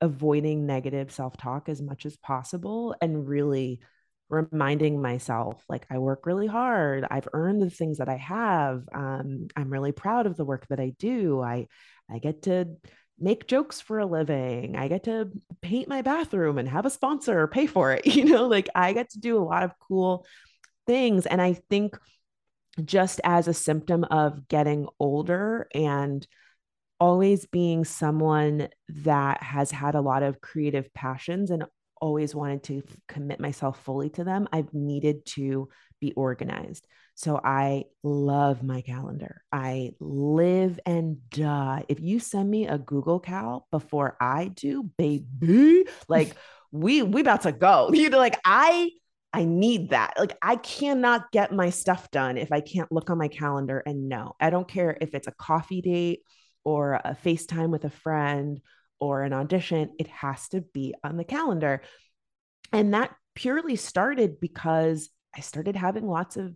avoiding 0.00 0.66
negative 0.66 1.10
self 1.12 1.36
talk 1.36 1.68
as 1.68 1.80
much 1.80 2.06
as 2.06 2.16
possible 2.16 2.94
and 3.00 3.26
really 3.26 3.80
reminding 4.28 5.00
myself 5.00 5.62
like 5.68 5.86
I 5.90 5.98
work 5.98 6.26
really 6.26 6.46
hard. 6.46 7.06
I've 7.10 7.28
earned 7.32 7.62
the 7.62 7.70
things 7.70 7.98
that 7.98 8.08
I 8.08 8.16
have. 8.16 8.84
Um, 8.92 9.48
I'm 9.56 9.70
really 9.70 9.92
proud 9.92 10.26
of 10.26 10.36
the 10.36 10.44
work 10.44 10.66
that 10.68 10.80
I 10.80 10.94
do. 10.98 11.40
I 11.40 11.68
I 12.10 12.18
get 12.18 12.42
to 12.42 12.76
make 13.18 13.46
jokes 13.46 13.80
for 13.80 13.98
a 13.98 14.06
living. 14.06 14.76
I 14.76 14.88
get 14.88 15.04
to 15.04 15.30
paint 15.62 15.88
my 15.88 16.02
bathroom 16.02 16.58
and 16.58 16.68
have 16.68 16.86
a 16.86 16.90
sponsor 16.90 17.46
pay 17.46 17.66
for 17.66 17.92
it. 17.92 18.06
You 18.14 18.24
know, 18.24 18.46
like 18.46 18.68
I 18.74 18.92
get 18.92 19.10
to 19.10 19.20
do 19.20 19.38
a 19.38 19.44
lot 19.44 19.62
of 19.62 19.78
cool 19.78 20.26
things. 20.86 21.26
And 21.26 21.40
I 21.40 21.54
think 21.70 21.96
just 22.84 23.20
as 23.24 23.46
a 23.46 23.54
symptom 23.54 24.04
of 24.04 24.48
getting 24.48 24.88
older 24.98 25.68
and 25.74 26.26
always 27.04 27.44
being 27.44 27.84
someone 27.84 28.66
that 28.88 29.42
has 29.42 29.70
had 29.70 29.94
a 29.94 30.00
lot 30.00 30.22
of 30.22 30.40
creative 30.40 30.92
passions 30.94 31.50
and 31.50 31.62
always 32.00 32.34
wanted 32.34 32.62
to 32.62 32.82
commit 33.08 33.38
myself 33.38 33.78
fully 33.84 34.08
to 34.08 34.24
them, 34.24 34.48
I've 34.50 34.72
needed 34.72 35.26
to 35.34 35.68
be 36.00 36.14
organized. 36.14 36.86
So 37.14 37.38
I 37.44 37.84
love 38.02 38.62
my 38.62 38.80
calendar. 38.80 39.42
I 39.52 39.90
live 40.00 40.80
and 40.86 41.18
die. 41.28 41.84
If 41.90 42.00
you 42.00 42.20
send 42.20 42.50
me 42.50 42.68
a 42.68 42.78
Google 42.78 43.20
Cal 43.20 43.68
before 43.70 44.16
I 44.18 44.48
do, 44.48 44.90
baby, 44.96 45.84
like 46.08 46.34
we 46.72 47.02
we 47.02 47.20
about 47.20 47.42
to 47.42 47.52
go. 47.52 47.90
You 47.92 48.08
know, 48.08 48.16
like 48.16 48.40
I 48.46 48.88
I 49.34 49.44
need 49.44 49.90
that. 49.90 50.14
Like 50.18 50.38
I 50.40 50.56
cannot 50.56 51.30
get 51.32 51.52
my 51.52 51.68
stuff 51.68 52.10
done 52.10 52.38
if 52.38 52.50
I 52.50 52.62
can't 52.62 52.90
look 52.90 53.10
on 53.10 53.18
my 53.18 53.28
calendar 53.28 53.82
and 53.84 54.08
know. 54.08 54.36
I 54.40 54.48
don't 54.48 54.66
care 54.66 54.96
if 55.02 55.14
it's 55.14 55.28
a 55.28 55.32
coffee 55.32 55.82
date 55.82 56.20
or 56.64 56.94
a 56.94 57.16
FaceTime 57.24 57.70
with 57.70 57.84
a 57.84 57.90
friend 57.90 58.60
or 58.98 59.22
an 59.22 59.32
audition, 59.32 59.90
it 59.98 60.08
has 60.08 60.48
to 60.48 60.60
be 60.60 60.94
on 61.04 61.16
the 61.16 61.24
calendar. 61.24 61.82
And 62.72 62.94
that 62.94 63.14
purely 63.34 63.76
started 63.76 64.40
because 64.40 65.10
I 65.36 65.40
started 65.40 65.76
having 65.76 66.06
lots 66.06 66.36
of 66.36 66.54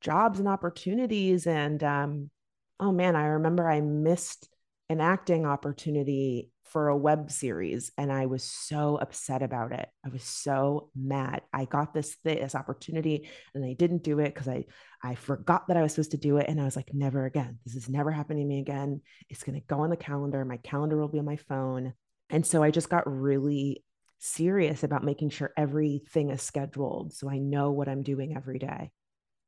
jobs 0.00 0.38
and 0.38 0.48
opportunities. 0.48 1.46
And 1.46 1.82
um, 1.84 2.30
oh 2.78 2.92
man, 2.92 3.16
I 3.16 3.26
remember 3.26 3.68
I 3.68 3.80
missed 3.80 4.48
an 4.88 5.00
acting 5.00 5.46
opportunity 5.46 6.50
for 6.70 6.88
a 6.88 6.96
web 6.96 7.30
series 7.30 7.90
and 7.98 8.12
I 8.12 8.26
was 8.26 8.44
so 8.44 8.96
upset 8.96 9.42
about 9.42 9.72
it. 9.72 9.88
I 10.04 10.08
was 10.08 10.22
so 10.22 10.90
mad. 10.96 11.42
I 11.52 11.64
got 11.64 11.92
this 11.92 12.16
this 12.24 12.54
opportunity 12.54 13.28
and 13.54 13.64
I 13.64 13.74
didn't 13.74 14.04
do 14.04 14.20
it 14.20 14.34
cuz 14.34 14.48
I 14.48 14.66
I 15.02 15.14
forgot 15.14 15.68
that 15.68 15.76
I 15.76 15.82
was 15.82 15.92
supposed 15.92 16.12
to 16.12 16.16
do 16.16 16.36
it 16.36 16.46
and 16.48 16.60
I 16.60 16.64
was 16.64 16.76
like 16.76 16.94
never 16.94 17.24
again. 17.24 17.58
This 17.64 17.74
is 17.74 17.88
never 17.88 18.10
happening 18.10 18.44
to 18.44 18.48
me 18.48 18.60
again. 18.60 19.00
It's 19.28 19.42
going 19.42 19.58
to 19.58 19.66
go 19.66 19.80
on 19.80 19.90
the 19.90 19.96
calendar. 19.96 20.44
My 20.44 20.58
calendar 20.58 20.96
will 20.98 21.08
be 21.08 21.18
on 21.18 21.24
my 21.24 21.36
phone. 21.36 21.94
And 22.28 22.46
so 22.46 22.62
I 22.62 22.70
just 22.70 22.88
got 22.88 23.10
really 23.10 23.82
serious 24.20 24.84
about 24.84 25.02
making 25.02 25.30
sure 25.30 25.52
everything 25.56 26.30
is 26.30 26.42
scheduled 26.42 27.12
so 27.14 27.28
I 27.28 27.38
know 27.38 27.72
what 27.72 27.88
I'm 27.88 28.02
doing 28.02 28.36
every 28.36 28.58
day. 28.58 28.90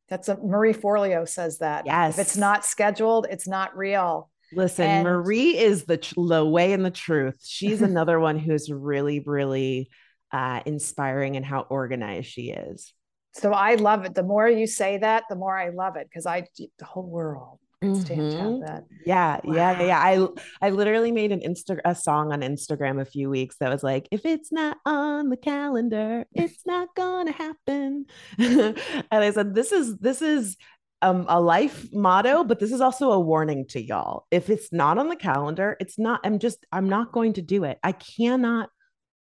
That's 0.09 0.29
a 0.29 0.37
Marie 0.37 0.75
Forleo 0.75 1.29
says 1.29 1.59
that. 1.59 1.87
Yes. 1.87 2.19
If 2.19 2.27
it's 2.27 2.37
not 2.37 2.65
scheduled, 2.65 3.27
it's 3.31 3.47
not 3.47 3.77
real. 3.77 4.31
Listen, 4.55 4.87
and- 4.87 5.05
Marie 5.05 5.57
is 5.59 5.85
the, 5.85 5.97
the 6.17 6.45
way 6.45 6.73
and 6.73 6.85
the 6.85 6.91
truth. 6.91 7.39
She's 7.43 7.83
another 7.83 8.19
one 8.21 8.39
who's 8.39 8.71
really, 8.71 9.21
really 9.21 9.91
uh, 10.33 10.61
inspiring 10.67 11.35
in 11.35 11.43
how 11.43 11.61
organized 11.63 12.29
she 12.29 12.51
is. 12.51 12.93
So 13.35 13.53
I 13.53 13.77
love 13.77 14.05
it. 14.05 14.15
The 14.15 14.23
more 14.23 14.49
you 14.49 14.67
say 14.67 14.99
that, 14.99 15.25
the 15.31 15.37
more 15.37 15.57
I 15.57 15.71
love 15.71 15.97
it 15.97 16.07
because 16.09 16.27
I 16.27 16.47
the 16.79 16.85
whole 16.85 17.09
world 17.09 17.59
Mm-hmm. 17.83 18.61
that. 18.61 18.85
Yeah, 19.05 19.41
wow. 19.43 19.55
yeah, 19.55 19.83
yeah, 19.83 19.99
I 19.99 20.27
I 20.61 20.71
literally 20.71 21.11
made 21.11 21.33
an 21.33 21.41
Insta 21.41 21.81
a 21.85 21.95
song 21.95 22.33
on 22.33 22.41
Instagram 22.43 23.01
a 23.01 23.05
few 23.05 23.29
weeks 23.29 23.57
that 23.59 23.71
was 23.71 23.83
like, 23.83 24.07
if 24.13 24.25
it's 24.25 24.53
not 24.53 24.77
on 24.87 25.31
the 25.31 25.37
calendar, 25.37 26.25
it's 26.33 26.65
not 26.65 26.95
gonna 26.95 27.33
happen. 27.33 28.07
and 28.39 28.77
I 29.11 29.31
said, 29.33 29.55
this 29.55 29.73
is 29.73 29.97
this 29.99 30.23
is 30.23 30.57
um, 31.03 31.27
a 31.29 31.41
life 31.41 31.93
motto, 31.93 32.45
but 32.45 32.59
this 32.59 32.73
is 32.73 32.81
also 32.81 33.11
a 33.13 33.21
warning 33.21 33.67
to 33.69 33.83
y'all. 33.83 34.27
If 34.31 34.49
it's 34.49 34.73
not 34.73 34.99
on 34.99 35.09
the 35.09 35.17
calendar, 35.17 35.77
it's 35.81 35.99
not, 35.99 36.21
I'm 36.25 36.39
just, 36.39 36.65
I'm 36.73 36.89
not 36.89 37.13
going 37.13 37.35
to 37.35 37.43
do 37.43 37.65
it. 37.65 37.79
I 37.83 37.93
cannot 37.93 38.71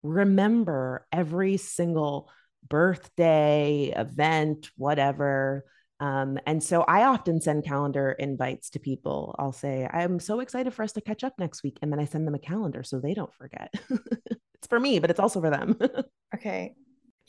remember 0.03 1.05
every 1.11 1.57
single 1.57 2.29
birthday, 2.69 3.93
event, 3.95 4.69
whatever. 4.77 5.65
Um, 5.99 6.39
and 6.47 6.63
so 6.63 6.81
I 6.81 7.03
often 7.03 7.41
send 7.41 7.65
calendar 7.65 8.11
invites 8.11 8.71
to 8.71 8.79
people. 8.79 9.35
I'll 9.37 9.51
say, 9.51 9.87
I'm 9.91 10.19
so 10.19 10.39
excited 10.39 10.73
for 10.73 10.83
us 10.83 10.93
to 10.93 11.01
catch 11.01 11.23
up 11.23 11.33
next 11.37 11.63
week. 11.63 11.77
And 11.81 11.91
then 11.91 11.99
I 11.99 12.05
send 12.05 12.25
them 12.27 12.35
a 12.35 12.39
calendar 12.39 12.83
so 12.83 12.99
they 12.99 13.13
don't 13.13 13.33
forget. 13.35 13.73
it's 13.89 14.67
for 14.67 14.79
me, 14.79 14.99
but 14.99 15.09
it's 15.09 15.19
also 15.19 15.41
for 15.41 15.49
them. 15.49 15.77
okay. 16.35 16.73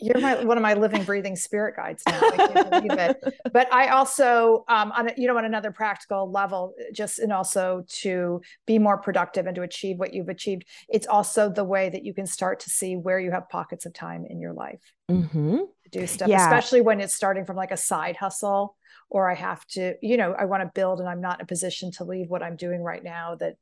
You're 0.02 0.20
my 0.20 0.44
one 0.44 0.56
of 0.56 0.62
my 0.62 0.74
living, 0.74 1.04
breathing 1.04 1.36
spirit 1.36 1.76
guides 1.76 2.02
now. 2.06 2.20
I 2.20 2.36
can't 2.36 2.70
believe 2.70 2.98
it. 2.98 3.22
But 3.52 3.72
I 3.72 3.88
also, 3.88 4.64
um, 4.68 4.92
on 4.92 5.08
a, 5.08 5.14
you 5.16 5.28
know, 5.28 5.36
on 5.38 5.44
another 5.44 5.70
practical 5.70 6.30
level, 6.30 6.74
just 6.92 7.18
and 7.18 7.32
also 7.32 7.84
to 8.00 8.40
be 8.66 8.78
more 8.78 8.98
productive 8.98 9.46
and 9.46 9.54
to 9.54 9.62
achieve 9.62 9.98
what 9.98 10.12
you've 10.12 10.28
achieved. 10.28 10.64
It's 10.88 11.06
also 11.06 11.48
the 11.48 11.64
way 11.64 11.88
that 11.88 12.04
you 12.04 12.12
can 12.12 12.26
start 12.26 12.60
to 12.60 12.70
see 12.70 12.96
where 12.96 13.20
you 13.20 13.30
have 13.30 13.48
pockets 13.48 13.86
of 13.86 13.94
time 13.94 14.26
in 14.28 14.40
your 14.40 14.52
life 14.52 14.82
mm-hmm. 15.10 15.58
to 15.58 15.90
do 15.90 16.06
stuff, 16.06 16.28
yeah. 16.28 16.44
especially 16.44 16.80
when 16.80 17.00
it's 17.00 17.14
starting 17.14 17.44
from 17.44 17.56
like 17.56 17.70
a 17.70 17.76
side 17.76 18.16
hustle 18.16 18.76
or 19.10 19.30
I 19.30 19.34
have 19.34 19.64
to, 19.68 19.94
you 20.02 20.16
know, 20.16 20.32
I 20.32 20.46
want 20.46 20.62
to 20.62 20.70
build 20.74 21.00
and 21.00 21.08
I'm 21.08 21.20
not 21.20 21.38
in 21.38 21.44
a 21.44 21.46
position 21.46 21.90
to 21.92 22.04
leave 22.04 22.28
what 22.28 22.42
I'm 22.42 22.56
doing 22.56 22.82
right 22.82 23.04
now 23.04 23.36
that 23.36 23.56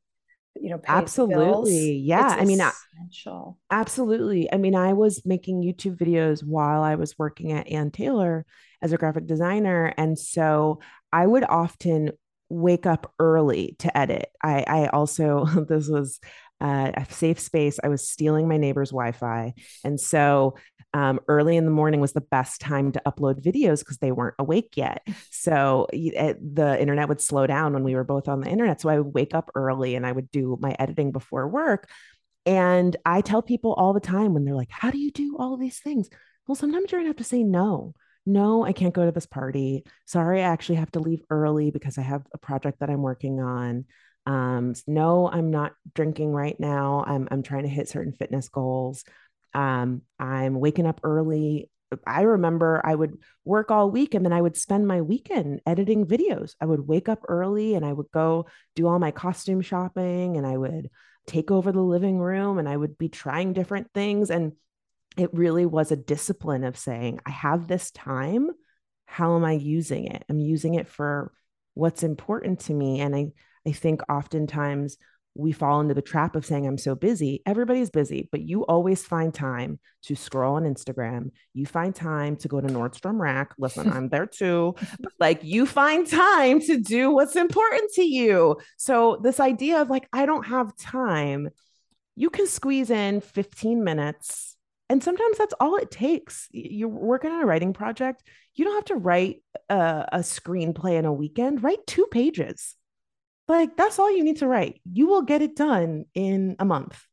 you 0.57 0.71
know 0.71 0.81
absolutely. 0.87 1.97
yeah 1.97 2.35
it's 2.35 2.43
i 2.43 2.45
mean 2.45 2.61
essential. 2.61 3.59
absolutely. 3.71 4.53
I 4.53 4.57
mean 4.57 4.75
i 4.75 4.93
was 4.93 5.25
making 5.25 5.63
youtube 5.63 5.97
videos 5.97 6.43
while 6.45 6.83
i 6.83 6.97
was 6.97 7.19
working 7.19 7.53
at 7.53 7.69
ann 7.69 7.91
taylor 7.91 8.45
as 8.83 8.93
a 8.93 8.97
graphic 8.97 9.27
designer 9.27 9.95
and 9.97 10.19
so 10.19 10.81
i 11.13 11.27
would 11.27 11.45
often 11.45 12.11
wake 12.51 12.85
up 12.85 13.15
early 13.19 13.77
to 13.79 13.97
edit. 13.97 14.29
I 14.43 14.65
i 14.67 14.87
also 14.89 15.45
this 15.69 15.89
was 15.89 16.21
uh, 16.61 16.93
a 16.95 17.07
safe 17.11 17.41
space. 17.41 17.79
I 17.83 17.89
was 17.89 18.09
stealing 18.09 18.49
my 18.49 18.57
neighbor's 18.57 18.91
Wi 18.91 19.13
Fi. 19.13 19.55
And 19.85 20.01
so 20.01 20.57
um, 20.93 21.21
early 21.29 21.57
in 21.57 21.65
the 21.65 21.71
morning 21.71 22.01
was 22.01 22.13
the 22.13 22.21
best 22.21 22.61
time 22.61 22.93
to 22.93 23.03
upload 23.07 23.43
videos 23.43 23.79
because 23.81 23.99
they 23.99 24.13
weren't 24.13 24.35
awake 24.39 24.77
yet. 24.77 25.07
So 25.31 25.87
it, 25.93 26.39
the 26.55 26.81
internet 26.81 27.09
would 27.09 27.21
slow 27.21 27.47
down 27.47 27.73
when 27.73 27.85
we 27.85 27.95
were 27.95 28.05
both 28.05 28.29
on 28.29 28.41
the 28.41 28.49
internet. 28.49 28.81
So 28.81 28.89
I 28.89 28.99
would 28.99 29.15
wake 29.15 29.35
up 29.35 29.51
early 29.55 29.95
and 29.95 30.05
I 30.05 30.13
would 30.13 30.31
do 30.31 30.59
my 30.61 30.75
editing 30.79 31.13
before 31.13 31.49
work. 31.49 31.89
And 32.47 32.97
I 33.05 33.21
tell 33.21 33.43
people 33.43 33.75
all 33.75 33.93
the 33.93 34.01
time 34.01 34.35
when 34.35 34.45
they're 34.45 34.55
like, 34.55 34.71
How 34.71 34.91
do 34.91 34.99
you 34.99 35.11
do 35.13 35.37
all 35.39 35.57
these 35.57 35.79
things? 35.79 36.09
Well, 36.47 36.57
sometimes 36.57 36.91
you're 36.91 37.01
going 37.01 37.07
to 37.07 37.11
have 37.11 37.25
to 37.25 37.25
say 37.25 37.43
no. 37.43 37.95
No, 38.27 38.65
I 38.65 38.73
can't 38.73 38.95
go 38.95 39.07
to 39.07 39.13
this 39.13 39.27
party. 39.27 39.85
Sorry, 40.05 40.41
I 40.41 40.45
actually 40.45 40.77
have 40.77 40.91
to 40.93 41.01
leave 41.01 41.23
early 41.31 41.71
because 41.71 41.97
I 41.97 42.03
have 42.03 42.23
a 42.35 42.39
project 42.39 42.81
that 42.81 42.91
I'm 42.91 43.03
working 43.03 43.41
on. 43.41 43.87
Um, 44.27 44.75
no, 44.87 45.29
I'm 45.29 45.51
not 45.51 45.73
drinking 45.95 46.33
right 46.33 46.59
now. 46.59 47.05
I'm, 47.07 47.29
I'm 47.31 47.43
trying 47.43 47.62
to 47.62 47.68
hit 47.68 47.89
certain 47.89 48.12
fitness 48.12 48.49
goals. 48.49 49.05
Um, 49.55 50.03
I'm 50.18 50.61
waking 50.61 50.87
up 50.87 51.01
early. 51.03 51.71
I 52.07 52.23
remember 52.23 52.81
I 52.85 52.95
would 52.95 53.18
work 53.45 53.71
all 53.71 53.91
week 53.91 54.14
and 54.14 54.25
then 54.25 54.33
I 54.33 54.41
would 54.41 54.57
spend 54.57 54.87
my 54.87 55.01
weekend 55.01 55.61
editing 55.66 56.07
videos. 56.07 56.55
I 56.61 56.66
would 56.66 56.87
wake 56.87 57.09
up 57.09 57.25
early 57.29 57.75
and 57.75 57.85
I 57.85 57.93
would 57.93 58.11
go 58.12 58.47
do 58.77 58.87
all 58.87 58.99
my 59.01 59.11
costume 59.11 59.61
shopping 59.61 60.37
and 60.37 60.47
I 60.47 60.57
would 60.57 60.91
take 61.27 61.51
over 61.51 61.73
the 61.73 61.83
living 61.83 62.18
room 62.18 62.59
and 62.59 62.68
I 62.68 62.77
would 62.77 62.97
be 62.97 63.09
trying 63.09 63.53
different 63.53 63.89
things. 63.93 64.31
And 64.31 64.53
it 65.16 65.35
really 65.35 65.66
was 65.66 65.91
a 65.91 65.97
discipline 65.97 66.64
of 66.64 66.79
saying, 66.79 67.21
I 67.27 67.31
have 67.31 67.66
this 67.66 67.91
time. 67.91 68.51
How 69.07 69.35
am 69.35 69.45
I 69.45 69.53
using 69.53 70.07
it? 70.07 70.25
I'm 70.29 70.39
using 70.39 70.75
it 70.75 70.87
for 70.87 71.33
what's 71.75 72.05
important 72.05 72.61
to 72.61 72.75
me. 72.75 73.01
And 73.01 73.16
I, 73.16 73.33
I 73.67 73.73
think 73.73 74.01
oftentimes 74.11 74.97
we 75.35 75.53
fall 75.53 75.81
into 75.81 75.95
the 75.95 76.03
trap 76.03 76.35
of 76.35 76.45
saying, 76.45 76.67
I'm 76.67 76.79
so 76.79 76.95
busy. 76.95 77.43
Everybody's 77.47 77.91
busy, 77.91 78.29
but 78.33 78.41
you 78.41 78.65
always 78.65 79.05
find 79.05 79.33
time 79.33 79.79
to 80.03 80.17
scroll 80.17 80.57
on 80.57 80.65
Instagram. 80.65 81.31
You 81.55 81.67
find 81.67 81.95
time 81.95 82.37
to 82.37 82.49
go 82.49 82.61
to 82.61 82.67
Nordstrom 82.67 83.21
Rack. 83.21 83.55
Listen, 83.59 83.93
I'm 83.93 84.09
there 84.09 84.27
too. 84.27 84.75
But 85.01 85.13
like 85.21 85.45
you 85.45 85.67
find 85.67 86.07
time 86.07 86.61
to 86.63 86.79
do 86.79 87.13
what's 87.13 87.37
important 87.37 87.93
to 87.95 88.03
you. 88.03 88.57
So, 88.77 89.21
this 89.23 89.39
idea 89.41 89.81
of 89.81 89.89
like, 89.89 90.09
I 90.13 90.27
don't 90.27 90.47
have 90.47 90.77
time 90.77 91.51
you 92.17 92.29
can 92.29 92.47
squeeze 92.47 92.91
in 92.91 93.21
15 93.21 93.83
minutes. 93.85 94.57
And 94.89 95.03
sometimes 95.03 95.39
that's 95.39 95.55
all 95.61 95.77
it 95.77 95.91
takes. 95.91 96.49
You're 96.51 96.89
working 96.89 97.31
on 97.31 97.43
a 97.43 97.47
writing 97.47 97.73
project. 97.73 98.25
You 98.55 98.65
don't 98.65 98.75
have 98.75 98.85
to 98.87 98.97
write 98.97 99.43
a, 99.69 100.07
a 100.13 100.19
screenplay 100.19 100.99
in 100.99 101.05
a 101.05 101.13
weekend, 101.13 101.63
write 101.63 101.87
two 101.87 102.07
pages. 102.11 102.75
Like 103.51 103.77
that's 103.77 103.99
all 103.99 104.17
you 104.17 104.23
need 104.23 104.37
to 104.39 104.47
write. 104.47 104.81
You 104.85 105.09
will 105.09 105.23
get 105.23 105.43
it 105.43 105.57
done 105.57 106.05
in 106.15 106.55
a 106.61 106.65
month. 106.65 107.05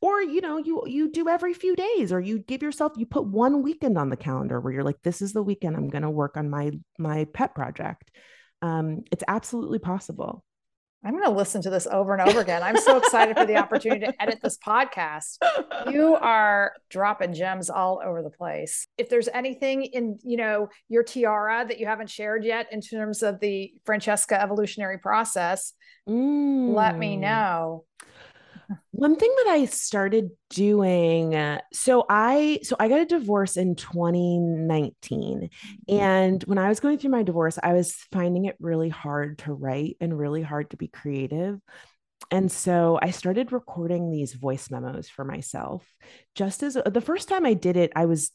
Or 0.00 0.22
you 0.22 0.40
know 0.40 0.56
you 0.56 0.84
you 0.86 1.10
do 1.10 1.28
every 1.28 1.52
few 1.52 1.74
days 1.74 2.12
or 2.12 2.20
you 2.20 2.38
give 2.38 2.62
yourself 2.62 2.92
you 2.96 3.06
put 3.06 3.26
one 3.26 3.64
weekend 3.64 3.98
on 3.98 4.08
the 4.08 4.16
calendar 4.16 4.60
where 4.60 4.72
you're 4.72 4.84
like 4.84 5.02
this 5.02 5.20
is 5.20 5.32
the 5.32 5.42
weekend 5.42 5.76
i'm 5.76 5.90
going 5.90 6.02
to 6.02 6.08
work 6.08 6.36
on 6.36 6.48
my 6.48 6.70
my 6.96 7.26
pet 7.34 7.56
project. 7.56 8.10
Um, 8.62 9.02
it's 9.10 9.24
absolutely 9.26 9.80
possible 9.80 10.44
i'm 11.04 11.12
going 11.12 11.24
to 11.24 11.30
listen 11.30 11.62
to 11.62 11.70
this 11.70 11.86
over 11.90 12.14
and 12.14 12.28
over 12.28 12.40
again 12.40 12.62
i'm 12.62 12.76
so 12.76 12.96
excited 12.96 13.36
for 13.36 13.46
the 13.46 13.56
opportunity 13.56 14.06
to 14.06 14.22
edit 14.22 14.38
this 14.42 14.58
podcast 14.58 15.38
you 15.90 16.14
are 16.20 16.72
dropping 16.88 17.32
gems 17.32 17.70
all 17.70 18.00
over 18.04 18.22
the 18.22 18.30
place 18.30 18.86
if 18.98 19.08
there's 19.08 19.28
anything 19.28 19.84
in 19.84 20.18
you 20.22 20.36
know 20.36 20.68
your 20.88 21.02
tiara 21.02 21.64
that 21.66 21.78
you 21.78 21.86
haven't 21.86 22.10
shared 22.10 22.44
yet 22.44 22.66
in 22.72 22.80
terms 22.80 23.22
of 23.22 23.40
the 23.40 23.72
franchesca 23.86 24.40
evolutionary 24.40 24.98
process 24.98 25.72
mm. 26.08 26.74
let 26.74 26.98
me 26.98 27.16
mm. 27.16 27.20
know 27.20 27.84
one 29.00 29.16
thing 29.16 29.34
that 29.38 29.52
I 29.52 29.64
started 29.64 30.28
doing, 30.50 31.34
uh, 31.34 31.62
so 31.72 32.04
I 32.10 32.58
so 32.62 32.76
I 32.78 32.88
got 32.88 33.00
a 33.00 33.06
divorce 33.06 33.56
in 33.56 33.74
2019, 33.74 35.48
mm-hmm. 35.48 35.94
and 35.94 36.42
when 36.44 36.58
I 36.58 36.68
was 36.68 36.80
going 36.80 36.98
through 36.98 37.12
my 37.12 37.22
divorce, 37.22 37.58
I 37.62 37.72
was 37.72 37.94
finding 38.12 38.44
it 38.44 38.56
really 38.60 38.90
hard 38.90 39.38
to 39.38 39.54
write 39.54 39.96
and 40.02 40.18
really 40.18 40.42
hard 40.42 40.68
to 40.70 40.76
be 40.76 40.86
creative. 40.86 41.58
And 42.30 42.52
so 42.52 42.98
I 43.00 43.10
started 43.12 43.52
recording 43.52 44.10
these 44.10 44.34
voice 44.34 44.70
memos 44.70 45.08
for 45.08 45.24
myself. 45.24 45.82
Just 46.34 46.62
as 46.62 46.74
the 46.74 47.00
first 47.00 47.26
time 47.26 47.46
I 47.46 47.54
did 47.54 47.78
it, 47.78 47.92
I 47.96 48.04
was 48.04 48.30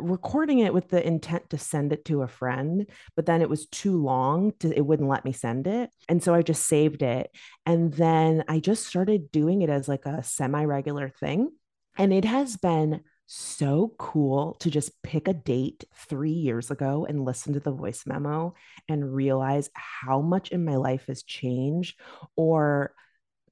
recording 0.00 0.60
it 0.60 0.74
with 0.74 0.88
the 0.88 1.06
intent 1.06 1.50
to 1.50 1.58
send 1.58 1.92
it 1.92 2.04
to 2.06 2.22
a 2.22 2.28
friend, 2.28 2.86
but 3.16 3.26
then 3.26 3.42
it 3.42 3.48
was 3.48 3.66
too 3.66 4.02
long 4.02 4.52
to 4.60 4.76
it 4.76 4.84
wouldn't 4.84 5.08
let 5.08 5.24
me 5.24 5.32
send 5.32 5.66
it. 5.66 5.90
And 6.08 6.22
so 6.22 6.34
I 6.34 6.42
just 6.42 6.66
saved 6.66 7.02
it. 7.02 7.30
And 7.66 7.92
then 7.92 8.44
I 8.48 8.60
just 8.60 8.86
started 8.86 9.30
doing 9.32 9.62
it 9.62 9.70
as 9.70 9.88
like 9.88 10.06
a 10.06 10.22
semi-regular 10.22 11.08
thing. 11.08 11.50
And 11.98 12.12
it 12.12 12.24
has 12.24 12.56
been 12.56 13.02
so 13.26 13.94
cool 13.96 14.54
to 14.54 14.70
just 14.70 15.00
pick 15.02 15.28
a 15.28 15.32
date 15.32 15.84
three 15.94 16.32
years 16.32 16.70
ago 16.72 17.06
and 17.08 17.24
listen 17.24 17.52
to 17.52 17.60
the 17.60 17.70
voice 17.70 18.04
memo 18.04 18.54
and 18.88 19.14
realize 19.14 19.70
how 19.72 20.20
much 20.20 20.50
in 20.50 20.64
my 20.64 20.74
life 20.74 21.06
has 21.06 21.22
changed 21.22 22.00
or 22.34 22.92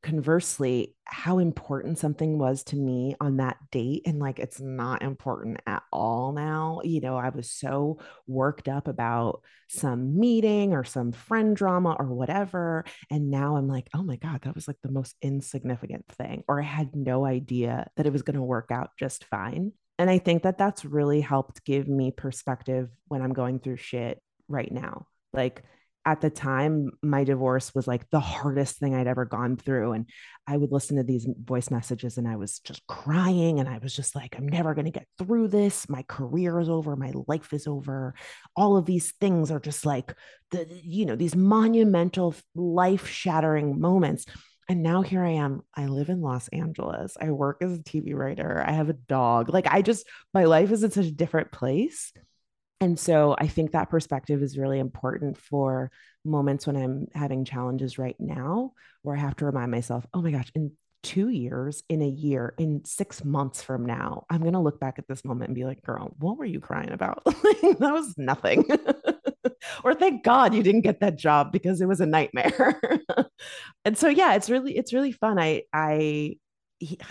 conversely 0.02 0.94
how 1.04 1.38
important 1.38 1.98
something 1.98 2.38
was 2.38 2.62
to 2.62 2.76
me 2.76 3.16
on 3.20 3.38
that 3.38 3.56
date 3.72 4.02
and 4.06 4.20
like 4.20 4.38
it's 4.38 4.60
not 4.60 5.02
important 5.02 5.60
at 5.66 5.82
all 5.92 6.32
now 6.32 6.80
you 6.84 7.00
know 7.00 7.16
i 7.16 7.30
was 7.30 7.50
so 7.50 7.98
worked 8.28 8.68
up 8.68 8.86
about 8.86 9.40
some 9.68 10.18
meeting 10.18 10.72
or 10.72 10.84
some 10.84 11.10
friend 11.10 11.56
drama 11.56 11.96
or 11.98 12.14
whatever 12.14 12.84
and 13.10 13.28
now 13.28 13.56
i'm 13.56 13.66
like 13.66 13.88
oh 13.92 14.02
my 14.02 14.16
god 14.16 14.40
that 14.42 14.54
was 14.54 14.68
like 14.68 14.78
the 14.84 14.92
most 14.92 15.16
insignificant 15.20 16.04
thing 16.16 16.44
or 16.46 16.60
i 16.60 16.64
had 16.64 16.94
no 16.94 17.24
idea 17.24 17.88
that 17.96 18.06
it 18.06 18.12
was 18.12 18.22
going 18.22 18.36
to 18.36 18.42
work 18.42 18.70
out 18.70 18.90
just 18.96 19.24
fine 19.24 19.72
and 19.98 20.08
i 20.08 20.18
think 20.18 20.44
that 20.44 20.58
that's 20.58 20.84
really 20.84 21.20
helped 21.20 21.64
give 21.64 21.88
me 21.88 22.12
perspective 22.12 22.88
when 23.08 23.20
i'm 23.20 23.32
going 23.32 23.58
through 23.58 23.76
shit 23.76 24.22
right 24.46 24.70
now 24.70 25.06
like 25.32 25.64
at 26.08 26.22
the 26.22 26.30
time 26.30 26.90
my 27.02 27.22
divorce 27.22 27.74
was 27.74 27.86
like 27.86 28.08
the 28.08 28.18
hardest 28.18 28.78
thing 28.78 28.94
I'd 28.94 29.06
ever 29.06 29.26
gone 29.26 29.58
through 29.58 29.92
and 29.92 30.06
I 30.46 30.56
would 30.56 30.72
listen 30.72 30.96
to 30.96 31.02
these 31.02 31.28
voice 31.44 31.70
messages 31.70 32.16
and 32.16 32.26
I 32.26 32.36
was 32.36 32.60
just 32.60 32.86
crying 32.86 33.60
and 33.60 33.68
I 33.68 33.76
was 33.76 33.94
just 33.94 34.14
like 34.14 34.34
I'm 34.38 34.48
never 34.48 34.74
going 34.74 34.86
to 34.86 34.90
get 34.90 35.06
through 35.18 35.48
this 35.48 35.86
my 35.86 36.02
career 36.08 36.58
is 36.60 36.70
over 36.70 36.96
my 36.96 37.12
life 37.26 37.52
is 37.52 37.66
over 37.66 38.14
all 38.56 38.78
of 38.78 38.86
these 38.86 39.12
things 39.20 39.50
are 39.50 39.60
just 39.60 39.84
like 39.84 40.14
the 40.50 40.66
you 40.82 41.04
know 41.04 41.14
these 41.14 41.36
monumental 41.36 42.34
life 42.54 43.06
shattering 43.06 43.78
moments 43.78 44.24
and 44.70 44.82
now 44.82 45.00
here 45.00 45.24
I 45.24 45.30
am. 45.30 45.62
I 45.74 45.86
live 45.86 46.10
in 46.10 46.20
Los 46.20 46.46
Angeles. 46.48 47.16
I 47.18 47.30
work 47.30 47.62
as 47.62 47.72
a 47.72 47.82
TV 47.82 48.14
writer. 48.14 48.62
I 48.66 48.72
have 48.72 48.90
a 48.90 48.92
dog. 48.92 49.48
Like 49.48 49.66
I 49.66 49.80
just 49.80 50.06
my 50.34 50.44
life 50.44 50.70
is 50.70 50.82
in 50.82 50.90
such 50.90 51.06
a 51.06 51.10
different 51.10 51.52
place 51.52 52.12
and 52.80 52.98
so 52.98 53.34
I 53.38 53.48
think 53.48 53.72
that 53.72 53.90
perspective 53.90 54.42
is 54.42 54.56
really 54.56 54.78
important 54.78 55.36
for 55.36 55.90
moments 56.24 56.66
when 56.66 56.76
I'm 56.76 57.06
having 57.12 57.44
challenges 57.44 57.98
right 57.98 58.16
now, 58.20 58.72
where 59.02 59.16
I 59.16 59.20
have 59.20 59.36
to 59.36 59.46
remind 59.46 59.70
myself, 59.72 60.06
oh 60.14 60.22
my 60.22 60.30
gosh, 60.30 60.50
in 60.54 60.72
two 61.02 61.28
years, 61.28 61.82
in 61.88 62.02
a 62.02 62.08
year, 62.08 62.54
in 62.56 62.84
six 62.84 63.24
months 63.24 63.62
from 63.62 63.84
now, 63.84 64.26
I'm 64.30 64.42
going 64.42 64.52
to 64.52 64.60
look 64.60 64.78
back 64.78 64.98
at 64.98 65.08
this 65.08 65.24
moment 65.24 65.48
and 65.48 65.54
be 65.56 65.64
like, 65.64 65.82
girl, 65.82 66.14
what 66.18 66.38
were 66.38 66.44
you 66.44 66.60
crying 66.60 66.92
about? 66.92 67.24
that 67.24 67.78
was 67.80 68.14
nothing. 68.16 68.64
or 69.84 69.94
thank 69.94 70.22
God 70.22 70.54
you 70.54 70.62
didn't 70.62 70.82
get 70.82 71.00
that 71.00 71.16
job 71.16 71.50
because 71.50 71.80
it 71.80 71.88
was 71.88 72.00
a 72.00 72.06
nightmare. 72.06 72.80
and 73.84 73.98
so, 73.98 74.08
yeah, 74.08 74.34
it's 74.34 74.50
really, 74.50 74.76
it's 74.76 74.92
really 74.92 75.12
fun. 75.12 75.38
I, 75.38 75.62
I, 75.72 76.36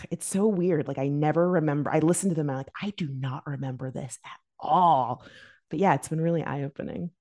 it's 0.10 0.26
so 0.26 0.48
weird. 0.48 0.88
Like 0.88 0.98
I 0.98 1.10
never 1.10 1.50
remember, 1.50 1.92
I 1.92 2.00
listen 2.00 2.30
to 2.30 2.36
them. 2.36 2.50
I'm 2.50 2.58
like, 2.58 2.70
I 2.82 2.94
do 2.96 3.10
not 3.10 3.44
remember 3.46 3.92
this 3.92 4.18
at 4.24 4.40
all 4.60 5.24
but 5.70 5.80
yeah, 5.80 5.94
it's 5.94 6.08
been 6.08 6.22
really 6.22 6.44
eye 6.44 6.64
opening. 6.64 7.12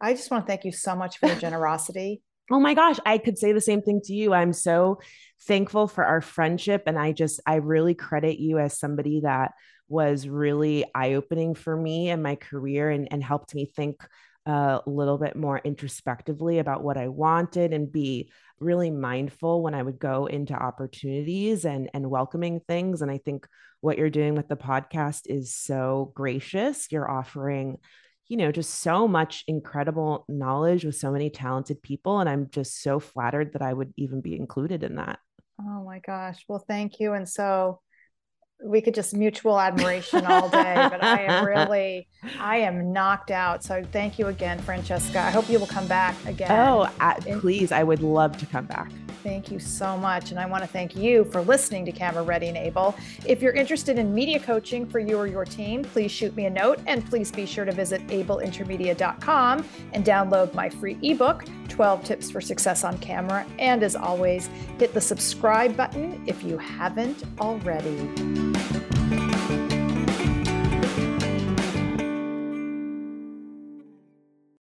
I 0.00 0.14
just 0.14 0.30
want 0.30 0.46
to 0.46 0.50
thank 0.50 0.64
you 0.64 0.72
so 0.72 0.94
much 0.94 1.18
for 1.18 1.26
your 1.26 1.36
generosity. 1.40 2.22
oh 2.50 2.60
my 2.60 2.74
gosh, 2.74 2.98
I 3.04 3.18
could 3.18 3.38
say 3.38 3.52
the 3.52 3.60
same 3.60 3.82
thing 3.82 4.00
to 4.04 4.14
you. 4.14 4.32
I'm 4.32 4.52
so 4.52 5.00
thankful 5.42 5.86
for 5.88 6.04
our 6.04 6.20
friendship. 6.20 6.84
And 6.86 6.98
I 6.98 7.12
just, 7.12 7.40
I 7.46 7.56
really 7.56 7.94
credit 7.94 8.38
you 8.38 8.58
as 8.58 8.78
somebody 8.78 9.20
that 9.20 9.52
was 9.88 10.28
really 10.28 10.84
eye 10.94 11.14
opening 11.14 11.54
for 11.54 11.76
me 11.76 12.10
and 12.10 12.22
my 12.22 12.36
career 12.36 12.90
and, 12.90 13.08
and 13.10 13.22
helped 13.22 13.54
me 13.54 13.66
think 13.66 14.02
a 14.46 14.80
little 14.86 15.18
bit 15.18 15.36
more 15.36 15.60
introspectively 15.62 16.58
about 16.58 16.82
what 16.82 16.96
I 16.96 17.08
wanted 17.08 17.72
and 17.72 17.90
be 17.90 18.30
really 18.60 18.90
mindful 18.90 19.62
when 19.62 19.74
I 19.74 19.82
would 19.82 19.98
go 19.98 20.26
into 20.26 20.54
opportunities 20.54 21.64
and 21.64 21.90
and 21.94 22.10
welcoming 22.10 22.60
things. 22.66 23.02
And 23.02 23.10
I 23.10 23.18
think 23.18 23.46
what 23.80 23.98
you're 23.98 24.10
doing 24.10 24.34
with 24.34 24.48
the 24.48 24.56
podcast 24.56 25.22
is 25.26 25.54
so 25.54 26.12
gracious. 26.14 26.90
You're 26.90 27.10
offering 27.10 27.78
you 28.28 28.36
know 28.36 28.52
just 28.52 28.74
so 28.74 29.08
much 29.08 29.44
incredible 29.46 30.24
knowledge 30.28 30.84
with 30.84 30.96
so 30.96 31.10
many 31.10 31.30
talented 31.30 31.82
people. 31.82 32.20
And 32.20 32.28
I'm 32.28 32.48
just 32.50 32.82
so 32.82 33.00
flattered 33.00 33.52
that 33.52 33.62
I 33.62 33.72
would 33.72 33.92
even 33.96 34.20
be 34.20 34.36
included 34.36 34.82
in 34.82 34.96
that. 34.96 35.18
Oh 35.60 35.84
my 35.84 35.98
gosh. 35.98 36.44
Well 36.48 36.64
thank 36.66 37.00
you. 37.00 37.12
And 37.12 37.28
so 37.28 37.80
we 38.64 38.80
could 38.80 38.94
just 38.94 39.14
mutual 39.14 39.60
admiration 39.60 40.26
all 40.26 40.48
day 40.48 40.88
but 40.90 41.02
i 41.02 41.22
am 41.22 41.44
really 41.46 42.08
i 42.38 42.56
am 42.56 42.92
knocked 42.92 43.30
out 43.30 43.62
so 43.62 43.82
thank 43.92 44.18
you 44.18 44.26
again 44.26 44.58
franchesca 44.60 45.16
i 45.16 45.30
hope 45.30 45.48
you 45.48 45.58
will 45.58 45.66
come 45.66 45.86
back 45.86 46.16
again 46.26 46.50
oh 46.50 46.88
please 47.38 47.70
i 47.72 47.82
would 47.82 48.02
love 48.02 48.36
to 48.36 48.46
come 48.46 48.66
back 48.66 48.90
Thank 49.22 49.50
you 49.50 49.58
so 49.58 49.96
much. 49.96 50.30
And 50.30 50.40
I 50.40 50.46
want 50.46 50.62
to 50.62 50.68
thank 50.68 50.96
you 50.96 51.24
for 51.24 51.42
listening 51.42 51.84
to 51.86 51.92
Camera 51.92 52.22
Ready 52.22 52.48
and 52.48 52.56
Able. 52.56 52.94
If 53.26 53.42
you're 53.42 53.52
interested 53.52 53.98
in 53.98 54.14
media 54.14 54.38
coaching 54.38 54.86
for 54.86 55.00
you 55.00 55.18
or 55.18 55.26
your 55.26 55.44
team, 55.44 55.82
please 55.82 56.10
shoot 56.10 56.34
me 56.36 56.46
a 56.46 56.50
note 56.50 56.80
and 56.86 57.04
please 57.04 57.30
be 57.30 57.44
sure 57.44 57.64
to 57.64 57.72
visit 57.72 58.06
ableintermedia.com 58.06 59.64
and 59.92 60.04
download 60.04 60.54
my 60.54 60.68
free 60.68 60.98
ebook, 61.02 61.44
12 61.68 62.04
Tips 62.04 62.30
for 62.30 62.40
Success 62.40 62.84
on 62.84 62.96
Camera. 62.98 63.44
And 63.58 63.82
as 63.82 63.96
always, 63.96 64.48
hit 64.78 64.94
the 64.94 65.00
subscribe 65.00 65.76
button 65.76 66.22
if 66.26 66.42
you 66.42 66.56
haven't 66.56 67.24
already 67.40 68.47
thank 68.54 68.92
you 68.92 68.97